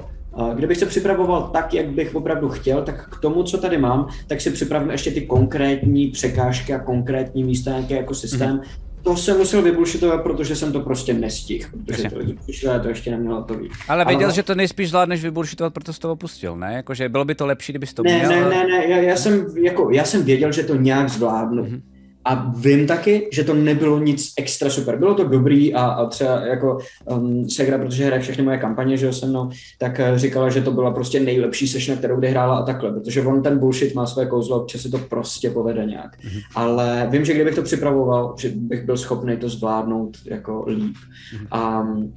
[0.54, 4.40] Kdybych se připravoval tak, jak bych opravdu chtěl, tak k tomu, co tady mám, tak
[4.40, 8.87] si připravím ještě ty konkrétní překážky a konkrétní místa, nějaký jako systém, mm-hmm.
[9.02, 12.10] To jsem musel vybušitovat, protože jsem to prostě nestihl, protože Jasně.
[12.10, 13.72] to přišlo, to ještě nemělo to víc.
[13.88, 14.34] Ale věděl, Ale...
[14.34, 16.74] že to nejspíš zvládneš vybušitovat, proto jsi to opustil, ne?
[16.74, 18.30] Jakože bylo by to lepší, kdybys to ne, měl.
[18.30, 21.64] Ne, ne, ne, já, já, jsem, jako, já jsem věděl, že to nějak zvládnu.
[21.64, 21.80] Mm-hmm.
[22.28, 24.98] A vím taky, že to nebylo nic extra super.
[24.98, 29.06] Bylo to dobrý a, a třeba jako um, Segra, protože hraje všechny moje kampaně, že
[29.06, 32.56] jo, se mnou, tak uh, říkala, že to byla prostě nejlepší session, kterou kdy hrála
[32.56, 36.18] a takhle, protože on ten bullshit má své kouzlo, občas se to prostě povede nějak.
[36.18, 36.42] Mm-hmm.
[36.54, 40.96] Ale vím, že kdybych to připravoval, že bych byl schopný to zvládnout jako líp.
[41.34, 41.80] Mm-hmm.
[41.80, 42.14] Um,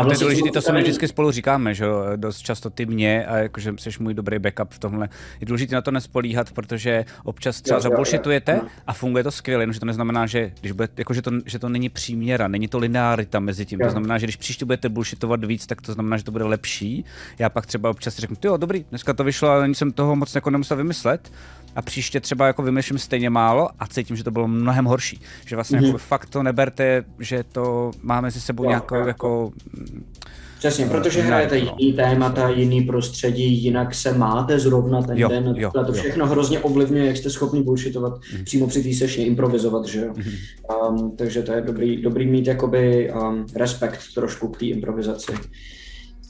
[0.00, 1.86] a, to je důležité, to se my vždycky spolu říkáme, že
[2.16, 5.08] dost často ty mě a jakože jsi můj dobrý backup v tomhle.
[5.40, 9.86] Je důležité na to nespolíhat, protože občas třeba zabullshitujete a funguje to skvěle, že to
[9.86, 13.66] neznamená, že, když bude, jako, že, to, že to není příměra, není to linearita mezi
[13.66, 13.78] tím.
[13.78, 17.04] To znamená, že když příště budete bullshitovat víc, tak to znamená, že to bude lepší.
[17.38, 20.50] Já pak třeba občas řeknu, jo, dobrý, dneska to vyšlo, ale jsem toho moc jako
[20.50, 21.32] nemusel vymyslet
[21.76, 25.20] a příště třeba jako vymýšlím stejně málo a cítím, že to bylo mnohem horší.
[25.46, 25.86] Že vlastně mm-hmm.
[25.86, 29.52] jako fakt to neberte, že to máme mezi sebou nějakou jako
[30.60, 31.76] Přesně, protože hrajete no.
[31.78, 35.54] jiný témata, jiný prostředí, jinak se máte zrovna ten jo, den.
[35.56, 36.30] Jo, to všechno jo.
[36.30, 38.44] hrozně ovlivňuje, jak jste schopni bullshitovat mm.
[38.44, 40.12] přímo při té sešně, improvizovat, že jo.
[40.16, 40.98] Mm.
[40.98, 45.32] Um, takže to je dobrý, dobrý mít jakoby um, respekt trošku k té improvizaci.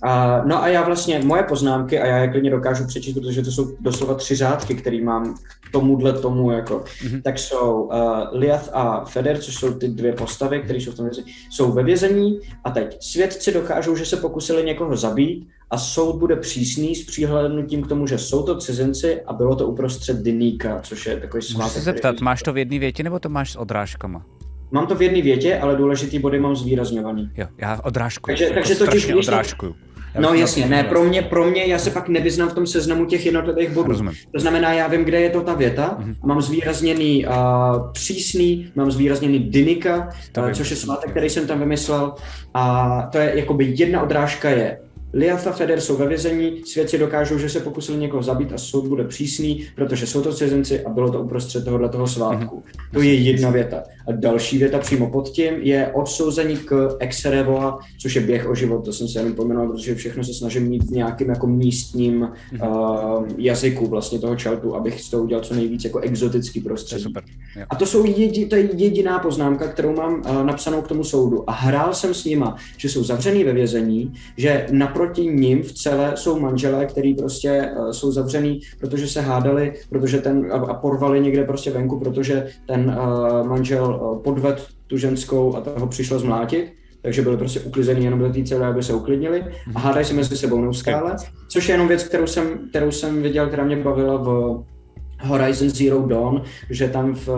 [0.02, 3.52] A, no a já vlastně, moje poznámky, a já je klidně dokážu přečíst, protože to
[3.52, 7.22] jsou doslova tři řádky, které mám k tomuhle tomu, jako, mm-hmm.
[7.22, 7.93] tak jsou uh,
[8.32, 11.82] Liath a Feder, což jsou ty dvě postavy, které jsou v tom věci, jsou ve
[11.82, 17.06] vězení a teď svědci dokážou, že se pokusili někoho zabít a soud bude přísný s
[17.06, 21.43] přihlednutím k tomu, že jsou to cizinci a bylo to uprostřed Diníka, což je takový
[21.43, 21.66] svátek.
[21.66, 24.24] Můžu se zeptat, máš to v jedné větě nebo to máš s odrážkama?
[24.70, 27.31] Mám to v jedné větě, ale důležitý body mám zvýrazňovaný.
[27.36, 28.36] Jo, já odrážkuju.
[28.36, 29.74] Takže, takže to když odrážkuju.
[30.19, 33.27] No jasně, ne, pro mě, pro mě, já se pak nevyznám v tom seznamu těch
[33.27, 33.89] jednotlivých bodů.
[33.89, 34.12] Rozumím.
[34.32, 36.15] To znamená, já vím, kde je to ta věta, mm-hmm.
[36.24, 37.32] mám zvýrazněný uh,
[37.93, 40.09] přísný, mám zvýrazněný dynika,
[40.39, 42.15] uh, což je svátek, který jsem tam vymyslel,
[42.55, 44.78] a to je jakoby jedna odrážka je
[45.12, 48.87] Liath a Feder jsou ve vězení, svědci dokážou, že se pokusili někoho zabít a soud
[48.87, 52.57] bude přísný, protože jsou to cizinci a bylo to uprostřed tohohle toho svátku.
[52.57, 52.93] Mm-hmm.
[52.93, 53.82] To je jedna věta.
[54.09, 58.85] A další věta přímo pod tím je odsouzení k exerevoa, což je běh o život,
[58.85, 63.19] to jsem se jenom pomenoval, protože všechno se snažím mít v nějakým jako místním mm-hmm.
[63.19, 67.03] uh, jazyku vlastně toho čeltu, abych z toho udělal co nejvíc jako exotický prostředí.
[67.03, 67.23] To super.
[67.70, 71.51] A to, jsou jedi, to je jediná poznámka, kterou mám uh, napsanou k tomu soudu.
[71.51, 74.66] A hrál jsem s nima, že jsou zavřený ve vězení, že
[75.01, 80.18] naproti ním v celé jsou manželé, který prostě uh, jsou zavřený, protože se hádali, protože
[80.18, 85.60] ten a, porvali někde prostě venku, protože ten uh, manžel uh, podved tu ženskou a
[85.60, 86.72] toho přišlo zmlátit.
[87.02, 89.44] Takže byli prostě uklizený jenom do té celé, aby se uklidnili.
[89.74, 91.16] A hádají se mezi sebou neustále,
[91.48, 94.62] což je jenom věc, kterou jsem, kterou jsem viděl, která mě bavila v
[95.22, 97.28] Horizon Zero Dawn, že tam v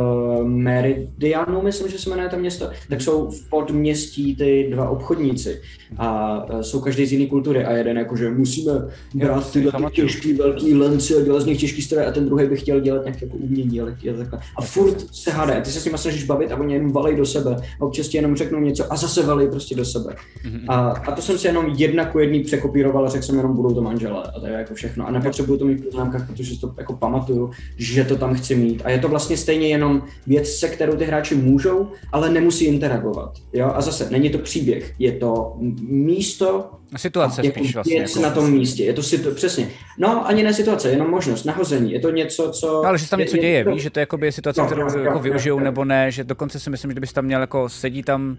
[0.45, 5.61] Meridianu, myslím, že se jmenuje to město, tak jsou v podměstí ty dva obchodníci
[5.99, 8.73] a uh, jsou každý z jiné kultury a jeden jako, že musíme
[9.15, 12.47] brát tyhle ty těžký velký lence a dělat z nich těžký stroje a ten druhý
[12.47, 13.85] by chtěl dělat nějaké jako umění a
[14.19, 14.41] takhle.
[14.57, 17.27] A furt se hádá, ty se s nimi snažíš bavit a oni jenom valej do
[17.27, 20.15] sebe a občas ti jenom řeknou něco a zase valej prostě do sebe.
[20.45, 20.61] Mhm.
[20.69, 23.75] A, a to jsem si jenom jedna ku jedný překopíroval a řekl jsem jenom budou
[23.75, 25.07] to manželé a to je jako všechno.
[25.07, 28.83] A nepotřebuju to mít v poznámkách, protože to jako pamatuju, že to tam chci mít.
[28.85, 33.33] A je to vlastně stejně jenom věc, se kterou ty hráči můžou, ale nemusí interagovat.
[33.53, 33.71] Jo?
[33.75, 37.97] A zase, není to příběh, je to místo, Situace jako spíš vlastně.
[37.97, 38.21] Jako...
[38.21, 39.35] na tom místě, je to situ...
[39.35, 39.69] přesně.
[39.99, 41.93] No, ani ne situace, jenom možnost, nahození.
[41.93, 42.67] Je to něco, co...
[42.67, 43.71] No, ale že se tam něco je, děje, to...
[43.71, 46.11] víš, že to je jakoby situace, no, kterou jo, jako jo, využijou jo, nebo ne,
[46.11, 48.37] že dokonce si myslím, že kdybys tam měl jako sedí tam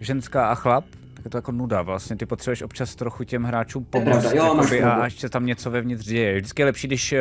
[0.00, 0.84] ženská a chlap,
[1.14, 2.16] tak je to jako nuda vlastně.
[2.16, 6.04] Ty potřebuješ občas trochu těm hráčům pomoct jo, jakoby, a až se tam něco vevnitř
[6.04, 6.34] děje.
[6.34, 7.18] Vždycky je lepší, když uh,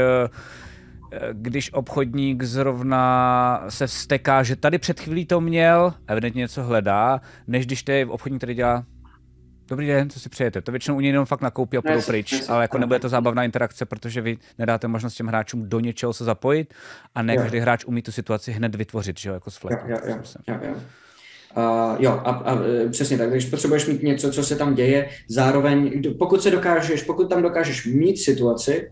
[1.34, 7.66] když obchodník zrovna se vsteká, že tady před chvílí to měl, evidentně něco hledá, než
[7.66, 8.86] když to je obchodník, který dělá
[9.74, 10.62] Dobrý den, co si přejete?
[10.62, 13.44] To většinou u něj jenom fakt nakoupí a půjdou pryč, ale jako nebude to zábavná
[13.44, 16.74] interakce, protože vy nedáte možnost těm hráčům do něčeho se zapojit
[17.16, 19.88] a ne každý hráč umí tu situaci hned vytvořit, že jo, jako s fleku.
[19.88, 20.16] Jo, jo,
[20.48, 20.74] jo, jo.
[21.58, 22.58] Uh, jo, a, a
[22.92, 27.30] přesně tak, když potřebuješ mít něco, co se tam děje, zároveň, pokud se dokážeš, pokud
[27.30, 28.92] tam dokážeš mít situaci,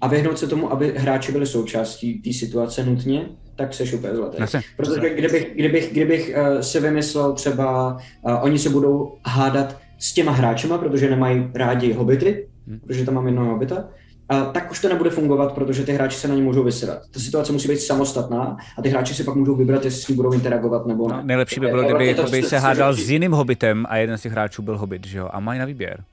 [0.00, 4.38] a vyhnout se tomu, aby hráči byli součástí té situace nutně, tak se úplně zlatý.
[4.76, 10.32] Protože kdybych, kdybych, kdybych uh, si vymyslel třeba, uh, oni se budou hádat s těma
[10.32, 12.80] hráčema, protože nemají rádi hobity, hmm.
[12.86, 13.84] protože tam mám jednoho hobita,
[14.28, 16.98] a tak už to nebude fungovat, protože ty hráči se na ně můžou vysedat.
[17.10, 20.16] Ta situace musí být samostatná a ty hráči si pak můžou vybrat, jestli s ním
[20.16, 21.16] budou interagovat nebo ne.
[21.16, 24.32] No, nejlepší by bylo, kdyby to, se hádal s jiným hobitem a jeden z těch
[24.32, 25.28] hráčů byl hobit, že jo?
[25.32, 26.04] A mají na výběr.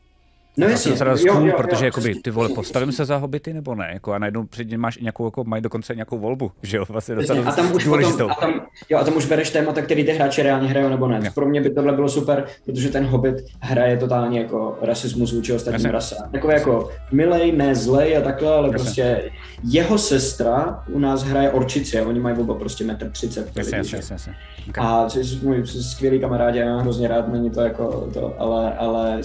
[0.57, 3.53] No jasně, to jo, cool, jo, protože jo, jakoby, ty vole, postavím se za hobity
[3.53, 3.89] nebo ne?
[3.93, 6.85] Jako, a najednou před ním máš nějakou, jako, mají dokonce nějakou volbu, že jo?
[6.89, 7.85] Vlastně docela a tam už.
[7.85, 11.07] Potom, a, tam, jo, a tam už bereš témata, který ty hráči reálně hrajou nebo
[11.07, 11.19] ne.
[11.23, 11.31] Jo.
[11.35, 15.91] Pro mě by tohle bylo super, protože ten hobit hraje totálně jako rasismus vůči ostatním
[15.91, 16.31] rasám.
[16.31, 18.77] Takové jako milej, ne zlej a takhle, ale jasně.
[18.77, 19.31] prostě
[19.63, 23.51] jeho sestra u nás hraje orčici a oni mají oba prostě metr třicet.
[23.55, 24.35] Jasně, jasně, jasně.
[24.69, 24.85] Okay.
[24.87, 29.21] A jsi můj skvělý kamarád, já hrozně rád, není to jako to, ale, ale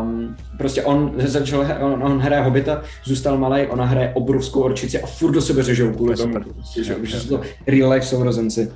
[0.00, 5.06] um, prostě on začal, on, on hraje hobita, zůstal malý, ona hraje obrovskou orčici a
[5.06, 8.72] furt do sebe řežou kvůli tomu, prostě, že, že jsou to real life sourozenci.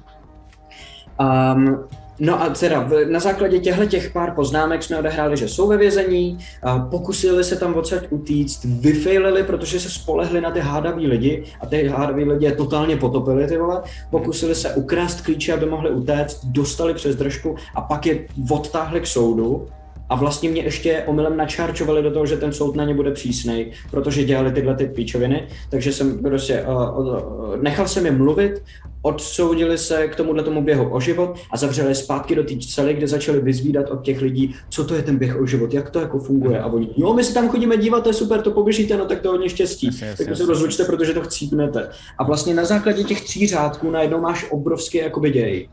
[1.21, 1.85] Um,
[2.21, 6.39] No a teda na základě těchto těch pár poznámek jsme odehráli, že jsou ve vězení,
[6.63, 11.67] a pokusili se tam odsaď utíct, vyfailili, protože se spolehli na ty hádavý lidi a
[11.67, 13.83] ty hádaví lidi je totálně potopili, ty vole.
[14.11, 19.07] Pokusili se ukrást klíče, aby mohli utéct, dostali přes držku a pak je odtáhli k
[19.07, 19.67] soudu
[20.09, 23.73] a vlastně mě ještě omylem načarčovali do toho, že ten soud na ně bude přísnej,
[23.91, 28.63] protože dělali tyhle ty píčoviny, takže jsem prostě uh, nechal jsem je mluvit,
[29.03, 33.09] odsoudili se k tomuhle tomu běhu o život a zavřeli zpátky do té cely, kde
[33.09, 36.19] začali vyzvídat od těch lidí, co to je ten běh o život, jak to jako
[36.19, 36.61] funguje.
[36.61, 39.21] A oni, jo, my se tam chodíme dívat, to je super, to poběžíte, no tak
[39.21, 39.87] to hodně štěstí.
[39.87, 41.89] Yes, yes, tak yes, se rozlučte, protože to chcípnete.
[42.19, 45.69] A vlastně na základě těch tří řádků najednou máš obrovský jakoby děj.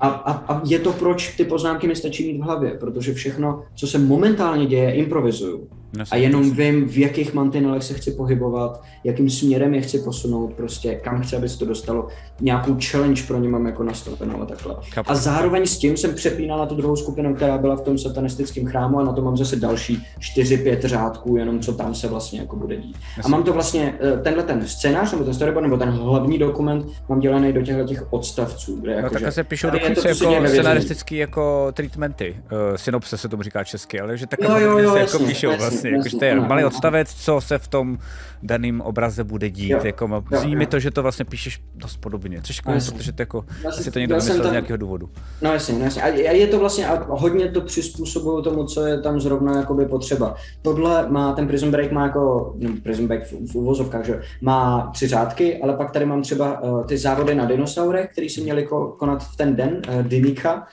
[0.00, 3.64] A, a, a je to, proč ty poznámky mi stačí mít v hlavě, protože všechno,
[3.74, 5.68] co se momentálně děje, improvizuju.
[6.10, 10.94] A jenom vím, v jakých mantinelech se chci pohybovat, jakým směrem je chci posunout, prostě
[10.94, 12.08] kam chci, aby se to dostalo.
[12.40, 14.76] Nějakou challenge pro ně mám jako nastavenou a takhle.
[15.06, 18.66] A zároveň s tím jsem přepínal na tu druhou skupinu, která byla v tom satanistickém
[18.66, 22.56] chrámu a na to mám zase další 4-5 řádků, jenom co tam se vlastně jako
[22.56, 22.96] bude dít.
[23.24, 26.86] A mám to vlastně, eh, tenhle ten scénář, nebo ten storyboard, nebo ten hlavní dokument
[27.08, 28.80] mám dělaný do těchto těch odstavců.
[28.80, 33.42] Kde no, jako, že, se píšou dokonce jako scenaristický jako treatmenty, uh, synopse se tomu
[33.42, 36.24] říká česky, ale že takhle no, jo, jo, se jako píšou vlastně, jako, že to
[36.24, 37.98] je malý odstavec, co se v tom
[38.42, 39.70] daném obraze bude dít.
[39.70, 43.22] Jo, jako, zní mi to, že to vlastně píšeš dost podobně, což jako, protože to
[43.22, 45.10] jako, si to někdo vymyslel z nějakého důvodu.
[45.42, 46.02] No jasně, no jasně.
[46.02, 50.34] A je to vlastně, a hodně to přizpůsobují tomu, co je tam zrovna jakoby potřeba.
[50.62, 54.90] Tohle má, ten Prison Break má jako, no, Prison Break v, v uvozovkách, že má
[54.94, 58.62] tři řádky, ale pak tady mám třeba uh, ty závody na dinosaurech, které si měli
[58.62, 60.66] ko, konat v ten den, uh, Dinika,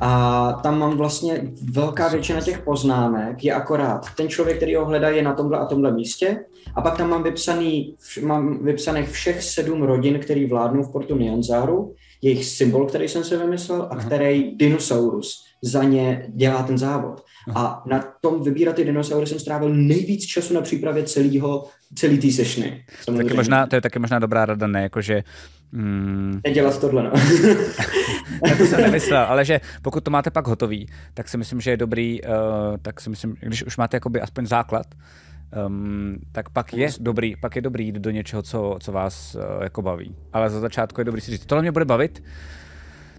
[0.00, 5.08] a tam mám vlastně velká většina těch poznámek, je akorát ten člověk, který ho hledá,
[5.08, 6.44] je na tomhle a tomhle místě.
[6.74, 11.94] A pak tam mám, vypsaný, mám vypsaných všech sedm rodin, který vládnou v portu Nyanzaru,
[12.22, 17.22] jejich symbol, který jsem si vymyslel a který dinosaurus za ně dělá ten závod.
[17.54, 21.64] A na tom vybírat ty dinosaury jsem strávil nejvíc času na přípravě celého,
[21.94, 22.84] celý té sešny.
[23.16, 24.82] Taky možná, to je taky možná dobrá rada, ne?
[24.82, 25.22] Jakože
[25.72, 26.40] Hmm.
[26.44, 27.10] Nedělat tohle, no.
[28.46, 31.70] Já to jsem nemyslel, ale že pokud to máte pak hotový, tak si myslím, že
[31.70, 32.30] je dobrý, uh,
[32.82, 34.86] tak si myslím, když už máte jakoby aspoň základ,
[35.66, 39.62] um, tak pak je dobrý, pak je dobrý jít do něčeho, co, co vás uh,
[39.62, 40.16] jako baví.
[40.32, 42.22] Ale za začátku je dobrý si říct, tohle mě bude bavit,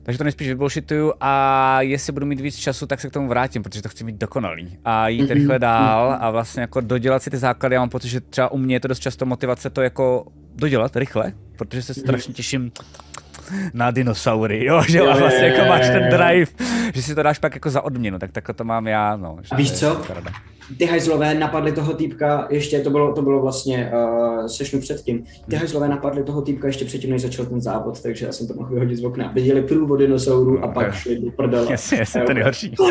[0.04, 3.64] takže to nejspíš vybullshituju a jestli budu mít víc času, tak se k tomu vrátím,
[3.64, 4.78] protože to chci mít dokonalý.
[4.86, 5.34] A jít mm-hmm.
[5.34, 7.76] rychle dál a vlastně jako dodělat si ty základy.
[7.76, 10.26] Já mám pocit, že třeba u mě je to dost často motivace to jako
[10.56, 12.72] dodělat rychle, protože se strašně těším
[13.74, 16.52] na dinosaury, jo, že jo, vlastně jako máš ten drive,
[16.94, 19.38] že si to dáš pak jako za odměnu, tak takhle to mám já, no.
[19.52, 20.06] A víš co?
[20.78, 25.56] Ty hajzlové napadli toho týpka, ještě to bylo, to bylo vlastně uh, sešnu předtím, ty
[25.56, 28.74] hajzlové napadli toho týpka ještě předtím, než začal ten závod, takže já jsem to mohl
[28.74, 29.32] vyhodit z okna.
[29.34, 31.68] Viděli průvod dinosaurů a pak šli do prdele.
[31.72, 32.76] Jasně, jasně, ten horší.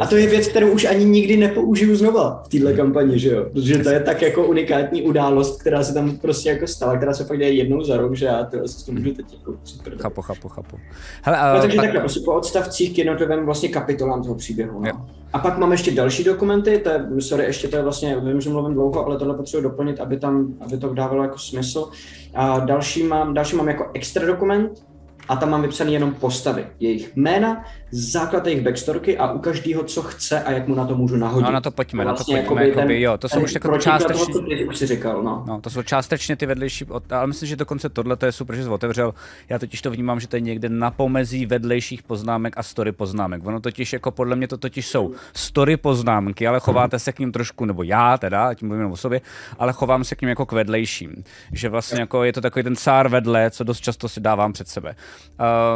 [0.00, 3.46] A to je věc, kterou už ani nikdy nepoužiju znova v téhle kampani, že jo?
[3.52, 7.24] Protože to je tak jako unikátní událost, která se tam prostě jako stala, která se
[7.24, 9.54] fakt děje jednou za rok, že já to asi to můžu teď jako
[9.98, 10.76] Chápu, chápu, chápu.
[11.22, 11.84] Hele, a, no, takže pak...
[11.84, 14.80] takhle, prostě po odstavcích k jednotlivým vlastně kapitolám toho příběhu.
[14.80, 15.06] No.
[15.32, 18.50] A pak mám ještě další dokumenty, to je, sorry, ještě to je vlastně, vím, že
[18.50, 21.88] mluvím dlouho, ale tohle potřebuji doplnit, aby tam, aby to dávalo jako smysl.
[22.34, 24.82] A další mám, další mám jako extra dokument,
[25.28, 30.02] a tam mám vypsané jenom postavy, jejich jména, základ jejich backstorky a u každého, co
[30.02, 31.46] chce a jak mu na to můžu nahodit.
[31.46, 33.54] No na to pojďme, to vlastně na to pojďme, jakoby, jakoby, jo, to jsou už
[33.54, 35.44] jako částečně, toho, už si říkal, no.
[35.46, 35.60] no.
[35.60, 38.68] to jsou částečně ty vedlejší, ale myslím, že dokonce tohle to je super, že jsi
[38.68, 39.14] otevřel,
[39.48, 43.46] já totiž to vnímám, že to je někde na pomezí vedlejších poznámek a story poznámek.
[43.46, 47.32] Ono totiž jako podle mě to totiž jsou story poznámky, ale chováte se k ním
[47.32, 49.20] trošku, nebo já teda, tím mluvím o sobě,
[49.58, 51.24] ale chovám se k ním jako k vedlejším.
[51.52, 54.68] Že vlastně jako je to takový ten cár vedle, co dost často si dávám před
[54.68, 54.94] sebe.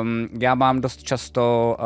[0.00, 1.76] Um, já mám dost často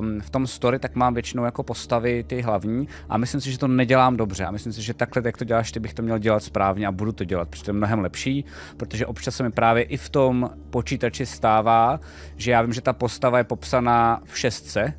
[0.00, 3.58] um, v tom story, tak mám většinou jako postavy ty hlavní a myslím si, že
[3.58, 6.18] to nedělám dobře a myslím si, že takhle, jak to děláš, ty bych to měl
[6.18, 8.44] dělat správně a budu to dělat, protože to je mnohem lepší,
[8.76, 12.00] protože občas se mi právě i v tom počítači stává,
[12.36, 14.94] že já vím, že ta postava je popsaná v šestce,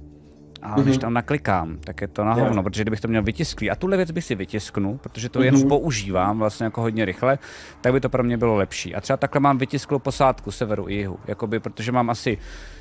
[0.65, 1.01] a když mhm.
[1.01, 4.11] tam naklikám, tak je to na hovno, protože kdybych to měl vytisklý, a tuhle věc
[4.11, 5.69] bych si vytisknu, protože to jenom mhm.
[5.69, 7.39] používám vlastně jako hodně rychle,
[7.81, 8.95] tak by to pro mě bylo lepší.
[8.95, 12.37] A třeba takhle mám vytisklou posádku severu i jihu, jakoby, protože mám asi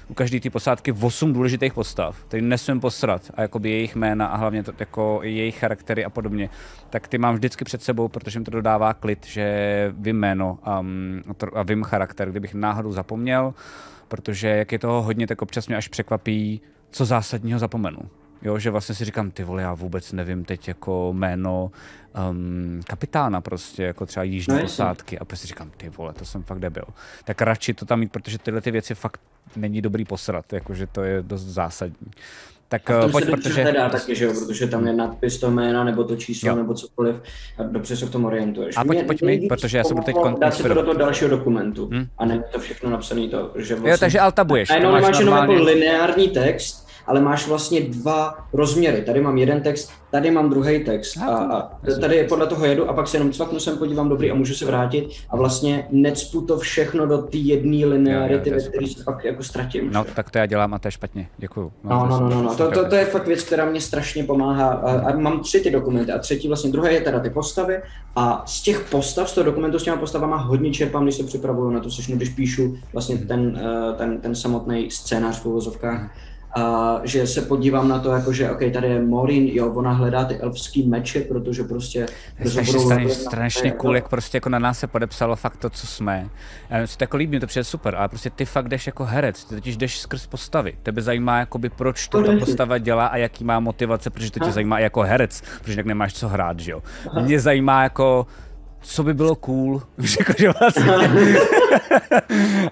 [0.09, 4.37] u každé té posádky 8 důležitých postav, který nesmím posrat a jakoby jejich jména a
[4.37, 6.51] hlavně to, jako jejich charaktery a podobně,
[6.91, 11.23] tak ty mám vždycky před sebou, protože mi to dodává klid, že vím jméno um,
[11.55, 13.55] a vím charakter, kdybych náhodou zapomněl,
[14.09, 16.61] protože jak je toho hodně, tak občas mě až překvapí,
[16.95, 17.99] co zásadního zapomenu.
[18.43, 21.71] Jo, že vlastně si říkám, ty vole, já vůbec nevím teď jako jméno
[22.31, 26.43] um, kapitána prostě, jako třeba jižní no, posádky a prostě říkám, ty vole, to jsem
[26.43, 26.85] fakt debil.
[27.25, 29.21] Tak radši to tam mít, protože tyhle ty věci fakt
[29.57, 32.11] není dobrý posrat, jakože to je dost zásadní.
[32.69, 33.65] Tak a v tom pojď, se protože...
[33.65, 36.57] Nedá taky, že jo, protože tam je nadpis toho jména, nebo to číslo, jo.
[36.57, 37.17] nebo cokoliv
[37.59, 38.77] a dobře se v tom orientuješ.
[38.77, 41.31] A pojď, pojď mi, protože já se budu teď Dát si to do toho dalšího
[41.31, 42.07] dokumentu hmm?
[42.19, 43.91] a ne to všechno napsané to, že vlastně...
[43.91, 44.71] Jo, takže altabuješ.
[44.71, 49.03] A jenom máš jenom jako lineární text, ale máš vlastně dva rozměry.
[49.03, 51.71] Tady mám jeden text, tady mám druhý text a, a
[52.01, 54.65] tady podle toho jedu a pak se jenom cvaknu sem, podívám dobrý a můžu se
[54.65, 59.43] vrátit a vlastně necpu to všechno do té jedné linearity, ve které se pak jako
[59.43, 59.91] ztratím.
[59.93, 61.73] No, tak to já dělám a to je špatně, děkuju.
[61.85, 62.55] No, no, no, no, no.
[62.55, 65.71] To, to, to, je fakt věc, která mě strašně pomáhá a, a mám tři ty
[65.71, 67.83] dokumenty a třetí vlastně, druhé je teda ty postavy
[68.17, 71.71] a z těch postav, z toho dokumentu s těma postavama hodně čerpám, když se připravuju
[71.71, 76.11] na to sešnu, když píšu vlastně ten, eh, ten, ten samotný scénář v uvozovkách.
[76.57, 80.25] A že se podívám na to, jako že OK, tady je Morin, jo, ona hledá
[80.25, 82.07] ty elfský meče, protože prostě...
[82.47, 86.29] Strašně, strašně, strašně cool, jak prostě jako na nás se podepsalo fakt to, co jsme.
[86.71, 89.45] Já si to jako líbí, to přijde super, ale prostě ty fakt jdeš jako herec,
[89.45, 90.75] ty totiž jdeš skrz postavy.
[90.83, 94.53] Tebe zajímá, jakoby, proč to ta postava dělá a jaký má motivace, protože to tě
[94.53, 96.83] zajímá jako herec, protože tak nemáš co hrát, že jo.
[97.21, 98.27] Mě zajímá jako
[98.85, 100.85] co by bylo cool, víš, jako, že vlastně.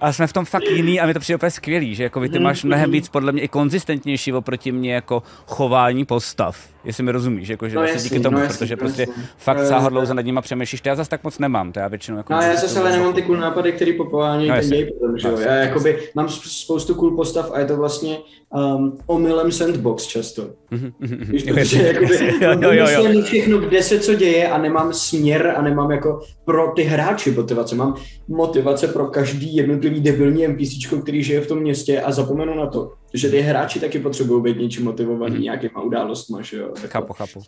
[0.01, 2.39] a jsme v tom fakt jiný a mi to přijde úplně skvělý, že jako ty
[2.39, 7.49] máš mnohem víc podle mě i konzistentnější oproti mě jako chování postav jestli mi rozumíš,
[7.49, 9.25] jako, že no, vlastně jasný, díky tomu, no, jasný, protože prostě jasný.
[9.37, 12.17] fakt no, sáhodlouze nad nima přemýšlíš, to já zase tak moc nemám, to já většinou
[12.17, 12.33] jako...
[12.33, 15.39] No já zase ale nemám ty cool nápady, který popovánějí no, ten děj, protože jo,
[15.39, 18.19] já jakoby mám spoustu cool postav a je to vlastně
[18.55, 20.43] um, omylem sandbox často.
[20.71, 21.33] Mhm, mhm, mhm.
[21.33, 23.23] Víš, protože jakoby, jo, jo, jo.
[23.23, 27.75] všechno, kde se co děje a nemám směr a nemám jako pro ty hráči motivace,
[27.75, 27.95] mám
[28.29, 32.93] motivace pro každý jednotlivý debilní NPC, který žije v tom městě a zapomenu na to,
[33.15, 35.43] že ty hráči taky potřebují být něčím motivovaný, mm.
[35.43, 36.75] nějakýma událostma, že jo.
[36.87, 37.39] Chápu, chápu.
[37.39, 37.45] Uh,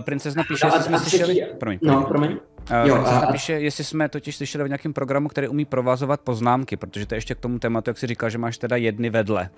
[0.00, 1.46] princezna píše, no, jestli jsme slyšeli...
[1.58, 2.00] Promiň, promiň.
[2.00, 2.36] No, promiň.
[2.84, 7.06] Jo, a, napíše, jestli jsme totiž slyšeli o nějakém programu, který umí provázovat poznámky, protože
[7.06, 9.50] to je ještě k tomu tématu, jak si říkal, že máš teda jedny vedle,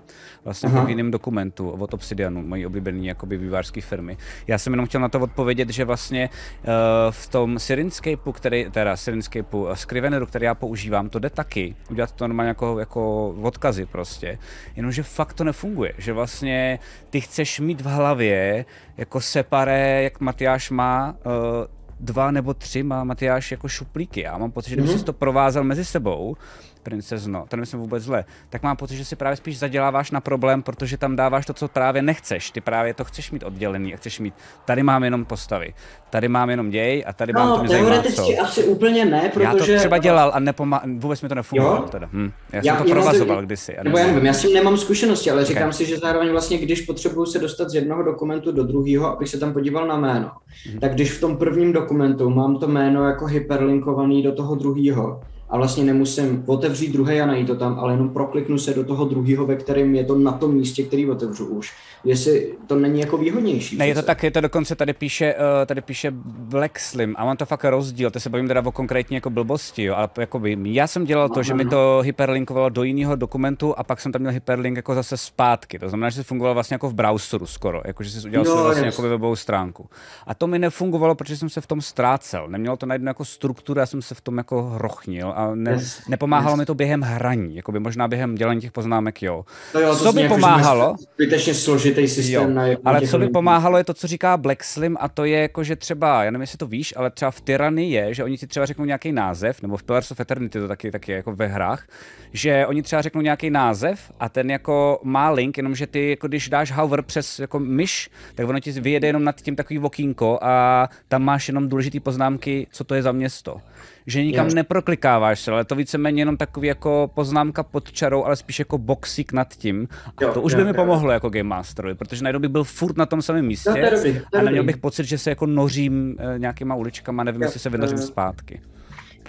[0.44, 4.16] vlastně v jiném dokumentu od Obsidianu, mojí oblíbený jakoby vývářské firmy.
[4.46, 6.68] Já jsem jenom chtěl na to odpovědět, že vlastně uh,
[7.10, 12.12] v tom Syrinscapeu, který, teda Syrinscapeu, uh, Scriveneru, který já používám, to jde taky, udělat
[12.12, 14.38] to normálně jako, jako odkazy prostě,
[14.76, 16.78] jenomže fakt to nefunguje, že vlastně
[17.10, 18.64] ty chceš mít v hlavě
[18.96, 24.20] jako separé, jak Matyáš má, uh, dva nebo tři má Matyáš jako šuplíky.
[24.20, 24.98] Já mám pocit, že kdyby mm-hmm.
[24.98, 26.36] si to provázal mezi sebou,
[26.82, 30.62] princezno, to nemyslím vůbec zle, tak mám pocit, že si právě spíš zaděláváš na problém,
[30.62, 32.50] protože tam dáváš to, co právě nechceš.
[32.50, 34.34] Ty právě to chceš mít oddělený a chceš mít,
[34.64, 35.74] tady mám jenom postavy,
[36.10, 38.42] tady mám jenom děj a tady no, mám to mě zajímá, co.
[38.42, 39.44] asi úplně ne, protože...
[39.44, 40.82] Já to třeba dělal a nepoma...
[40.98, 42.08] vůbec mi to nefungovalo teda.
[42.12, 42.30] Hm.
[42.52, 43.46] Já, já jsem to provazoval to...
[43.46, 43.76] kdysi.
[43.82, 45.72] Nebo já nevím, já s tím nemám zkušenosti, ale říkám okay.
[45.72, 49.38] si, že zároveň vlastně, když potřebuju se dostat z jednoho dokumentu do druhého, abych se
[49.38, 50.78] tam podíval na jméno, mm-hmm.
[50.78, 55.20] tak když v tom prvním dokumentu mám to jméno jako hyperlinkovaný do toho druhého,
[55.50, 59.04] a vlastně nemusím otevřít druhý a najít to tam, ale jenom prokliknu se do toho
[59.04, 61.72] druhého, ve kterém je to na tom místě, který otevřu už.
[62.04, 63.76] Jestli to není jako výhodnější.
[63.76, 67.24] Ne, je to tak, je to dokonce tady píše, uh, tady píše Black Slim a
[67.24, 70.08] mám to fakt rozdíl, to se bavím teda o konkrétně jako blbosti, jo, ale
[70.38, 71.56] by, já jsem dělal no, to, že no.
[71.56, 75.78] mi to hyperlinkovalo do jiného dokumentu a pak jsem tam měl hyperlink jako zase zpátky,
[75.78, 78.64] to znamená, že to fungovalo vlastně jako v browseru skoro, jako že jsi udělal no,
[78.64, 79.88] vlastně jako webovou stránku.
[80.26, 83.80] A to mi nefungovalo, protože jsem se v tom ztrácel, nemělo to najednou jako strukturu,
[83.80, 86.58] já jsem se v tom jako hrochnil a ne, yes, nepomáhalo yes.
[86.58, 89.44] mi to během hraní, jako by možná během dělení těch poznámek, jo.
[89.74, 90.94] No jo to co by pomáhalo?
[91.14, 94.96] Zbytečně složitý systém jo, na Ale co by pomáhalo je to, co říká Black Slim
[95.00, 97.90] a to je jako, že třeba, já nevím, jestli to víš, ale třeba v Tyranny
[97.90, 100.90] je, že oni ti třeba řeknou nějaký název, nebo v Pillars of Eternity to taky,
[100.90, 101.86] taky jako ve hrách,
[102.32, 106.48] že oni třeba řeknou nějaký název a ten jako má link, jenomže ty, jako když
[106.48, 110.88] dáš hover přes jako myš, tak ono ti vyjede jenom nad tím takový okýnko a
[111.08, 113.60] tam máš jenom důležité poznámky, co to je za město
[114.06, 114.54] že nikam yes.
[114.54, 119.32] neproklikáváš se, ale to víceméně jenom takový jako poznámka pod čarou, ale spíš jako boxík
[119.32, 119.88] nad tím.
[120.06, 120.74] A jo, to už jo, by mi jo.
[120.74, 124.12] pomohlo jako Game Masterovi, protože najednou bych byl furt na tom samém místě no, to
[124.32, 127.60] to a neměl bych pocit, že se jako nořím uh, nějakýma uličkama, nevím, jo, jestli
[127.60, 128.60] se vynořím zpátky.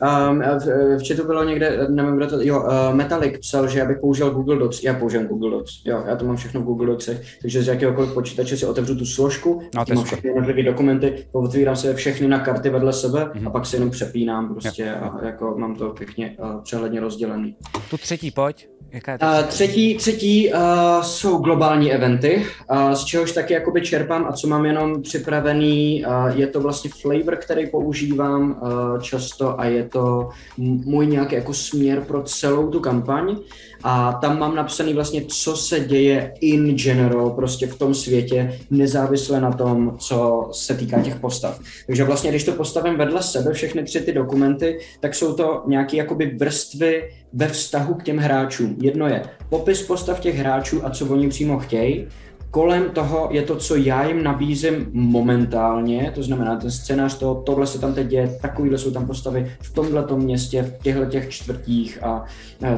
[0.01, 3.85] Um, v, v chatu bylo někde, nevím, kdo to, jo, uh, Metalik psal, že já
[3.85, 6.87] bych použil Google Docs, já používám Google Docs, jo, já to mám všechno v Google
[6.87, 11.75] Docsech, takže z jakéhokoliv počítače si otevřu tu složku, no, mám všechny jednotlivé dokumenty, otvírám
[11.75, 13.47] se všechny na karty vedle sebe mm-hmm.
[13.47, 14.95] a pak se jenom přepínám prostě jo.
[15.01, 17.55] a jako mám to pěkně uh, přehledně rozdělený.
[17.89, 18.67] Tu třetí pojď.
[18.91, 20.59] Jaká je to uh, třetí třetí uh,
[21.01, 26.39] jsou globální eventy, uh, z čehož taky jakoby čerpám a co mám jenom připravený, uh,
[26.39, 32.01] je to vlastně flavor, který používám uh, často a je to můj nějaký jako směr
[32.01, 33.37] pro celou tu kampaň
[33.83, 39.41] a tam mám napsaný vlastně, co se děje in general, prostě v tom světě, nezávisle
[39.41, 41.59] na tom, co se týká těch postav.
[41.87, 45.97] Takže vlastně, když to postavím vedle sebe, všechny tři ty dokumenty, tak jsou to nějaké
[45.97, 48.75] jakoby vrstvy ve vztahu k těm hráčům.
[48.81, 52.07] Jedno je popis postav těch hráčů a co oni přímo chtějí,
[52.51, 57.67] kolem toho je to, co já jim nabízím momentálně, to znamená ten scénář toho, tohle
[57.67, 62.03] se tam teď děje, takovýhle jsou tam postavy v tomhle městě, v těchto těch čtvrtích
[62.03, 62.25] a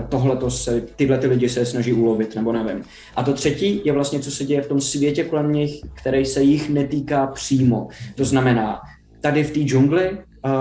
[0.10, 2.84] tohle se, tyhle ty lidi se snaží ulovit, nebo nevím.
[3.16, 6.42] A to třetí je vlastně, co se děje v tom světě kolem nich, který se
[6.44, 7.88] jich netýká přímo.
[8.16, 8.82] To znamená,
[9.22, 10.52] tady v té džungli uh,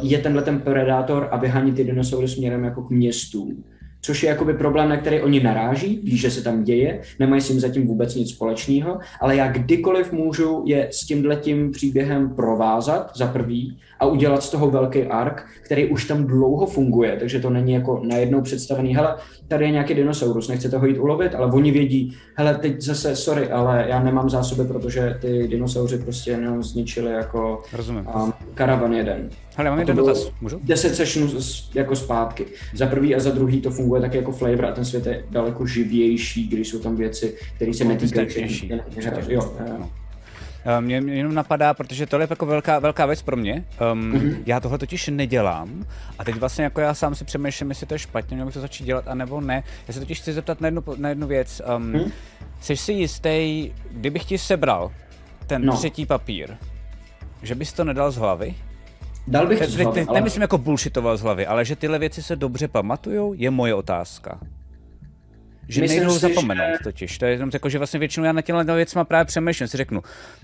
[0.00, 3.64] je tenhle ten predátor a vyhání ty dinosaury směrem jako k městům
[4.02, 7.48] což je jakoby problém, na který oni naráží, ví, že se tam děje, nemají s
[7.48, 13.26] tím zatím vůbec nic společného, ale já kdykoliv můžu je s tímhletím příběhem provázat za
[13.26, 17.72] prvý a udělat z toho velký ark, který už tam dlouho funguje, takže to není
[17.72, 19.16] jako najednou představený, hele,
[19.48, 23.50] tady je nějaký dinosaurus, nechcete ho jít ulovit, ale oni vědí, hele, teď zase, sorry,
[23.50, 28.06] ale já nemám zásoby, protože ty dinosauři prostě jenom zničili jako Rozumím.
[28.14, 29.30] Um, karavan jeden.
[29.56, 30.60] Hele, mám jeden dotaz, můžu?
[30.62, 31.32] 10 sessionů
[31.74, 32.46] jako zpátky.
[32.74, 35.66] Za prvý a za druhý to funguje tak jako flavor a ten svět je daleko
[35.66, 38.70] živější, když jsou tam věci, které se no, netýkají.
[39.28, 39.90] Jo, jo.
[40.64, 43.64] Eh, mě, mě jenom napadá, protože tohle je jako velká, velká věc pro mě.
[43.92, 44.42] Um, mm-hmm.
[44.46, 45.86] Já tohle totiž nedělám
[46.18, 48.60] a teď vlastně jako já sám si přemýšlím, jestli to je špatně, měl bych to
[48.60, 49.62] začít dělat, anebo ne.
[49.88, 51.62] Já se totiž chci zeptat na jednu, na jednu věc.
[51.76, 52.10] Um, mm-hmm.
[52.60, 54.92] Jsi si jistý, kdybych ti sebral
[55.46, 55.76] ten no.
[55.76, 56.50] třetí papír,
[57.42, 58.54] že bys to nedal z hlavy?
[59.26, 60.14] Dal bych to z hlavy, ale...
[60.14, 64.38] Nemyslím jako bullshitoval z hlavy, ale že tyhle věci se dobře pamatujou, je moje otázka
[65.68, 66.84] že Myslím nejdou si, zapomenout že...
[66.84, 67.18] totiž.
[67.18, 70.02] To je jenom jako, že vlastně většinou já na těchto věcma právě přemýšlím, si řeknu,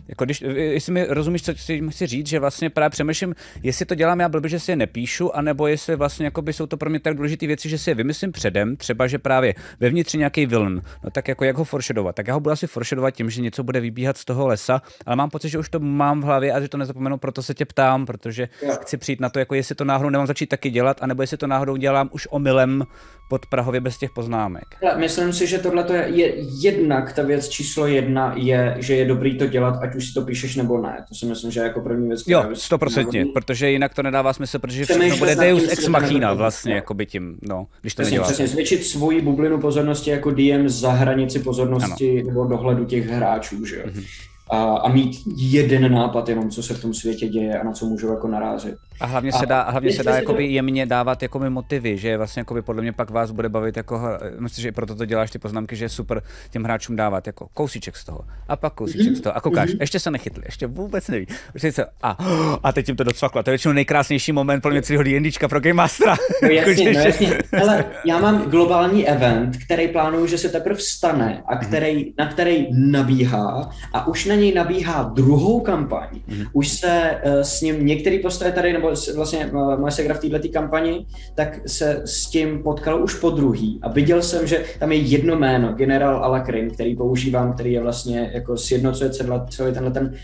[0.08, 3.94] jako když, jestli mi rozumíš, co si chci říct, že vlastně právě přemýšlím, jestli to
[3.94, 7.00] dělám já blbě, že si je nepíšu, anebo jestli vlastně jakoby jsou to pro mě
[7.00, 11.10] tak důležité věci, že si je vymyslím předem, třeba, že právě vevnitř nějaký villain, no
[11.10, 13.80] tak jako jak ho foršedovat, tak já ho budu asi foršedovat tím, že něco bude
[13.80, 16.68] vybíhat z toho lesa, ale mám pocit, že už to mám v hlavě a že
[16.68, 18.48] to nezapomenu, proto se tě ptám, protože
[18.80, 21.46] chci přijít na to, jako jestli to náhodou nemám začít taky dělat, anebo jestli to
[21.46, 22.84] náhodou dělám už omylem
[23.28, 24.64] pod Prahově bez těch poznámek.
[24.96, 29.46] Myslím si, že tohle je jednak ta věc číslo jedna je, že je dobrý to
[29.46, 31.04] dělat, ať už si to píšeš nebo ne.
[31.08, 32.22] To si myslím, že jako první věc.
[32.26, 36.94] Jo, stoprocentně, protože jinak to nedává smysl, protože všechno bude Deus ex machina vlastně, jako
[36.94, 38.26] by tím, no, když to neděláš.
[38.26, 42.28] Přesně, zvětšit svoji bublinu pozornosti jako DM za hranici pozornosti ano.
[42.28, 43.82] nebo dohledu těch hráčů, že jo.
[43.86, 44.04] Mm-hmm
[44.50, 47.86] a, a mít jeden nápad jenom, co se v tom světě děje a na co
[47.86, 48.74] můžu jako narazit.
[49.00, 50.50] A hlavně se dá, a hlavně se dá jakoby to...
[50.50, 54.00] jemně dávat jako motivy, že vlastně jakoby podle mě pak vás bude bavit jako,
[54.38, 57.96] myslím, že proto to děláš ty poznámky, že je super těm hráčům dávat jako kousíček
[57.96, 59.80] z toho a pak kousíček z toho a koukáš, mm-hmm.
[59.80, 61.26] ještě se nechytli, ještě vůbec neví.
[61.56, 62.16] Se, a,
[62.62, 63.42] a teď jim to docvaklo.
[63.42, 66.16] To je většinou nejkrásnější moment pro mě celého D&Dčka pro Game Mastera.
[66.42, 67.38] No jasně, no jasně.
[67.62, 71.64] Ale já mám globální event, který plánuju, že se teprve stane a mhm.
[71.64, 72.14] který, mm-hmm.
[72.18, 76.08] na který nabíhá a už na něj nabíhá druhou kampaň.
[76.28, 76.46] Mm-hmm.
[76.52, 80.48] Už se uh, s ním některý postavy tady, nebo vlastně uh, moje segra v této
[80.52, 83.78] kampani, tak se s tím potkal už po druhý.
[83.82, 88.30] A viděl jsem, že tam je jedno jméno, generál Alakrin, který používám, který je vlastně
[88.34, 90.14] jako sjednocuje celý tenhle ten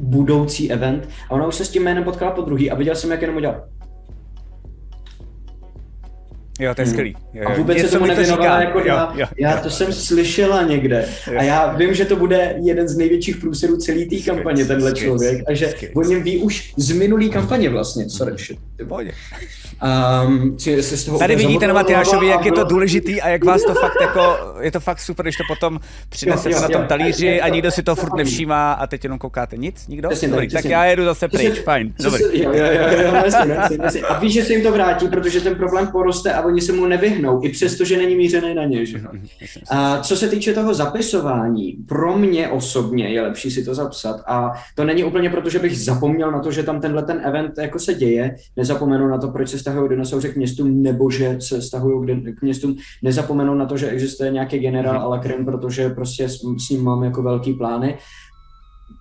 [0.00, 1.08] budoucí event.
[1.28, 3.36] A ona už se s tím jménem potkala po druhý a viděl jsem, jak jenom
[3.36, 3.64] udělal.
[6.62, 6.92] Jo, to je hmm.
[6.92, 7.16] skvělý.
[7.34, 11.08] Jo, A vůbec se tomu nevěnovala jako jo, já, jo, já to jsem slyšela někde.
[11.26, 11.38] Jo.
[11.38, 15.42] A já vím, že to bude jeden z největších průserů celé té kampaně, tenhle člověk.
[15.48, 18.10] A že o něm ví už z minulý kampaně vlastně.
[18.10, 18.58] Sorry, shit.
[20.26, 23.62] Um, se z toho Tady vidíte na Matyášovi, jak je to důležitý a jak vás
[23.62, 27.48] to fakt jako, je to fakt super, když to potom přinesete na tom talíři a
[27.48, 29.56] nikdo si to furt nevšímá a teď jenom koukáte.
[29.56, 29.88] Nic?
[29.88, 30.08] Nikdo?
[30.08, 31.94] Přesně, Dobrý, tak, já jedu zase pryč, fajn.
[32.02, 32.22] Dobrý.
[32.32, 34.00] Jo, jo, jo, jo, jasně, jasně, jasně.
[34.00, 36.86] A víš, že se jim to vrátí, protože ten problém poroste a oni se mu
[36.86, 38.86] nevyhnou, i přesto, že není mířený na ně.
[38.86, 39.00] Že?
[39.70, 44.52] A co se týče toho zapisování, pro mě osobně je lepší si to zapsat a
[44.74, 47.78] to není úplně proto, že bych zapomněl na to, že tam tenhle ten event jako
[47.78, 52.24] se děje, nezapomenu na to, proč se stahují dinosauři k městům, nebo že se stahují
[52.34, 55.04] k městům, nezapomenu na to, že existuje nějaký generál mm-hmm.
[55.04, 57.98] Alakrin, protože prostě s, s ním mám jako velký plány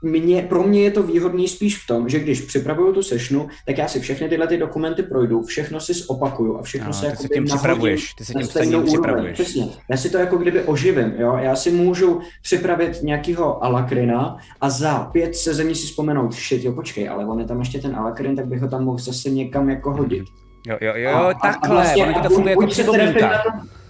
[0.02, 3.78] mě, pro mě je to výhodný spíš v tom, že když připravuju tu sešnu, tak
[3.78, 7.28] já si všechny tyhle ty dokumenty projdu, všechno si zopakuju a všechno no, se jako
[7.34, 9.34] tím připravuješ, ty se tím psaním připravuješ.
[9.34, 9.68] Přesně.
[9.90, 11.38] Já si to jako kdyby oživím, jo?
[11.42, 17.10] já si můžu připravit nějakého alakrina a za pět sezení si vzpomenout, shit, jo počkej,
[17.10, 19.92] ale on je tam ještě ten alakrin, tak bych ho tam mohl zase někam jako
[19.92, 20.24] hodit.
[20.68, 23.44] Jo, jo, jo, a, takhle, a vlastně, to funguje jako připomínka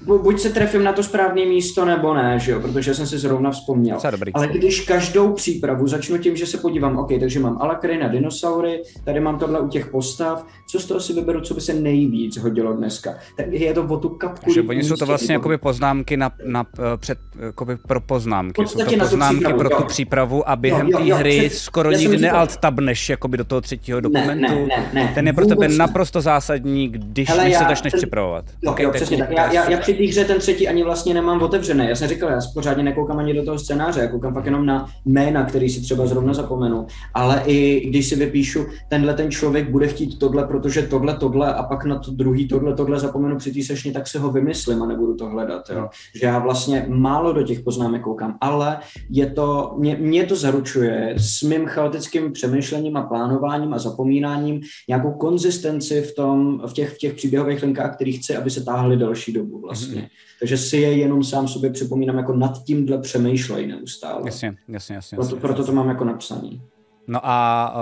[0.06, 3.52] buď se trefím na to správné místo, nebo ne, že jo, protože jsem si zrovna
[3.52, 3.98] vzpomněl.
[4.12, 4.34] Dobrý.
[4.34, 8.82] Ale když každou přípravu začnu tím, že se podívám, OK, takže mám alakry na dinosaury,
[9.04, 12.38] tady mám tohle u těch postav, co z toho si vyberu, co by se nejvíc
[12.38, 13.14] hodilo dneska.
[13.38, 14.54] Tak je to o tu kapku.
[14.54, 18.68] Že oni jsou to vlastně jakoby poznámky na, na, eh, před, jakoby pro poznámky.
[18.68, 22.58] Jsou to poznámky tu pro tu přípravu a během té hry před, skoro nikdy nealt
[22.58, 24.54] tabneš jakoby do toho třetího dokumentu.
[24.54, 28.46] Ne, ne, ne, ne, Ten je pro tebe naprosto zásadní, když, Hele, se začneš připravovat.
[28.62, 29.32] Jo, okay, jo, přesně tak.
[29.32, 31.86] Já, já, já při té hře ten třetí ani vlastně nemám otevřený.
[31.90, 34.90] Já jsem říkal, já pořádně nekoukám ani do toho scénáře, já koukám fakt jenom na
[35.06, 36.86] jména, který si třeba zrovna zapomenu.
[37.14, 41.64] Ale i když si vypíšu, tenhle ten člověk bude chtít tohle, protože tohle, tohle a
[41.64, 44.86] pak na to druhý tohle, tohle zapomenu při té sešně, tak se ho vymyslím a
[44.86, 45.70] nebudu to hledat.
[45.76, 45.90] Jo.
[46.16, 48.78] Že já vlastně málo do těch poznámek koukám, ale
[49.10, 55.12] je to, mě, mě to zaručuje s mým chaotickým přemýšlením a plánováním a zapomínáním nějakou
[55.12, 59.34] konzistenci v, tom, v, těch, v těch příběhových linkách, který chci, aby se táhly další
[59.34, 59.81] dobu vlastně.
[59.90, 60.08] Mm-hmm.
[60.40, 64.22] Takže si je jenom sám sobě připomínám, jako nad tímhle přemýšlej neustále.
[64.26, 65.16] Jasně, jasně, jasně.
[65.16, 66.62] Proto, jasně, proto to mám jako napsaný.
[67.08, 67.74] No a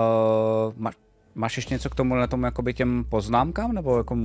[0.68, 0.90] uh, má,
[1.34, 4.16] máš ještě něco k tomu, tomu jakoby těm poznámkám, nebo jako...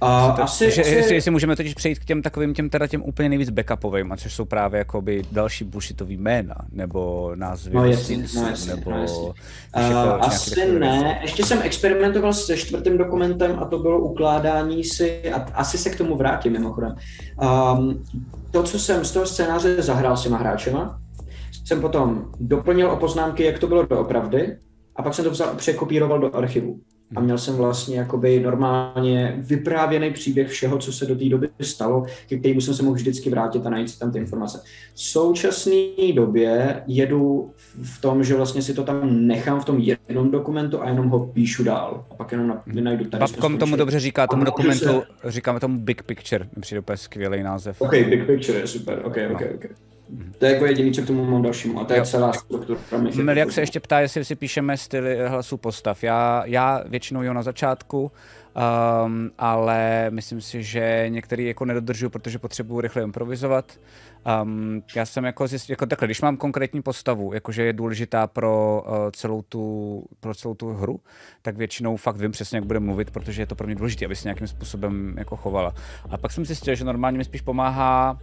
[0.00, 0.90] A to, asi, že, asi...
[0.90, 4.16] Jestli, jestli můžeme totiž přejít k těm takovým těm teda těm úplně nejvíc backupovým, a
[4.16, 8.90] což jsou právě jakoby další bullshitový jména, nebo názvy no, jasně, no, jasně, nebo...
[8.90, 9.04] No.
[9.04, 9.34] Uh,
[10.20, 11.18] asi ne, věci.
[11.22, 15.98] ještě jsem experimentoval se čtvrtým dokumentem a to bylo ukládání si, a asi se k
[15.98, 16.94] tomu vrátím mimochodem.
[17.76, 18.04] Um,
[18.50, 21.00] to, co jsem z toho scénáře zahrál s těma hráčema,
[21.64, 24.56] jsem potom doplnil o poznámky, jak to bylo doopravdy,
[24.96, 26.80] a pak jsem to vzal, překopíroval do archivu
[27.16, 32.06] a měl jsem vlastně jakoby normálně vyprávěný příběh všeho, co se do té doby stalo,
[32.28, 34.62] ke kterému jsem se mohl vždycky vrátit a najít si tam ty informace.
[34.94, 35.72] V současné
[36.14, 37.52] době jedu
[37.82, 41.26] v tom, že vlastně si to tam nechám v tom jednom dokumentu a jenom ho
[41.26, 42.04] píšu dál.
[42.10, 43.20] A pak jenom najdu tady.
[43.20, 45.30] Babkom tomu dobře říká, tomu dokumentu, se...
[45.30, 47.80] říkáme tomu Big Picture, mi přijde úplně skvělý název.
[47.80, 49.64] OK, Big Picture je super, OK, OK, OK.
[50.38, 52.04] To je jako jediný, co k tomu mám dalšímu, a to je jo.
[52.04, 52.80] celá struktura.
[53.32, 56.02] Jak se ještě ptá, jestli si píšeme styly hlasů postav.
[56.04, 58.12] Já, já většinou jo na začátku,
[59.06, 63.72] um, ale myslím si, že některý jako nedodržuju, protože potřebuji rychle improvizovat.
[64.42, 68.84] Um, já jsem jako zjistil, jako takhle, když mám konkrétní postavu, jakože je důležitá pro,
[68.86, 71.00] uh, celou tu, pro celou tu hru,
[71.42, 74.16] tak většinou fakt vím přesně, jak bude mluvit, protože je to pro mě důležité, aby
[74.16, 75.74] se nějakým způsobem jako chovala.
[76.10, 78.18] A pak jsem zjistil, že normálně mi spíš pomáhá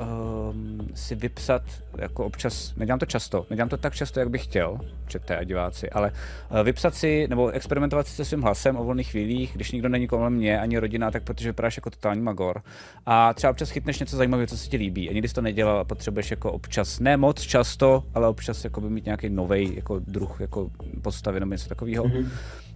[0.00, 1.62] um, si vypsat,
[1.98, 5.90] jako občas, nedělám to často, nedělám to tak často, jak bych chtěl, čete a diváci,
[5.90, 6.12] ale
[6.50, 10.06] uh, vypsat si, nebo experimentovat si se svým hlasem o volných chvílích, když nikdo není
[10.06, 12.62] kolem mě, ani rodina, tak protože vypadáš jako totální magor.
[13.06, 15.10] A třeba občas chytneš něco zajímavého, co se ti líbí.
[15.10, 18.80] A nikdy jsi to nedělal a potřebuješ jako občas, ne moc často, ale občas jako
[18.80, 20.70] by mít nějaký nový jako druh jako
[21.02, 22.04] postavy nebo něco takového.
[22.04, 22.28] Mm-hmm.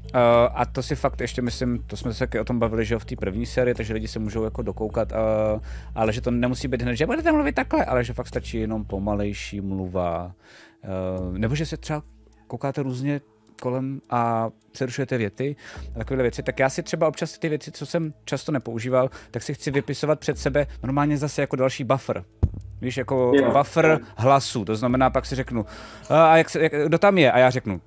[0.04, 0.20] Uh,
[0.54, 3.16] a to si fakt ještě myslím, to jsme se o tom bavili, že v té
[3.16, 5.18] první sérii, takže lidi se můžou jako dokoukat, uh,
[5.94, 8.84] ale že to nemusí být hned, že budete mluvit takhle, ale že fakt stačí jenom
[8.84, 10.32] pomalejší mluva.
[11.20, 12.02] Uh, nebo že se třeba
[12.46, 13.20] koukáte různě
[13.62, 15.56] kolem a přerušujete věty
[15.94, 19.42] a takovéhle věci, tak já si třeba občas ty věci, co jsem často nepoužíval, tak
[19.42, 22.24] si chci vypisovat před sebe normálně zase jako další buffer.
[22.80, 23.56] Víš, jako yeah.
[23.56, 25.66] buffer hlasu, to znamená, pak si řeknu,
[26.10, 27.32] a jak se, jak, kdo tam je?
[27.32, 27.80] A já řeknu,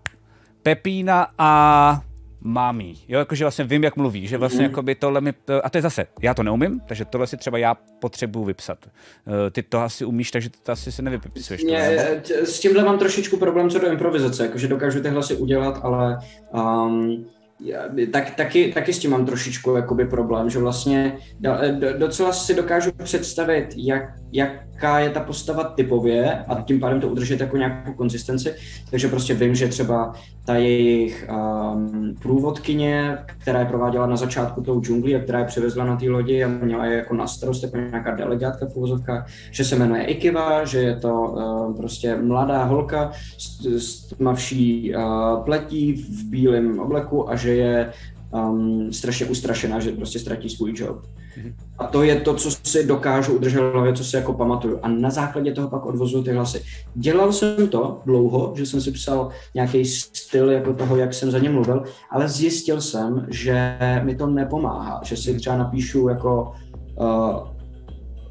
[0.63, 2.01] Pepína a
[2.47, 2.95] mámí.
[3.07, 4.65] Jo, jakože vlastně vím, jak mluví, že vlastně mm.
[4.65, 5.33] jakoby tohle mi,
[5.63, 8.77] a to je zase, já to neumím, takže tohle si třeba já potřebuju vypsat.
[8.87, 11.63] Eh, ty to asi umíš, takže to asi se nevypisuješ.
[11.63, 15.79] Mě, eh, s tímhle mám trošičku problém co do improvizace, jakože dokážu ty hlasy udělat,
[15.83, 16.19] ale
[16.53, 17.25] um,
[17.59, 21.17] já, tak, taky, taky s tím mám trošičku jakoby problém, že vlastně
[21.97, 27.39] docela si dokážu představit, jak, jaká je ta postava typově a tím pádem to udržet
[27.39, 28.55] jako nějakou konzistenci.
[28.91, 30.13] Takže prostě vím, že třeba
[30.47, 35.85] ta jejich um, průvodkyně, která je prováděla na začátku tou džungli a která je přivezla
[35.85, 39.63] na té lodi a měla je jako na starost jako nějaká delegátka v uvozovkách, že
[39.65, 45.93] se jmenuje Ikiva, že je to uh, prostě mladá holka s, s tmavší uh, pletí
[45.93, 47.93] v bílém obleku a že je
[48.33, 51.05] um, strašně ustrašená, že prostě ztratí svůj job.
[51.77, 54.79] A to je to, co si dokážu udržet v hlavě, co si jako pamatuju.
[54.81, 56.63] A na základě toho pak odvozuju ty hlasy.
[56.95, 61.39] Dělal jsem to dlouho, že jsem si psal nějaký styl jako toho, jak jsem za
[61.39, 66.51] ně mluvil, ale zjistil jsem, že mi to nepomáhá, že si třeba napíšu jako
[66.95, 67.56] uh,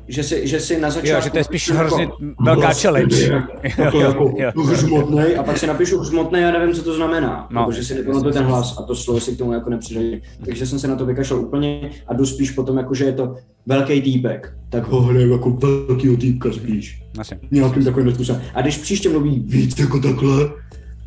[0.09, 1.09] že si, že si na začátku...
[1.09, 3.45] Jo, že to je spíš hrozně jako, velká challenge.
[3.79, 4.01] Jako,
[4.37, 7.49] jako hřmotnej a pak si napíšu hřmotnej a nevím, co to znamená.
[7.51, 10.23] No, že si nepamatuju ten hlas a to slovo si k tomu jako nepřidají.
[10.45, 13.35] Takže jsem se na to vykašlal úplně a jdu spíš potom, jako, že je to
[13.67, 17.03] velký týpek, tak ho hraju jako velkýho týpka spíš.
[17.19, 17.39] Asi.
[17.51, 18.43] Nějakým takovým způsobem.
[18.55, 20.51] A když příště mluví víc jako takhle,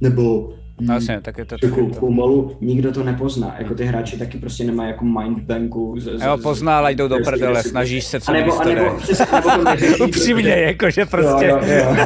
[0.02, 2.00] nebo No, jasně, tak je to jako to...
[2.00, 3.56] pomalu nikdo to nepozná.
[3.60, 5.96] Jako ty hráči taky prostě nemají jako mindbanku.
[6.00, 10.52] Z, z, jo, pozná, ale jdou do prdele, snažíš se co nebo, anebo, nebo Upřímně,
[10.52, 11.46] jakože prostě.
[11.46, 12.06] Jo, jo, jo.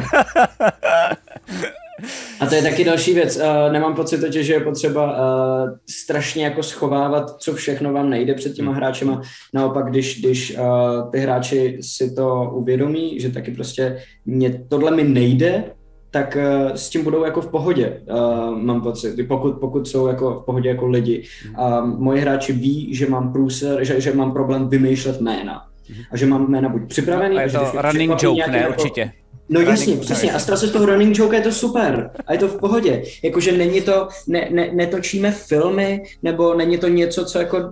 [2.40, 3.36] A to je taky další věc.
[3.36, 8.52] Uh, nemám pocit že je potřeba uh, strašně jako schovávat, co všechno vám nejde před
[8.52, 8.76] těma hmm.
[8.76, 9.22] hráčema.
[9.52, 15.04] Naopak, když, když uh, ty hráči si to uvědomí, že taky prostě mě, tohle mi
[15.04, 15.64] nejde,
[16.14, 20.34] tak uh, s tím budou jako v pohodě, uh, mám pocit, pokud, pokud jsou jako
[20.34, 21.24] v pohodě jako lidi.
[21.54, 25.66] A uh, moji hráči ví, že mám průser, že, že mám problém vymýšlet jména.
[26.10, 29.12] A že mám jména buď připravený, no, a je to running joke, ne, jako, určitě.
[29.48, 30.32] No jasně, přesně.
[30.32, 32.10] A z toho running joke je to super.
[32.26, 33.02] A je to v pohodě.
[33.22, 37.64] Jakože není to, ne, ne, netočíme filmy, nebo není to něco, co jako uh,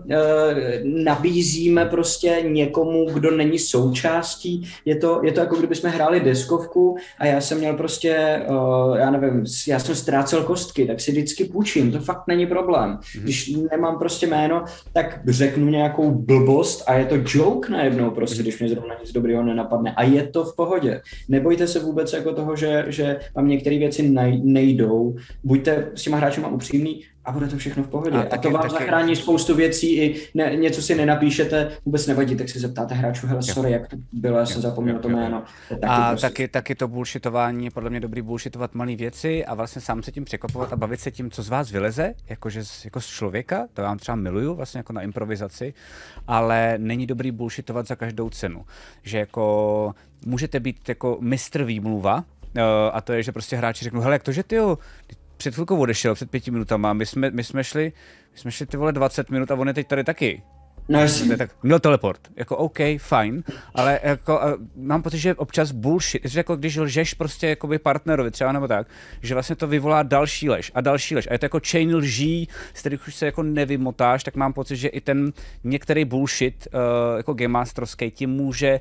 [0.84, 4.68] nabízíme prostě někomu, kdo není součástí.
[4.84, 9.10] Je to, je to jako kdybychom hráli deskovku a já jsem měl prostě, uh, já
[9.10, 11.92] nevím, já jsem ztrácel kostky, tak si vždycky půjčím.
[11.92, 12.98] To fakt není problém.
[12.98, 13.22] Mm-hmm.
[13.22, 18.42] Když nemám prostě jméno, tak řeknu nějakou blbost a je to joke najednou prostě, mm-hmm.
[18.42, 19.94] když mě zrovna nic dobrého nenapadne.
[19.96, 21.00] A je to v pohodě.
[21.28, 24.02] Nebojte nebojte se vůbec jako toho, že, že vám některé věci
[24.42, 25.16] nejdou.
[25.44, 28.16] Buďte s těma hráčema upřímný a bude to všechno v pohodě.
[28.16, 28.72] A, a to vám taky...
[28.72, 33.42] zachrání spoustu věcí, i ne, něco si nenapíšete, vůbec nevadí, tak si zeptáte hráčů, hele,
[33.42, 35.42] sorry, jak to bylo, já jsem zapomněl to jméno.
[35.68, 36.26] Taky a prostě...
[36.26, 40.12] taky, taky to bullshitování je podle mě dobrý bullshitovat malé věci a vlastně sám se
[40.12, 43.66] tím překvapovat a bavit se tím, co z vás vyleze, jakože z, jako z člověka,
[43.72, 45.74] to vám třeba miluju, vlastně jako na improvizaci,
[46.26, 48.64] ale není dobrý bullshitovat za každou cenu.
[49.02, 49.94] Že jako
[50.26, 52.24] můžete být jako mistr výmluva,
[52.56, 52.62] Uh,
[52.92, 54.78] a to je, že prostě hráči řeknou, hele, jak to, že ty jo,
[55.42, 57.92] před chvilkou odešel, před pěti minutama, my jsme, my jsme šli,
[58.32, 60.42] my jsme šli ty vole 20 minut a on je teď tady taky.
[60.88, 61.36] No jasně.
[61.36, 62.20] Tak měl teleport.
[62.36, 63.44] Jako OK, fajn,
[63.74, 64.44] ale jako uh,
[64.76, 68.86] mám pocit, že občas bullshit, že jako když lžeš prostě jakoby partnerovi třeba nebo tak,
[69.22, 71.26] že vlastně to vyvolá další lež a další lež.
[71.26, 74.76] A je to jako chain lží, z kterých už se jako nevymotáš, tak mám pocit,
[74.76, 75.32] že i ten
[75.64, 78.80] některý bullshit, uh, jako game masterovský, ti může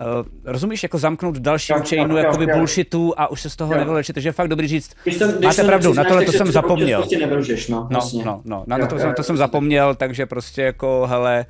[0.00, 4.14] Uh, rozumíš, jako zamknout další chainu jakoby jo, bullshitu a už se z toho nevylečit,
[4.14, 7.00] takže je fakt dobrý říct, když to, když máte pravdu, na tohle to jsem zapomněl.
[7.00, 11.46] Prostě no, no, no, no, na to, to, to jsem zapomněl, takže prostě jako, hele,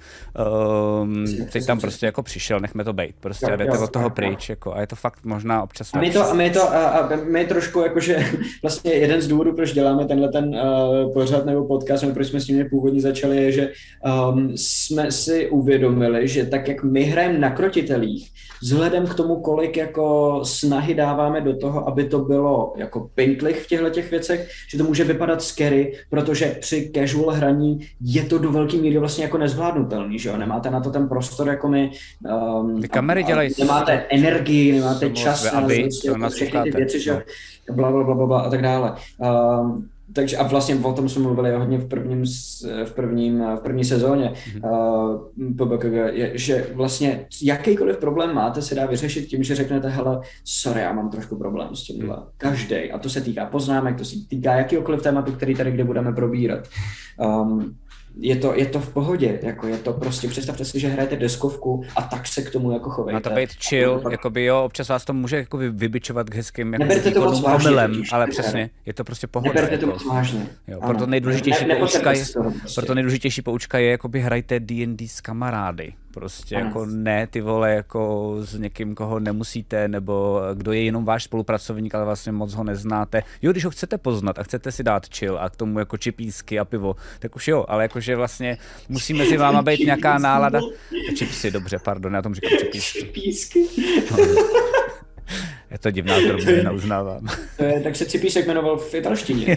[1.02, 4.48] um, teď tam prostě jako přišel, nechme to být, prostě jo, jdete od toho pryč,
[4.48, 7.16] jako, a je to fakt možná občas a my to, a my to, a, a
[7.16, 8.26] my trošku jakože
[8.62, 12.40] vlastně jeden z důvodů, proč děláme tenhle ten uh, pořad nebo podcast, nebo proč jsme
[12.40, 13.72] s ním původně začali, je, že
[14.32, 18.30] um, jsme si uvědomili, že tak, jak my hrajeme na krotitelích,
[18.62, 23.66] vzhledem k tomu, kolik jako snahy dáváme do toho, aby to bylo jako pintlich v
[23.66, 28.52] těchto těch věcech, že to může vypadat scary, protože při casual hraní je to do
[28.52, 30.36] velké míry vlastně jako nezvládnutelný, že jo?
[30.36, 31.90] Nemáte na to ten prostor jako my.
[32.60, 33.50] Um, ty kamery dělají.
[33.58, 35.66] Nemáte energii, nemáte čas na,
[36.16, 37.22] na všechny ty věci, že
[37.72, 38.94] bla, bla, bla, bla, a tak dále.
[39.18, 42.24] Um, takže a vlastně o tom jsme mluvili hodně v prvním,
[42.84, 45.84] v prvním, v první sezóně, mm-hmm.
[45.84, 50.80] uh, je, že vlastně jakýkoliv problém máte, se dá vyřešit tím, že řeknete, hele, sorry,
[50.80, 52.16] já mám trošku problém s tímhle.
[52.16, 52.22] Mm.
[52.36, 52.92] Každý.
[52.92, 56.68] A to se týká poznámek, to se týká jakýkoliv tématu, který tady kde budeme probírat.
[57.18, 57.76] Um,
[58.16, 61.84] je to, je to v pohodě, jako je to prostě, představte si, že hrajete deskovku
[61.96, 63.14] a tak se k tomu jako chovejte.
[63.14, 66.72] Má to být chill, jako by jo, občas vás to může jako vybičovat k hezkým
[66.72, 69.52] jako Neberte to moc vážně, omylem, ale přesně, je to prostě pohoda.
[69.52, 70.46] Neberte to jako, moc vážně.
[70.68, 72.74] Jo, proto nejdůležitější ne, poučka je, prostě.
[72.74, 75.92] proto nejdůležitější poučka je, jakoby hrajte D&D s kamarády.
[76.14, 76.66] Prostě ano.
[76.66, 81.94] jako ne ty vole jako s někým, koho nemusíte, nebo kdo je jenom váš spolupracovník,
[81.94, 83.22] ale vlastně moc ho neznáte.
[83.42, 86.58] Jo, když ho chcete poznat a chcete si dát chill a k tomu jako čipísky
[86.58, 88.58] a pivo, tak už jo, ale jakože vlastně
[88.88, 90.60] musí mezi váma být nějaká nálada.
[91.16, 92.98] Čipsy, dobře, pardon, já tomu říkám čipísky.
[93.00, 93.66] Čipísky.
[95.70, 97.26] Je to divná drobnina, uznávám.
[97.84, 99.46] tak se Cipísek jmenoval v italštině.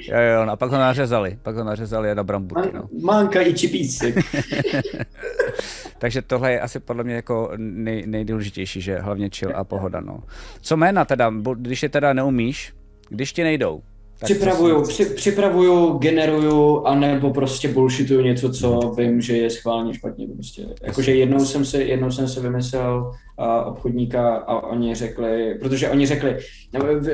[0.00, 2.88] jo, jo, no, a pak ho nařezali, pak ho nařezali a na bramburky, no.
[3.02, 4.14] Mánka i Cipísek.
[5.98, 10.22] Takže tohle je asi podle mě jako nej, nejdůležitější, že hlavně chill a pohoda, no.
[10.60, 12.72] Co jména teda, když je teda neumíš,
[13.08, 13.82] když ti nejdou,
[14.24, 20.26] připravuju, při, připravuju, generuju, anebo prostě bullshituju něco, co vím, že je schválně špatně.
[20.34, 20.66] Prostě.
[20.82, 26.06] Jakože jednou jsem si, jednou jsem si vymyslel uh, obchodníka a oni řekli, protože oni
[26.06, 26.36] řekli,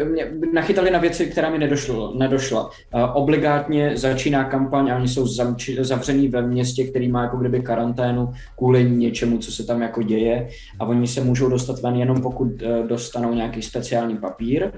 [0.04, 2.64] mě, nachytali na věci, která mi nedošlo, nedošla.
[2.64, 2.70] Uh,
[3.14, 8.32] obligátně začíná kampaň a oni jsou zamči, zavřený ve městě, který má jako kdyby karanténu
[8.58, 10.48] kvůli něčemu, co se tam jako děje
[10.80, 14.72] a oni se můžou dostat ven jenom pokud uh, dostanou nějaký speciální papír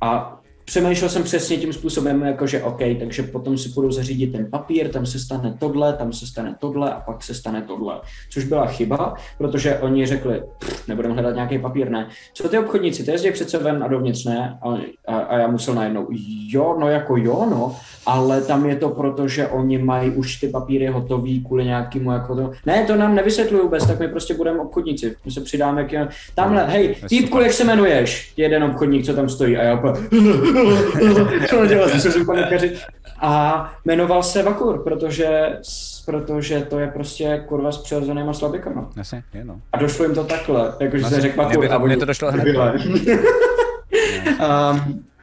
[0.00, 4.50] a přemýšlel jsem přesně tím způsobem, jako že OK, takže potom si půjdu zařídit ten
[4.50, 8.00] papír, tam se stane tohle, tam se stane tohle a pak se stane tohle.
[8.30, 10.42] Což byla chyba, protože oni řekli,
[10.88, 12.08] nebudeme hledat nějaký papír, ne.
[12.34, 14.58] Co ty obchodníci, ty jezdí přece ven a dovnitř, ne?
[14.62, 14.78] A,
[15.12, 16.08] a, a já musel najednou,
[16.48, 17.76] jo, no jako jo, no,
[18.06, 22.36] ale tam je to proto, že oni mají už ty papíry hotový kvůli nějakému jako
[22.36, 22.50] to.
[22.66, 25.16] Ne, to nám nevysvětlují vůbec, tak my prostě budeme obchodníci.
[25.24, 26.08] My se přidáme k...
[26.34, 28.32] Tamhle, hej, týpku, jak se jmenuješ?
[28.36, 29.94] Jeden obchodník, co tam stojí a já opět,
[31.48, 32.26] co dělat, co jsem
[33.20, 35.58] A jmenoval se Vakur, protože,
[36.06, 38.90] protože to je prostě kurva s přirozenýma slabikama.
[38.96, 39.60] Jasně, je no.
[39.72, 41.72] A došlo jim to takhle, jakože se řekl Vakur.
[41.72, 42.56] A mně to došlo hned.
[44.40, 45.04] um,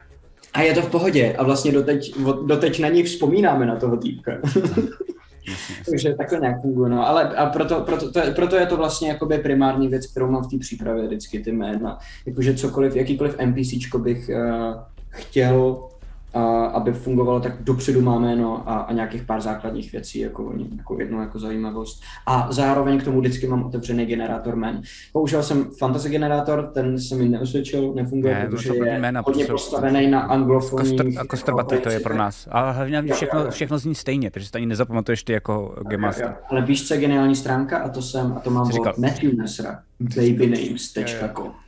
[0.54, 2.14] a je to v pohodě a vlastně doteď,
[2.46, 4.32] doteď na ní vzpomínáme na toho týpka.
[5.90, 7.08] Takže takhle nějak funguje, no.
[7.08, 10.42] Ale a proto, proto, to je, proto je to vlastně jakoby primární věc, kterou mám
[10.42, 11.98] v té přípravě vždycky ty jména.
[12.26, 14.74] Jakože cokoliv, jakýkoliv NPCčko bych uh,
[15.14, 15.88] chtěl
[16.34, 21.00] a aby fungovalo, tak dopředu máme jméno a, a nějakých pár základních věcí, jako, jako
[21.00, 22.02] jednu jako zajímavost.
[22.26, 24.82] A zároveň k tomu vždycky mám otevřený generátor jmen.
[25.12, 30.10] Použil jsem fantasy generátor, ten se mi neosvědčil, nefunguje, ne, protože je jména, hodně postavený
[30.10, 30.96] na anglofonní.
[30.96, 32.48] Kostr, kostrbaté to je pro nás.
[32.50, 36.36] A hlavně všechno, všechno zní stejně, takže to ani nezapamatuješ ty jako Game Master.
[36.50, 37.78] Ale víš, co je geniální stránka?
[37.78, 41.52] A to jsem, a to mám od Matthew Nesra, babynames.com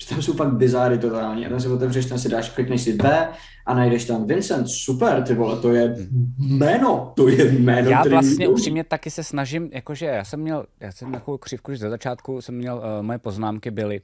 [0.00, 1.46] že tam jsou fakt bizáry totálně.
[1.46, 3.28] A tam si otevřeš, tam si dáš, klikneš si B
[3.66, 5.96] a najdeš tam Vincent, super, ty vole, to je
[6.38, 7.90] jméno, to je jméno.
[7.90, 8.48] Já vlastně mě...
[8.48, 12.40] upřímně taky se snažím, jakože já jsem měl, já jsem takovou křivku, že ze začátku
[12.40, 14.00] jsem měl, uh, moje poznámky byly,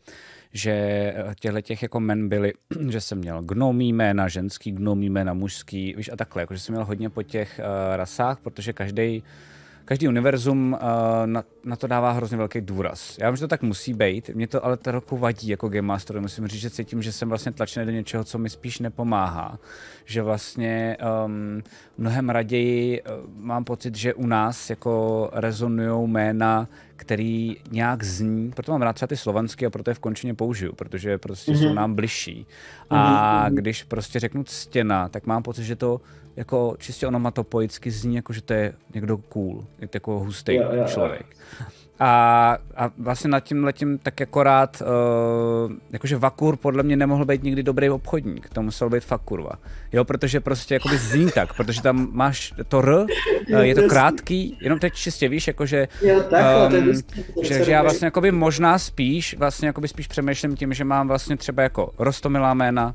[0.53, 2.53] že eh, těchto těch jako men byly,
[2.89, 6.85] že jsem měl gnomí jména, ženský gnomí jména, mužský, víš, a takhle, jakože jsem měl
[6.85, 9.23] hodně po těch uh, rasách, protože každý
[9.87, 10.81] každý univerzum uh,
[11.27, 13.19] na, na to dává hrozně velký důraz.
[13.21, 15.87] Já vím, že to tak musí být, mě to ale to roku vadí jako Game
[15.87, 16.21] Master.
[16.21, 19.59] Musím říct, že cítím, že jsem vlastně tlačený do něčeho, co mi spíš nepomáhá.
[20.05, 20.97] Že vlastně
[21.27, 21.63] um,
[21.99, 23.09] mnohem raději uh,
[23.45, 29.07] mám pocit, že u nás jako rezonují jména, který nějak zní, proto mám rád třeba
[29.07, 31.63] ty slovanské a proto je v končině použiju, protože prostě mm-hmm.
[31.63, 32.47] jsou nám bližší.
[32.91, 33.55] A mm-hmm.
[33.55, 36.01] když prostě řeknu stěna, tak mám pocit, že to
[36.37, 40.69] jako čistě onomatopoicky zní, jako že to je někdo cool, je to jako hustý jo,
[40.73, 41.27] jo, člověk.
[41.61, 41.67] Jo.
[42.01, 44.83] A, a vlastně nad tím letím tak akorát,
[45.67, 49.51] uh, jakože Vakur podle mě nemohl být nikdy dobrý obchodník, to musel být fakt kurva.
[49.93, 53.07] Jo, protože prostě jakoby zní tak, protože tam máš to R, uh,
[53.61, 57.03] je to krátký, jenom teď čistě víš, jakože, um,
[57.43, 61.37] že, že já vlastně jakoby možná spíš, vlastně jakoby spíš přemýšlím tím, že mám vlastně
[61.37, 62.95] třeba jako rostomilá jména,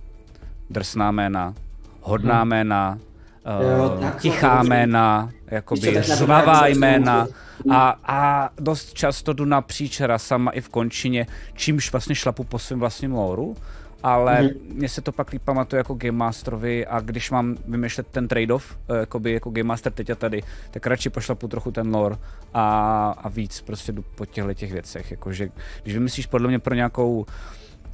[0.69, 1.53] drsná jména,
[2.01, 2.49] hodná hmm.
[2.49, 2.99] jména,
[3.45, 7.27] jo, uh, tichá jména, jakoby žvavá jména.
[7.71, 12.79] a, a dost často jdu napříč rasama i v končině, čímž vlastně šlapu po svém
[12.79, 13.55] vlastním lóru,
[14.03, 14.57] ale mm-hmm.
[14.73, 18.77] mně se to pak líp pamatuje jako Game Masterovi a když mám vymýšlet ten trade-off,
[18.89, 22.15] eh, jakoby jako Game Master teď a tady, tak radši pošlapu trochu ten lore
[22.53, 25.49] a, a víc prostě jdu po těchto těch věcech, jakože
[25.83, 27.25] když vymyslíš podle mě pro nějakou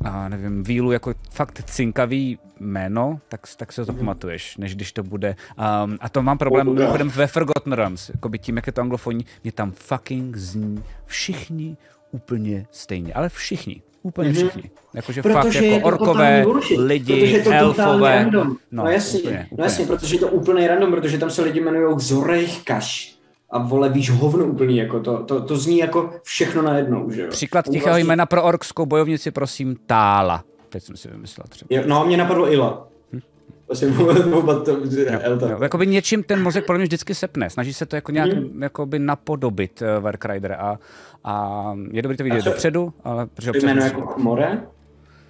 [0.03, 5.03] a nevím, vílu jako fakt cinkavý jméno, tak, tak se to pamatuješ, než když to
[5.03, 5.35] bude.
[5.83, 8.81] Um, a to mám problém mimochodem ve Forgotten Realms, jako by tím, jak je to
[8.81, 11.77] anglofonní, mě tam fucking zní všichni
[12.11, 13.81] úplně stejně, ale všichni.
[14.01, 14.49] Úplně mm-hmm.
[14.49, 14.69] všichni.
[14.93, 16.45] Jakože fakt jako orkové,
[16.77, 18.15] lidi, to elfové.
[18.15, 18.47] Random.
[18.71, 21.59] No, no jasně, úplně, no jasně, protože je to úplný random, protože tam se lidi
[21.59, 23.16] jmenují Zorejchkaš
[23.49, 27.27] a vole, víš, hovno úplný, jako to, to, to zní jako všechno najednou, že jo.
[27.29, 28.03] Příklad tichého vlastně...
[28.03, 30.43] jména pro orkskou bojovnici, prosím, Tála.
[30.69, 31.67] Teď jsem si vymyslel třeba.
[31.71, 32.87] Jo, no, mě napadlo Ila.
[33.13, 33.19] Hm?
[33.67, 33.87] Vlastně,
[35.49, 37.49] jo, jakoby něčím ten mozek podle mě vždycky sepne.
[37.49, 38.63] Snaží se to jako nějak hmm.
[38.63, 40.79] jakoby napodobit uh, Werk Rider a,
[41.23, 43.27] a je dobré to vidět co, dopředu, ale.
[43.61, 44.61] Jméno jako More?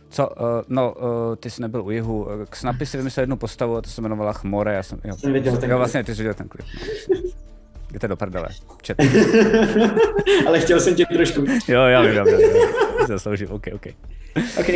[0.10, 0.27] Co?
[0.27, 0.34] Uh,
[0.68, 2.27] no, uh, ty jsi nebyl u jihu.
[2.49, 4.73] K Snapy si vymyslel jednu postavu a to se jmenovala Chmore.
[4.73, 6.65] Já jsem, jo, jsem viděl ten jo, vlastně ty jsi viděl ten klip.
[7.89, 8.47] Jděte do prdele.
[8.81, 8.97] Čet.
[10.47, 11.45] Ale chtěl jsem tě trošku.
[11.68, 12.38] jo, já vím, já vím.
[13.07, 13.85] Zasloužím, OK, OK.
[14.59, 14.69] OK.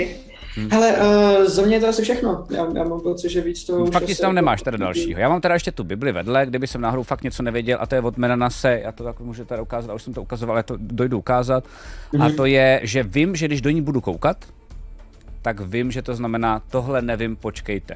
[0.56, 0.70] Hmm.
[0.72, 2.46] Hele, uh, za mě je to asi všechno.
[2.50, 5.20] Já, já mám pocit, že víc to Fakt nic tam nemáš teda dalšího.
[5.20, 7.96] Já mám teda ještě tu Bibli vedle, kdyby jsem náhodou fakt něco nevěděl, a to
[7.96, 10.64] je od Menanase, já to tak můžu teda ukázat, a už jsem to ukazoval, ale
[10.64, 11.64] to dojdu ukázat.
[11.64, 12.24] Mm-hmm.
[12.24, 12.36] A mhm.
[12.36, 14.46] to je, že vím, že když do ní budu koukat,
[15.42, 17.96] tak vím, že to znamená, tohle nevím, počkejte.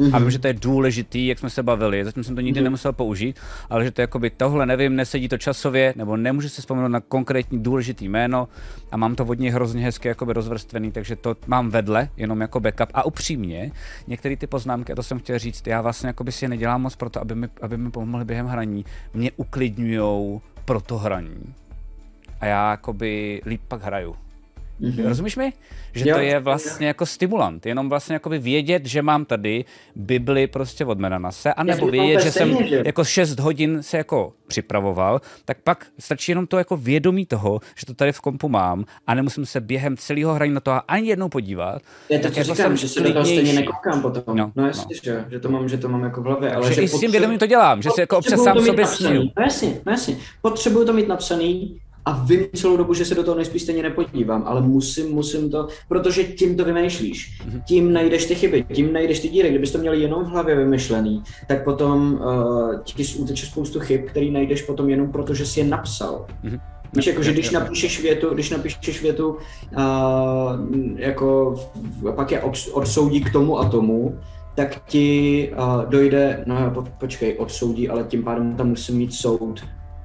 [0.00, 0.16] Mm-hmm.
[0.16, 2.64] A vím, že to je důležitý, jak jsme se bavili, zatím jsem to nikdy mm-hmm.
[2.64, 3.40] nemusel použít,
[3.70, 7.00] ale že to je jakoby tohle, nevím, nesedí to časově, nebo nemůžu si vzpomenout na
[7.00, 8.48] konkrétní důležitý jméno
[8.92, 12.88] a mám to vodně hrozně hezky jakoby rozvrstvený, takže to mám vedle, jenom jako backup.
[12.94, 13.72] A upřímně,
[14.06, 16.96] některé ty poznámky, a to jsem chtěl říct, já vlastně jakoby si je nedělám moc
[16.96, 21.54] proto, aby mi, aby mi pomohly během hraní, mě uklidňujou pro to hraní.
[22.40, 24.16] A já jakoby líp pak hraju.
[24.80, 25.08] Mm-hmm.
[25.08, 25.52] Rozumíš mi?
[25.92, 26.88] Že jo, to je vlastně jo.
[26.88, 29.64] jako stimulant, jenom vlastně jako vědět, že mám tady
[29.96, 32.82] Bibli prostě od Menanase, anebo vědět, že jsem že?
[32.86, 37.86] jako 6 hodin se jako připravoval, tak pak stačí jenom to jako vědomí toho, že
[37.86, 41.28] to tady v kompu mám a nemusím se během celého hraní na to ani jednou
[41.28, 41.82] podívat.
[42.08, 44.36] Je to, co jako říkám, že se do toho stejně nekoukám potom.
[44.36, 45.00] No, no jasně, no.
[45.02, 46.54] Že, že, to mám, že to mám jako v hlavě.
[46.54, 48.86] Ale že, že i s tím vědomím to dělám, že si jako občas sám sobě
[48.86, 49.30] sním.
[49.36, 50.16] No jasně, no jasně.
[50.42, 54.42] Potřebuju to mít napsaný, a vím celou dobu, že se do toho nejspíš stejně nepodívám,
[54.46, 57.40] ale musím, musím to, protože tím to vymýšlíš.
[57.40, 57.62] Mm-hmm.
[57.64, 59.48] Tím najdeš ty chyby, tím najdeš ty díry.
[59.48, 64.30] Kdybys to měl jenom v hlavě vymyšlený, tak potom uh, ti uteče spoustu chyb, který
[64.30, 66.26] najdeš potom jenom proto, že jsi je napsal.
[66.44, 66.60] Mm-hmm.
[66.96, 69.36] Víš, jako, že když napíšeš větu, když napíšeš větu, uh,
[70.96, 71.60] jako,
[72.16, 74.18] pak je odsoudí k tomu a tomu,
[74.54, 79.60] tak ti uh, dojde, no po, počkej, odsoudí, ale tím pádem tam musím mít soud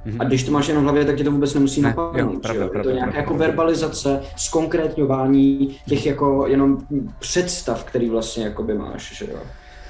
[0.06, 0.18] Mm-hmm.
[0.20, 2.34] A když to máš jenom v hlavě, tak tě to vůbec nemusí ne, napadnout.
[2.34, 3.48] Jo, pravda, pravda, je to nějaká pravda, jako pravda.
[3.48, 6.78] verbalizace, zkonkrétňování těch jako jenom
[7.20, 9.40] představ, který vlastně jako by máš, že jo.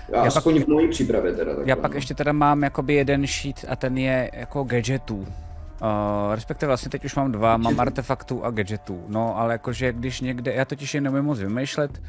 [0.09, 1.55] Já aspoň pak, v mojí přípravě teda.
[1.55, 1.97] Takhle, já pak no.
[1.97, 5.17] ještě teda mám jakoby jeden sheet a ten je jako gadgetů.
[5.17, 7.63] Uh, respektive vlastně teď už mám dva, Gadgetů.
[7.63, 9.03] mám artefaktů a gadgetů.
[9.07, 12.01] No, ale jakože když někde, já totiž je neumím moc vymýšlet,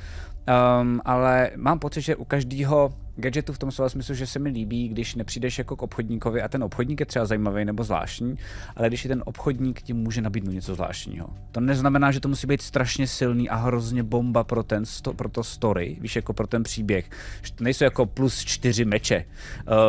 [0.80, 4.48] um, ale mám pocit, že u každého gadgetu v tom slova smyslu, že se mi
[4.48, 8.38] líbí, když nepřijdeš jako k obchodníkovi a ten obchodník je třeba zajímavý nebo zvláštní,
[8.76, 11.28] ale když je ten obchodník ti může nabídnout něco zvláštního.
[11.52, 15.28] To neznamená, že to musí být strašně silný a hrozně bomba pro, ten sto, pro
[15.28, 17.10] to story, víš, jako pro ten příběh.
[17.54, 19.24] To nejsou jako plus čtyři meče,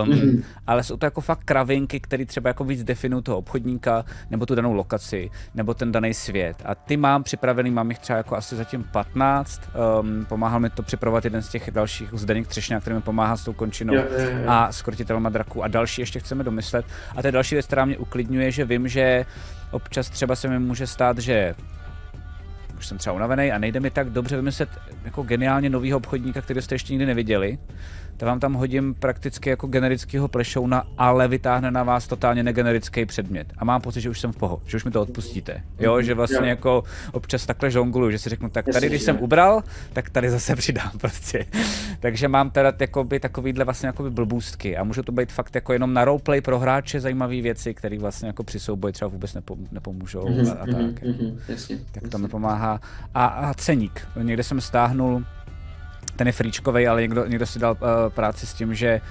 [0.04, 0.44] um, mm-hmm.
[0.68, 4.56] ale jsou to jako fakt kravinky, které třeba jako víc definují toho obchodníka, nebo tu
[4.56, 6.58] danou lokaci, nebo ten daný svět.
[6.66, 9.62] A ty mám připravený, mám jich třeba jako asi zatím 15.
[10.02, 13.38] Um, pomáhal mi to připravovat jeden z těch dalších Zdeněk Třešňák, který mi pomáhal pomáhá
[13.38, 14.44] s tou končinou jo, jo, jo.
[14.48, 16.86] a s krotitelema draků a další ještě chceme domyslet.
[17.16, 19.26] A to je další věc, která mě uklidňuje, že vím, že
[19.72, 21.56] občas třeba se mi může stát, že
[22.78, 24.70] už jsem třeba unavený a nejde mi tak dobře vymyslet
[25.06, 27.58] jako geniálně novýho obchodníka, který jste ještě nikdy neviděli
[28.18, 33.48] to vám tam hodím prakticky jako generického plešouna, ale vytáhne na vás totálně negenerický předmět.
[33.58, 35.64] A mám pocit, že už jsem v poho, že už mi to odpustíte.
[35.80, 39.64] Jo, že vlastně jako občas takhle žonguluju, že si řeknu, tak tady, když jsem ubral,
[39.94, 41.46] tak tady zase přidám prostě.
[42.00, 45.94] Takže mám teda jakoby takovýhle vlastně jakoby blbůstky a může to být fakt jako jenom
[45.94, 49.38] na roleplay pro hráče zajímavé věci, které vlastně jako při souboji třeba vůbec
[49.72, 51.04] nepomůžou mm-hmm, a, a tak.
[51.04, 52.82] Mm-hmm, jasně, tak to mi pomáhá.
[53.14, 54.08] A, a ceník.
[54.22, 55.24] Někde jsem stáhnul
[56.18, 59.02] ten je fríčkovej, ale někdo, někdo si dal uh, práci s tím, že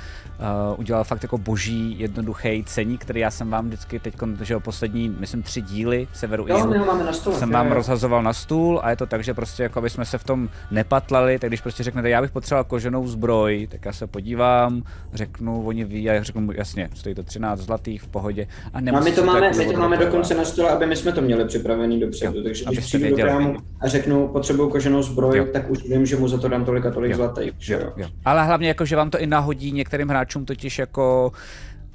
[0.70, 4.60] uh, udělal fakt jako boží, jednoduchý ceník, který já jsem vám vždycky teď, že jo,
[4.60, 8.80] poslední, myslím, tři díly Severu jo, ho máme na stůl, jsem vám rozhazoval na stůl
[8.82, 11.60] a je to tak, že prostě jako aby jsme se v tom nepatlali, tak když
[11.60, 14.82] prostě řeknete, já bych potřeboval koženou zbroj, tak já se podívám,
[15.14, 18.46] řeknu, oni ví, a já řeknu, jasně, stojí to 13 zlatých v pohodě.
[18.74, 21.22] A, a my to máme, my to máme dokonce na stole, aby my jsme to
[21.22, 25.46] měli připravený dopředu, takže když přijdu do krámu a řeknu, potřebuju koženou zbroj, jo.
[25.52, 27.16] tak už vím, že mu za to dám tolik a tolik jo.
[27.16, 27.52] zlatých.
[27.68, 28.08] Jo, jo.
[28.24, 31.32] Ale hlavně jako, že vám to i nahodí některým hráčům totiž jako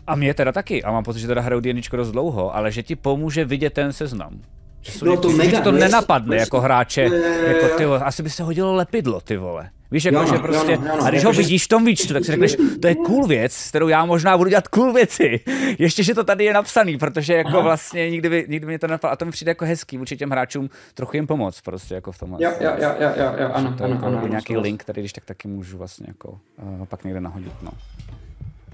[0.08, 2.84] a mě teda taky, a mám pocit, že teda hraju D&Dčko dost dlouho, ale že
[2.84, 4.40] ti pomůže vidět ten seznam.
[4.82, 7.02] Že, no to že, mega, že to nenapadne jako hráče,
[7.48, 9.70] jako ty vole, asi by se hodilo lepidlo, ty vole.
[9.92, 12.26] Víš, jako, jo, že prostě, jo, jo, a když ho vidíš v tom výčtu, tak
[12.26, 15.40] si řekneš, to je cool věc, s kterou já možná budu dělat cool věci.
[15.80, 17.62] Ještě, že to tady je napsaný, protože jako Aha.
[17.62, 19.14] vlastně nikdy by, nikdy by mě to napadlo.
[19.14, 22.18] A to mi přijde jako hezký vůči těm hráčům trochu jim pomoct prostě jako v
[22.18, 22.44] tomhle.
[22.44, 25.14] Jo, jo, jo, jo, jo, ano, to ano, jako ano, nějaký ano, link, který když
[25.14, 26.40] tak taky můžu vlastně jako
[26.80, 27.72] uh, pak někde nahodit, no.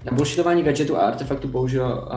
[0.04, 2.08] Na bullshitování gadgetu a artefaktu použil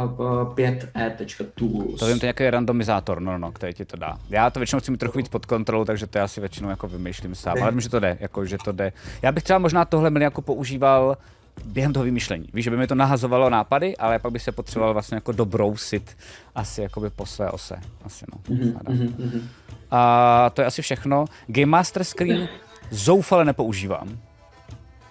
[0.54, 2.00] 5e.tools.
[2.00, 4.18] To vím, to je nějaký randomizátor, no, no, který ti to dá.
[4.30, 6.88] Já to většinou chci mít trochu víc pod kontrolou, takže to já si většinou jako
[6.88, 8.92] vymýšlím sám, ale vím, že to jde, jako, že to jde.
[9.22, 11.18] Já bych třeba možná tohle měl jako používal
[11.66, 12.50] během toho vymýšlení.
[12.54, 16.18] Víš, že by mi to nahazovalo nápady, ale pak by se potřeboval vlastně jako dobrousit
[16.56, 17.76] asi jakoby po své ose.
[18.06, 18.56] Asi no.
[18.56, 19.42] Mm-hmm,
[19.92, 21.26] A to je asi všechno.
[21.48, 22.50] Game Master Screen
[22.92, 24.18] zoufale nepoužívám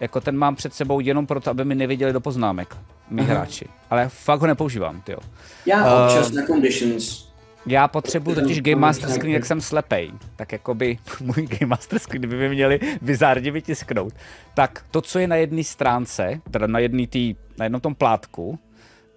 [0.00, 2.76] jako ten mám před sebou jenom proto, aby mi neviděli do poznámek,
[3.10, 3.34] my Aha.
[3.34, 3.66] hráči.
[3.90, 5.16] Ale fakt ho nepoužívám, ty
[5.66, 7.30] Já občas uh, na conditions.
[7.66, 10.12] Já potřebuji totiž Game Master Screen, jak jsem slepej.
[10.36, 14.14] Tak jako by můj Game Master Screen by mi měli bizárně vytisknout.
[14.54, 18.58] Tak to, co je na jedné stránce, teda na jedný tý, na jednom tom plátku,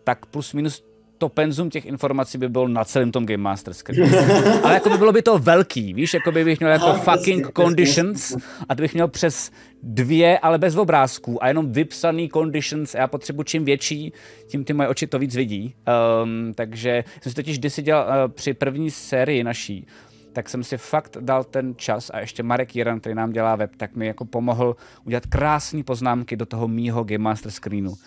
[0.03, 0.83] tak plus minus
[1.17, 4.15] to penzum těch informací by bylo na celém tom Game Master screen.
[4.63, 8.35] Ale jako by bylo by to velký, víš, jako by bych měl jako fucking conditions
[8.69, 9.51] a to bych měl přes
[9.83, 12.93] dvě, ale bez obrázků a jenom vypsaný conditions.
[12.93, 14.13] Já potřebuji čím větší,
[14.47, 15.75] tím ty moje oči to víc vidí.
[16.23, 19.87] Um, takže jsem si totiž kdysi dělal uh, při první sérii naší,
[20.33, 23.71] tak jsem si fakt dal ten čas a ještě Marek Jiran, který nám dělá web,
[23.77, 27.97] tak mi jako pomohl udělat krásné poznámky do toho mýho Game Master screenu uh,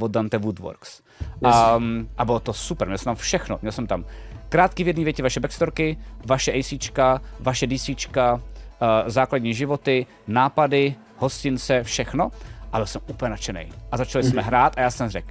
[0.00, 1.02] od Dante Woodworks.
[1.76, 4.04] Um, a bylo to super, měl jsem tam všechno, měl jsem tam
[4.48, 5.96] krátký v jedné větě vaše backstorky,
[6.26, 8.40] vaše ACčka, vaše DCčka, uh,
[9.06, 12.30] základní životy, nápady, hostince, všechno.
[12.72, 13.72] A byl jsem úplně nadšený.
[13.92, 15.28] A začali jsme hrát a já jsem řekl,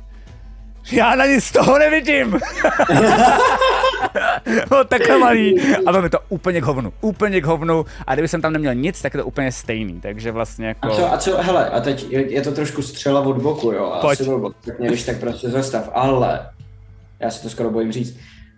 [0.91, 2.40] já na nic z toho nevidím.
[4.71, 5.61] no, takhle malý.
[5.85, 6.93] A bylo mi to úplně k hovnu.
[7.01, 7.85] Úplně k hovnu.
[8.07, 10.01] A kdyby jsem tam neměl nic, tak je to úplně stejný.
[10.01, 10.88] Takže vlastně jako...
[10.88, 13.85] A co, a co hele, a teď je, je to trošku střela od boku, jo.
[13.85, 14.21] A Pojď.
[14.21, 15.89] Blbo, tak mě když tak prostě zastav.
[15.93, 16.49] Ale,
[17.19, 18.17] já se to skoro bojím říct,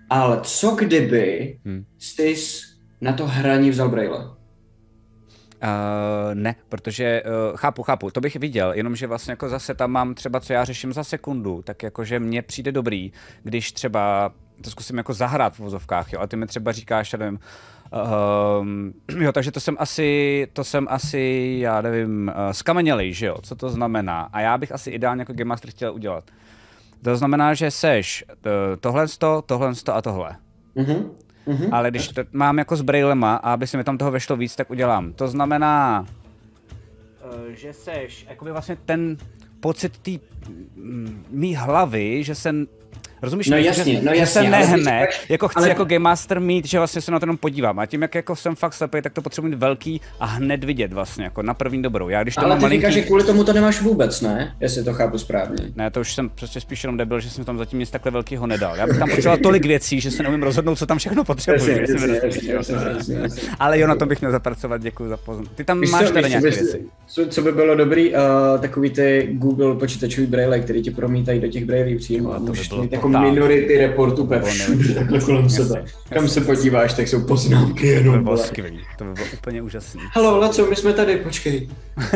[0.10, 1.86] ale co kdyby hmm.
[1.98, 2.36] jsi
[3.02, 4.36] na to hraní vzal Braille?
[5.64, 10.16] Uh, ne, protože uh, chápu, chápu, to bych viděl, jenomže vlastně jako zase tam mám
[10.16, 13.12] třeba, co já řeším za sekundu, tak jakože mně přijde dobrý,
[13.44, 14.32] když třeba
[14.62, 17.40] to zkusím jako zahrát v vozovkách, jo, a ty mi třeba říkáš, já nevím,
[19.12, 23.36] uh, jo, takže to jsem asi, to jsem asi, já nevím, uh, skamenělej, že jo,
[23.42, 26.24] co to znamená, a já bych asi ideálně jako Game Master chtěl udělat.
[27.02, 28.34] To znamená, že seš uh,
[28.80, 29.06] tohle,
[29.46, 30.36] tohle a tohle.
[30.76, 31.10] Mm-hmm.
[31.48, 31.70] Mm-hmm.
[31.72, 34.56] Ale když to mám jako s brailema a aby se mi tam toho vešlo víc,
[34.56, 35.14] tak udělám.
[35.14, 36.06] To znamená,
[37.22, 39.18] eh, že seš, jakoby vlastně ten
[39.60, 40.12] pocit té
[41.30, 42.54] mý hlavy, že se
[43.26, 43.48] Rozumíš?
[43.48, 46.40] No jasně, že, no jasně, se ale nehne, říkáš- jako chci ale- jako Game Master
[46.40, 47.80] mít, že vlastně se na to jenom podívám.
[47.80, 50.94] A tím, jak jako jsem fakt slepý, tak to potřebuji mít velký a hned vidět
[50.94, 52.10] vlastně, jako na první dobrou.
[52.10, 52.82] Já když to Ale mám ty malinký...
[52.82, 54.56] říkáš, že kvůli tomu to nemáš vůbec, ne?
[54.60, 55.58] Jestli to chápu správně.
[55.76, 58.48] Ne, to už jsem prostě spíš jenom debil, že jsem tam zatím nic takhle velkého
[58.48, 58.76] nedal.
[58.76, 61.86] Já bych tam potřeboval tolik věcí, že se neumím rozhodnout, co tam všechno potřebuji.
[63.60, 65.52] Ale jo, na tom bych měl zapracovat, děkuji za pozornost.
[65.56, 66.86] Ty tam Víš máš co, tady nějaké věci.
[67.08, 68.20] Co, co by bylo dobrý, uh,
[68.62, 72.50] takový ty Google počítačový braille, který ti promítají do těch brailí přímo a to by
[72.50, 72.84] můžeš bylo
[73.16, 73.32] totál.
[73.32, 75.80] minority report úplně bylo všude, takhle kolem Jasně, sebe.
[75.80, 76.00] jasně.
[76.14, 78.24] Kam se podíváš, tak jsou poznámky To by jenom.
[78.24, 80.02] bylo skvělý, to by bylo úplně úžasný.
[80.14, 81.70] Halo, Laco, my jsme tady, počkej.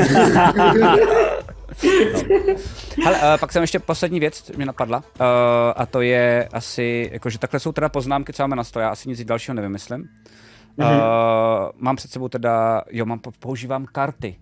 [3.04, 5.04] Hele, uh, pak jsem ještě poslední věc, co mě napadla, uh,
[5.76, 9.10] a to je asi, jakože takhle jsou teda poznámky, co máme na stole, já asi
[9.10, 10.10] nic dalšího nevymyslím.
[10.78, 10.86] Uh,
[11.78, 14.36] mám před sebou teda, jo, mám, používám karty.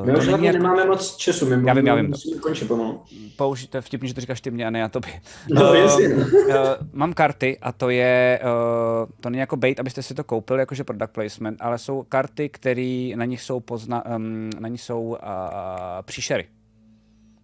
[0.00, 2.06] Uh, My už hlavně jako- nemáme moc času, my Já vím, já vím.
[2.08, 3.02] musíme končit pomalu.
[3.36, 5.12] použít, to je vtipný, že to říkáš ty mě a ne já tobě.
[5.50, 6.06] No, Eh, jasně,
[6.50, 6.54] eh,
[6.92, 10.84] mám karty a to je, uh, to není jako bait, abyste si to koupili, jakože
[10.84, 15.16] product placement, ale jsou karty, které na nich jsou, pozna, um, na nich jsou uh,
[16.02, 16.46] příšery.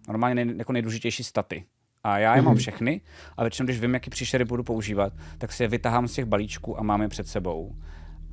[0.07, 1.63] Normálně nej, jako nejdůležitější staty.
[2.03, 3.01] A já je mám všechny
[3.37, 6.79] a většinou, když vím, jaký příšery budu používat, tak si je vytahám z těch balíčků
[6.79, 7.75] a mám je před sebou.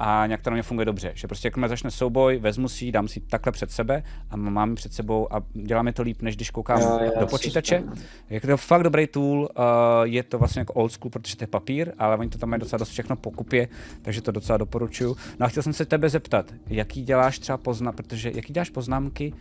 [0.05, 2.93] A nějak to na mě funguje dobře, že prostě jakmile začne souboj, vezmu si ji,
[2.93, 6.37] dám si takhle před sebe a mám před sebou a dělá mi to líp, než
[6.37, 7.83] když koukám Jo, jo, do počítače.
[8.31, 9.65] Je to fakt dobrý tool, uh,
[10.03, 12.61] je to vlastně jako old school, protože to je papír, ale oni to tam mají
[12.61, 13.69] docela dost všechno pokupě,
[14.03, 15.17] takže to docela doporučuju.
[15.39, 19.33] No a chtěl jsem se tebe zeptat, jaký děláš třeba pozna, protože jaký děláš poznámky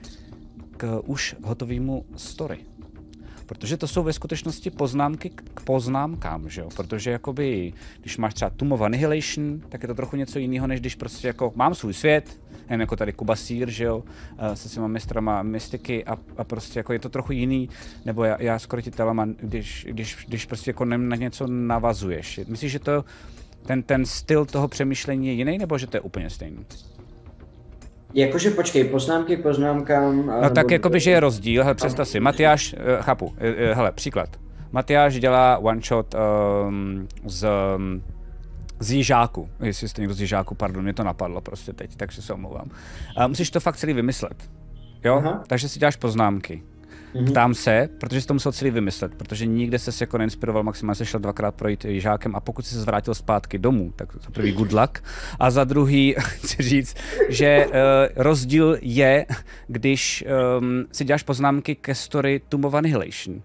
[0.77, 2.59] k už hotovému story?
[3.51, 6.69] Protože to jsou ve skutečnosti poznámky k poznámkám, že jo?
[6.75, 10.95] Protože jakoby, když máš třeba Tomb Annihilation, tak je to trochu něco jiného, než když
[10.95, 14.03] prostě jako mám svůj svět, nevím, jako tady Kuba Sýr, že jo,
[14.53, 17.69] se svýma mistrama mystiky a, a, prostě jako je to trochu jiný,
[18.05, 22.39] nebo já, já skoro ti teleman, když, když, když prostě jako na něco navazuješ.
[22.47, 23.05] Myslíš, že to
[23.65, 26.65] ten, ten styl toho přemýšlení je jiný, nebo že to je úplně stejný?
[28.13, 30.25] Jakože počkej, poznámky k poznámkám.
[30.27, 33.91] No tak jakoby, že je rozdíl, hele, představ si, Matyáš, eh, chápu, eh, eh, hele,
[33.91, 34.29] příklad.
[34.71, 38.03] Matyáš dělá one shot um, z, um,
[38.79, 42.33] z Jižáku, jestli jste někdo z Jižáku, pardon, mě to napadlo prostě teď, takže se
[42.33, 42.69] omlouvám.
[43.17, 44.49] A musíš to fakt celý vymyslet,
[45.03, 45.15] jo?
[45.15, 45.43] Aha.
[45.47, 46.63] Takže si děláš poznámky.
[47.25, 51.05] Ptám se, protože jsi to musel celý vymyslet, protože nikde se jako neinspiroval, maximálně se
[51.05, 54.71] šel dvakrát projít jižákem a pokud jsi se zvrátil zpátky domů, tak za prvý good
[54.71, 55.03] luck
[55.39, 56.95] a za druhý chci říct,
[57.29, 57.73] že uh,
[58.15, 59.25] rozdíl je,
[59.67, 60.25] když
[60.59, 63.41] um, si děláš poznámky ke story Tomb of Annihilation.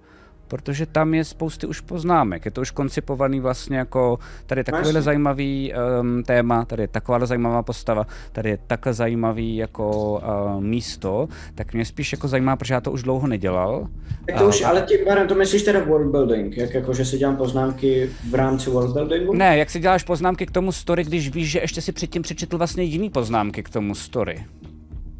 [0.49, 4.89] Protože tam je spousty už poznámek, je to už koncipovaný vlastně jako, tady je takovýhle
[4.91, 5.03] Jasně.
[5.03, 11.29] zajímavý um, téma, tady je taková zajímavá postava, tady je takhle zajímavý jako uh, místo,
[11.55, 13.89] tak mě spíš jako zajímá, protože já to už dlouho nedělal.
[14.27, 17.19] Tak to už, ale tím pádem to myslíš teda world building, jak jako, že si
[17.19, 19.35] dělám poznámky v rámci world buildingu?
[19.35, 22.59] Ne, jak si děláš poznámky k tomu story, když víš, že ještě si předtím přečetl
[22.59, 24.45] vlastně jiný poznámky k tomu story.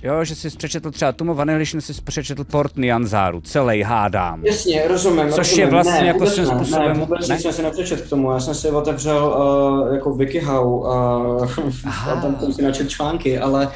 [0.07, 4.45] Jo, že jsi přečetl třeba Tumo Vanillition, jsi přečetl port Nianzáru, celý hádám.
[4.45, 5.29] Jasně, rozumím.
[5.31, 5.61] Což rozumím.
[5.61, 7.39] je vlastně ne, jako svým ne, způsobem- Ne, vůbec ne?
[7.39, 8.33] jsem si nepřečet k tomu.
[8.33, 9.27] Já jsem si otevřel
[9.89, 10.87] uh, jako WikiHow uh,
[12.09, 13.73] a tam jsem si načet články, ale uh,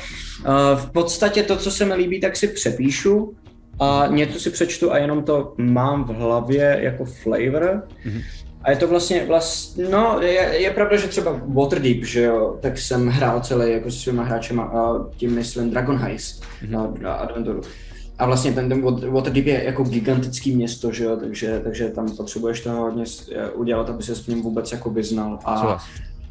[0.80, 3.34] v podstatě to, co se mi líbí, tak si přepíšu
[3.80, 7.82] a něco si přečtu a jenom to mám v hlavě jako flavor.
[8.04, 8.20] Mhm.
[8.64, 10.30] A je to vlastně, vlastně no, je,
[10.62, 14.62] je pravda, že třeba Waterdeep, že jo, tak jsem hrál celý jako s svýma hráčema,
[14.64, 16.94] a tím myslím Dragon Heist Mhm.
[17.02, 17.60] na, adventuru.
[18.18, 22.16] A vlastně ten, ten Wat- Waterdeep je jako gigantický město, že jo, takže, takže tam
[22.16, 23.04] potřebuješ toho hodně
[23.34, 25.38] eh, udělat, aby se s ním vůbec jako vyznal.
[25.44, 25.78] A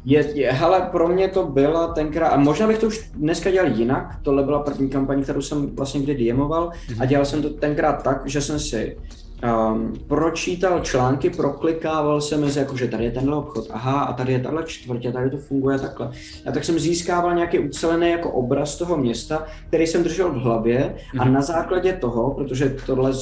[0.04, 3.70] je, je, hele, pro mě to byla tenkrát, a možná bych to už dneska dělal
[3.72, 6.70] jinak, tohle byla první kampaň, kterou jsem vlastně kdy DMoval
[7.00, 8.96] a dělal jsem to tenkrát tak, že jsem si
[9.44, 14.32] um, pročítal články, proklikával jsem mezi, jako, že tady je tenhle obchod, aha, a tady
[14.32, 16.10] je tahle čtvrtě, tady to funguje takhle.
[16.46, 20.94] A tak jsem získával nějaký ucelený jako obraz toho města, který jsem držel v hlavě
[21.18, 23.12] a na základě toho, protože tohle,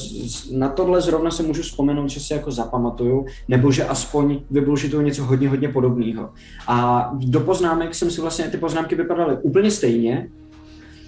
[0.52, 5.24] na tohle zrovna se můžu vzpomenout, že si jako zapamatuju, nebo že aspoň vybullshituju něco
[5.24, 6.30] hodně, hodně podobného.
[6.68, 10.28] A do poznámek jsem si vlastně, ty poznámky vypadaly úplně stejně,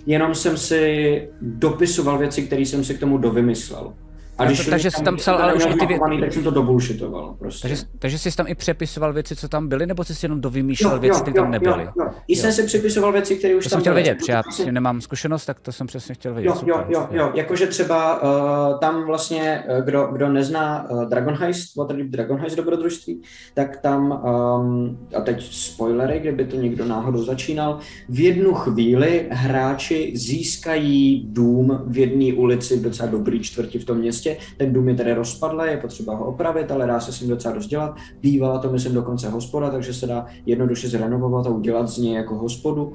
[0.07, 3.93] jenom jsem si dopisoval věci, které jsem si k tomu dovymyslel.
[4.41, 6.45] A když to- takže jsi tam psal ale už i ty vě- zmapovaný, tak jsem
[6.45, 7.69] to dobullshitoval prostě.
[7.69, 10.99] Takže, takže jsi tam i přepisoval věci, co tam byly, nebo jsi si jenom dovymýšlel
[10.99, 11.85] věci, které tam nebyly?
[11.85, 12.11] Jo, jo.
[12.29, 14.03] I jsem si připisoval věci, které už To tam jsem chtěl byly.
[14.03, 16.49] vědět, já s tím nemám zkušenost, tak to jsem přesně chtěl vědět.
[16.49, 21.05] Jo, super, jo, jo, jo, jakože třeba uh, tam vlastně, uh, kdo, kdo nezná uh,
[21.05, 23.23] Dragon Heist, Waterdeep Dragon Heist dobrodružství,
[23.55, 24.23] tak tam,
[24.61, 31.83] um, a teď spoilery, kdyby to někdo náhodou začínal, v jednu chvíli hráči získají dům
[31.87, 35.71] v jedné ulici v docela dobrý čtvrti v tom městě, ten dům je tedy rozpadlý,
[35.71, 37.97] je potřeba ho opravit, ale dá se s ním docela dost dělat.
[38.21, 42.35] Bývala to, myslím, dokonce hospoda, takže se dá jednoduše zrenovovat a udělat z něj jako
[42.35, 42.85] hospodu.
[42.85, 42.93] Uh,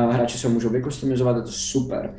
[0.00, 2.14] hráči se můžou vykostumizovat, je to super.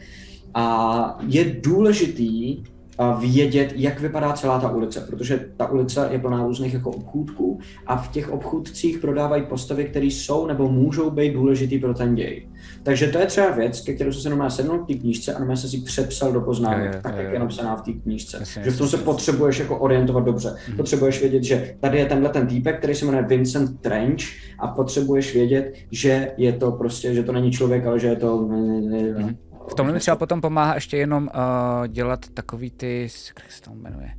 [0.54, 2.64] A je důležitý
[2.98, 7.60] a vědět, jak vypadá celá ta ulice, protože ta ulice je plná různých jako obchůdků
[7.88, 12.48] a v těch obchůdcích prodávají postavy, které jsou nebo můžou být důležitý pro ten děj.
[12.84, 15.40] Takže to je třeba věc, ke kterou jsem se normálně sednul v té knížce a
[15.40, 18.38] normálně jsem si přepsal do poznámek, jo, tak jak je napsaná v té knížce.
[18.40, 20.56] Jasně, že v tom se potřebuješ jako orientovat dobře.
[20.68, 20.78] Mhm.
[20.78, 24.24] Potřebuješ vědět, že tady je tenhle ten týpek, který se jmenuje Vincent Trench
[24.60, 28.38] a potřebuješ vědět, že je to prostě, že to není člověk, ale že je to...
[28.38, 29.36] Mhm.
[29.68, 33.72] V tomhle mi třeba potom pomáhá ještě jenom uh, dělat takový ty, jak se to
[33.74, 34.10] jmenuje,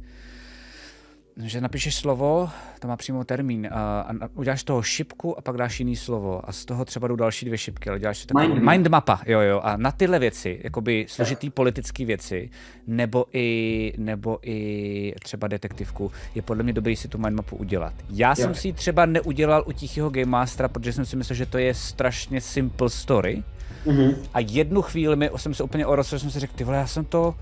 [1.42, 5.78] že napíšeš slovo, to má přímo termín, uh, a uděláš toho šipku a pak dáš
[5.80, 8.54] jiný slovo a z toho třeba jdou další dvě šipky, ale děláš to takovou Mind
[8.54, 8.74] mind, map.
[8.74, 12.50] mind mapa, jo jo, a na tyhle věci, jakoby složitý politické věci,
[12.86, 17.94] nebo i, nebo i třeba detektivku, je podle mě dobrý si tu mind mapu udělat.
[18.10, 18.54] Já jsem Jo.
[18.54, 21.74] si ji třeba neudělal u Tichého Game Mastera, protože jsem si myslel, že to je
[21.74, 23.42] strašně simple story,
[23.86, 24.14] Mhm.
[24.34, 26.86] a jednu chvíli mi, jsem se úplně orosl, že jsem si řekl, ty vole, já
[26.86, 27.34] jsem to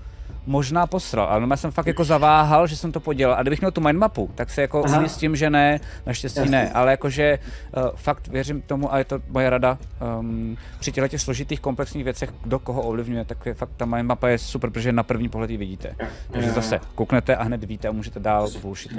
[0.45, 3.35] možná posral, ale já jsem fakt jako zaváhal, že jsem to podělal.
[3.37, 4.99] A kdybych měl tu mindmapu, tak se jako Aha.
[4.99, 6.51] ujistím, že ne, naštěstí Jasně.
[6.51, 7.39] ne, ale jakože
[7.77, 9.77] uh, fakt věřím tomu a je to moje rada
[10.19, 14.27] um, při těchto těch složitých komplexních věcech, kdo koho ovlivňuje, tak je fakt ta mindmapa
[14.27, 15.95] je super, protože na první pohled ji vidíte.
[16.31, 18.91] Takže zase kouknete a hned víte a můžete dál bullshit.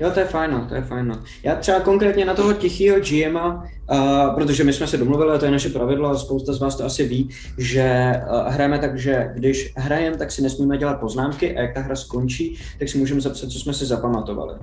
[0.00, 1.08] Jo, to je fajn, no, to je fajn.
[1.08, 1.22] No.
[1.42, 5.44] Já třeba konkrétně na toho tichého GMa, uh, protože my jsme se domluvili, a to
[5.44, 7.28] je naše pravidlo a spousta z vás to asi ví,
[7.58, 11.80] že uh, hrajeme tak, že když hrajeme, tak si nesmíme dělat poznámky a jak ta
[11.80, 14.54] hra skončí, tak si můžeme zapsat, co jsme si zapamatovali.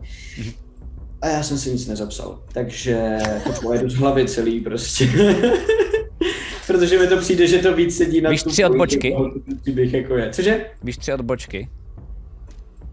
[1.22, 5.10] A já jsem si nic nezapsal, takže to pojedu z hlavy celý prostě.
[6.68, 9.16] Protože mi to přijde, že to víc sedí na Víš tu tři odbočky?
[9.62, 10.30] příběh jako je.
[10.30, 10.66] Cože?
[10.84, 11.70] Víš tři odbočky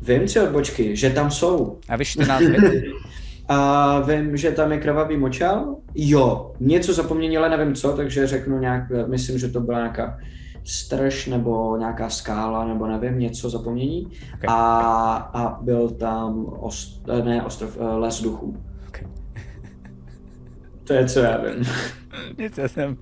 [0.03, 1.79] Vím tři odbočky, že tam jsou.
[1.89, 2.83] a víš ty názvy?
[3.51, 5.77] A vím, že tam je krvavý močál.
[5.95, 10.19] Jo, něco zapomnění, ale nevím co, takže řeknu nějak, myslím, že to byla nějaká
[10.69, 14.07] strž nebo nějaká skála, nebo nevím, něco zapomnění.
[14.07, 14.47] Okay.
[14.49, 18.57] A, a byl tam, ost, ne ostrov, eh, les duchů.
[20.89, 21.65] To je, co já vím.
[22.39, 22.97] Nic, já jsem,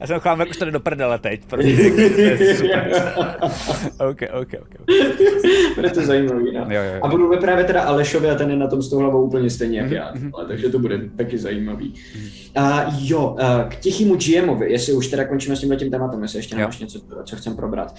[0.00, 3.12] já jsem chválil, jak už jde do prdele teď, protože to je super.
[4.10, 4.86] OK, OK, OK.
[5.74, 6.60] bude to zajímavý, no.
[6.60, 7.00] Jo, jo, jo.
[7.02, 9.78] A budu vyprávět teda Alešovi a ten je na tom s tou hlavou úplně stejně
[9.78, 10.30] jak Mhm, já, mhm.
[10.34, 11.94] ale, takže to bude taky zajímavý.
[12.56, 16.38] A jo, a k tichýmu GMovi, jestli už teda končíme s tímhle tím tématem, jestli
[16.38, 17.94] ještě nemáš něco, co chcem probrat.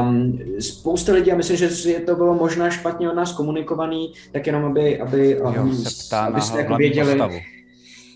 [0.00, 4.46] Um, spousta lidí, a myslím, že si to bylo možná špatně od nás komunikovaný, tak
[4.46, 7.08] jenom aby, aby, Jo, um, ptá na abyste jako věděli.
[7.08, 7.38] postavu.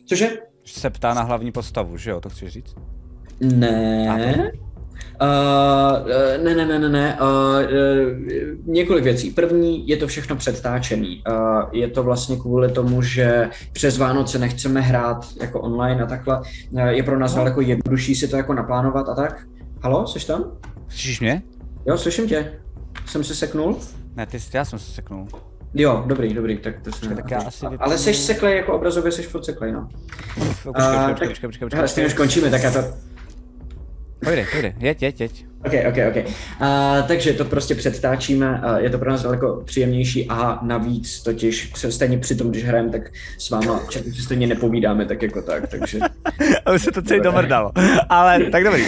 [0.07, 0.31] Cože?
[0.73, 2.75] Se ptá na hlavní postavu, že jo, to chci říct?
[3.41, 4.51] Ne.
[5.23, 7.19] Uh, ne, ne, ne, ne, ne.
[7.21, 9.31] Uh, uh, několik věcí.
[9.31, 11.23] První, je to všechno předtáčený.
[11.31, 16.41] Uh, je to vlastně kvůli tomu, že přes Vánoce nechceme hrát jako online a takhle.
[16.71, 19.47] Uh, je pro nás daleko jednodušší si to jako naplánovat a tak.
[19.83, 20.45] Halo, jsi tam?
[20.89, 21.43] Slyšíš mě?
[21.87, 22.61] Jo, slyším tě.
[23.07, 23.79] Jsem se seknul?
[24.17, 25.29] Ne, ty, já jsem se seknul.
[25.75, 27.17] Jo, dobrý, dobrý, tak to jsem...
[27.17, 29.89] tak já asi Ale jsi seklej, jako obrazově jsi furt seklej, no.
[30.35, 31.89] Počkej, A, počkej, tak- počkej, počkej, Hele, počkej.
[31.89, 32.79] stejně už končíme, tak já to...
[34.25, 35.45] Pojde, pojde, jeď, jeď, jeď.
[35.67, 36.33] OK, OK, OK.
[36.61, 41.67] A, takže to prostě předtáčíme, a je to pro nás daleko příjemnější a navíc totiž
[41.67, 43.03] přes- stejně při tom, když hrajeme, tak
[43.39, 45.99] s váma často si stejně nepovídáme tak jako tak, takže...
[46.67, 47.73] Aby se to celý domrdalo.
[48.09, 48.85] Ale tak dobrý.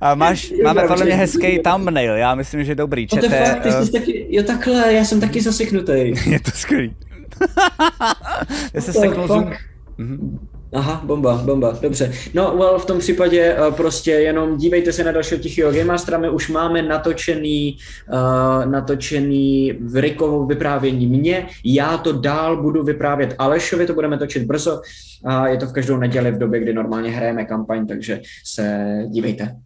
[0.00, 3.06] A máš, Jo, máme podle mě hezký thumbnail, já myslím, že dobrý.
[3.12, 5.92] What the Čete, fuck, ty eh, jsi taky, jo takhle, já jsem taky zaseknutý.
[6.26, 6.96] je to skvělý.
[8.74, 9.52] Já se seknul zoom.
[9.98, 10.38] Mhm.
[10.72, 12.12] Aha, bomba, bomba, dobře.
[12.34, 16.18] No, well, v tom případě uh, prostě jenom dívejte se na dalšího tichého Game Mastera,
[16.18, 17.76] my už máme natočený,
[18.12, 24.44] uh, natočený v Rickovo vyprávění mě, já to dál budu vyprávět Alešovi, to budeme točit
[24.44, 24.80] brzo,
[25.24, 29.56] a je to v každou neděli v době, kdy normálně hrajeme kampaň, takže se dívejte.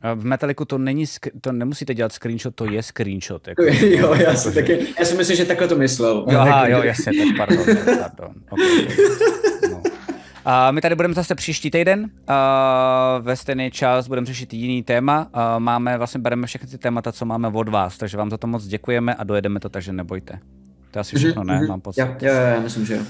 [0.00, 1.04] A V Metaliku to není,
[1.40, 3.48] to nemusíte dělat screenshot, to je screenshot.
[3.48, 3.62] Jako.
[3.84, 6.26] jo, já si taky, já si myslím, že takhle to myslel.
[6.30, 8.34] Jo, aha, jo, jasně, tak pardon, pardon.
[8.50, 9.48] Okay, okay.
[10.50, 15.28] A my tady budeme zase příští týden, a ve stejný čas budeme řešit jiný téma.
[15.32, 18.46] A máme, vlastně bereme všechny ty témata, co máme od vás, takže vám za to
[18.46, 20.38] moc děkujeme a dojedeme to, takže nebojte.
[20.90, 21.60] To je asi všechno, ne?
[21.68, 22.00] Mám pocit.
[22.00, 23.02] Jo, jo, jo, já myslím, že jo.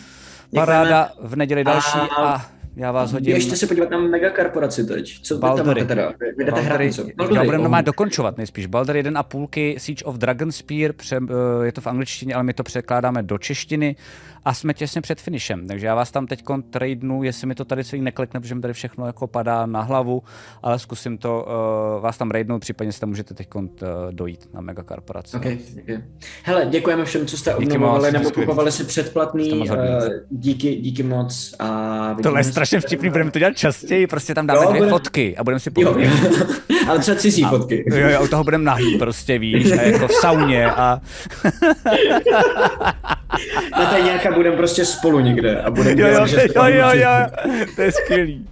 [0.54, 2.46] Paráda, v neděli další A- a
[2.76, 3.32] já vás hodím.
[3.32, 5.20] Běžte se podívat na megakorporaci teď.
[5.22, 6.12] Co vy tam teda?
[6.38, 7.06] Vy jdete hrát něco?
[7.34, 8.66] já budeme normálně dokončovat nejspíš.
[8.66, 11.16] Baldur 1,5 Siege of Dragonspear, pře,
[11.62, 13.96] eh, je to v angličtině, ale my to překládáme do češtiny
[14.44, 15.66] a jsme těsně před finishem.
[15.66, 18.74] Takže já vás tam teď tradenu, jestli mi to tady celý neklikne, protože mi tady
[18.74, 20.22] všechno jako padá na hlavu,
[20.62, 21.46] ale zkusím to
[21.96, 23.62] uh, vás tam raidnout, případně si tam můžete teď uh,
[24.10, 25.36] dojít na megakorporaci.
[25.36, 26.02] Okay, okay.
[26.42, 29.70] Hele, děkujeme všem, co jste obnovovali nebo kupovali si předplatný.
[29.70, 29.76] Uh,
[30.30, 31.54] díky, díky moc.
[31.58, 34.90] A Tohle je strašně vtipný, budeme to dělat častěji, prostě tam dáme Jo, dvě bude-
[34.90, 35.96] fotky a budeme si povídat.
[36.88, 37.84] Ale třeba cizí fotky.
[37.86, 41.00] Jo, jo, u toho budeme nahý, prostě víš, a jako v sauně a
[43.78, 46.88] Na té nějaká budeme prostě spolu někde a budeme Jo, jo, dělat, že jo, jo,
[46.92, 47.08] jo,
[47.76, 48.46] to je skvělý.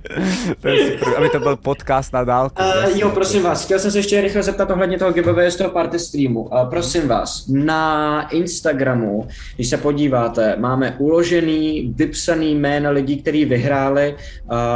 [0.61, 2.63] To je super, aby to byl podcast na dálku.
[2.63, 5.71] Uh, jo, prosím vás, chtěl jsem se ještě rychle zeptat ohledně toho giveaway z toho
[5.71, 6.43] party streamu.
[6.43, 14.17] Uh, prosím vás, na Instagramu, když se podíváte, máme uložený, vypsaný jména lidí, kteří vyhráli.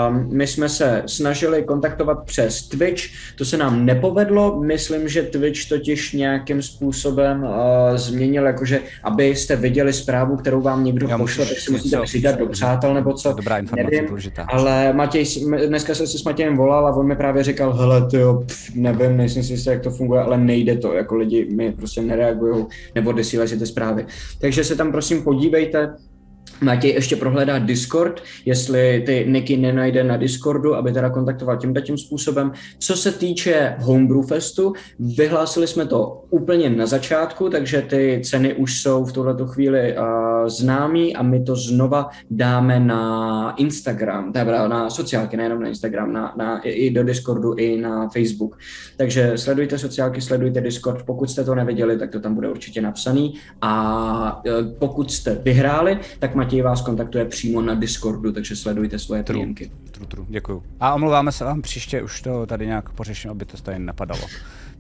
[0.09, 3.03] Um, my jsme se snažili kontaktovat přes Twitch,
[3.37, 4.61] to se nám nepovedlo.
[4.61, 7.51] Myslím, že Twitch totiž nějakým způsobem uh,
[7.95, 12.47] změnil, jakože abyste viděli zprávu, kterou vám někdo Jo, pošle, tak si musíte přidat do
[12.47, 13.33] přátel nebo co.
[13.33, 14.47] Dobrá informace, Nevím, důležitá.
[14.49, 15.25] ale Matěj,
[15.69, 18.75] dneska jsem si s Matějem volal a on mi právě říkal, hele, ty jo, pff,
[18.75, 22.67] nevím, nejsem si jistý, jak to funguje, ale nejde to, jako lidi mi prostě nereagují
[22.95, 24.07] nebo desílají si ty zprávy.
[24.41, 25.95] Takže se tam prosím podívejte,
[26.63, 31.99] Matěj ještě prohledá Discord, jestli ty niky nenajde na Discordu, aby teda kontaktoval tímhle tím
[31.99, 32.53] způsobem.
[32.79, 38.83] Co se týče Homebrew Festu, vyhlásili jsme to úplně na začátku, takže ty ceny už
[38.83, 40.05] jsou v tuhleto chvíli uh,
[40.49, 46.35] známý a my to znova dáme na Instagram, teda na sociálky, nejenom na Instagram, na,
[46.37, 48.59] na, i do Discordu, i na Facebook.
[48.97, 53.35] Takže sledujte sociálky, sledujte Discord, pokud jste to neviděli, tak to tam bude určitě napsaný
[53.61, 59.23] a e, pokud jste vyhráli, tak Matěj vás kontaktuje přímo na Discordu, takže sledujte svoje
[59.23, 59.39] True.
[59.39, 59.71] příjemky.
[59.91, 60.63] True, true, děkuju.
[60.81, 64.21] A omlouváme se vám, příště už to tady nějak pořeším, aby to tady napadalo.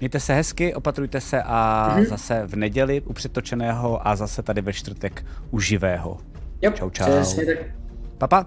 [0.00, 2.06] Mějte se hezky, opatrujte se a Mhm.
[2.06, 6.18] zase v neděli u přetočeného a zase tady ve čtvrtek u živého.
[6.62, 7.04] Jo, Čau, čau.
[8.18, 8.46] Papa?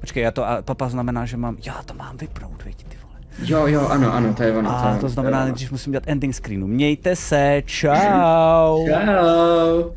[0.00, 3.14] Počkej, já to, a papa znamená, že mám, já to mám vypnout, viď, ty vole.
[3.44, 4.70] Jo, jo, ano, ano, to je ono.
[4.70, 6.66] A to ono, znamená, nejdřív musím dělat ending screenu.
[6.66, 8.86] Mějte se, čau.
[8.88, 9.90] Čau.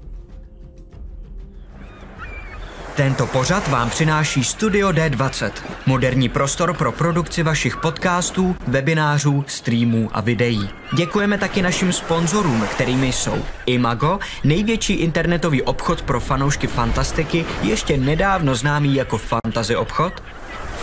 [2.98, 5.52] Tento pořad vám přináší Studio D20,
[5.86, 10.70] moderní prostor pro produkci vašich podcastů, webinářů, streamů a videí.
[10.94, 18.56] Děkujeme taky našim sponzorům, kterými jsou Imago, největší internetový obchod pro fanoušky fantastiky, ještě nedávno
[18.56, 20.24] známý jako Fantasy obchod,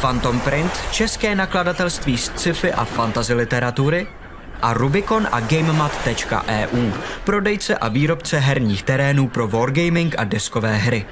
[0.01, 4.07] Phantom Print, české nakladatelství z sci-fi a fantasy literatury,
[4.63, 6.93] a Rubicon a GameMat.eu,
[7.25, 11.07] prodejce a výrobce herních terénů pro wargaming a deskové hry.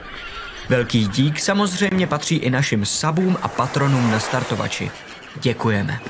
[0.72, 4.90] Velký dík samozřejmě patří i našim sabům a patronům na startovači.
[5.42, 6.00] Děkujeme.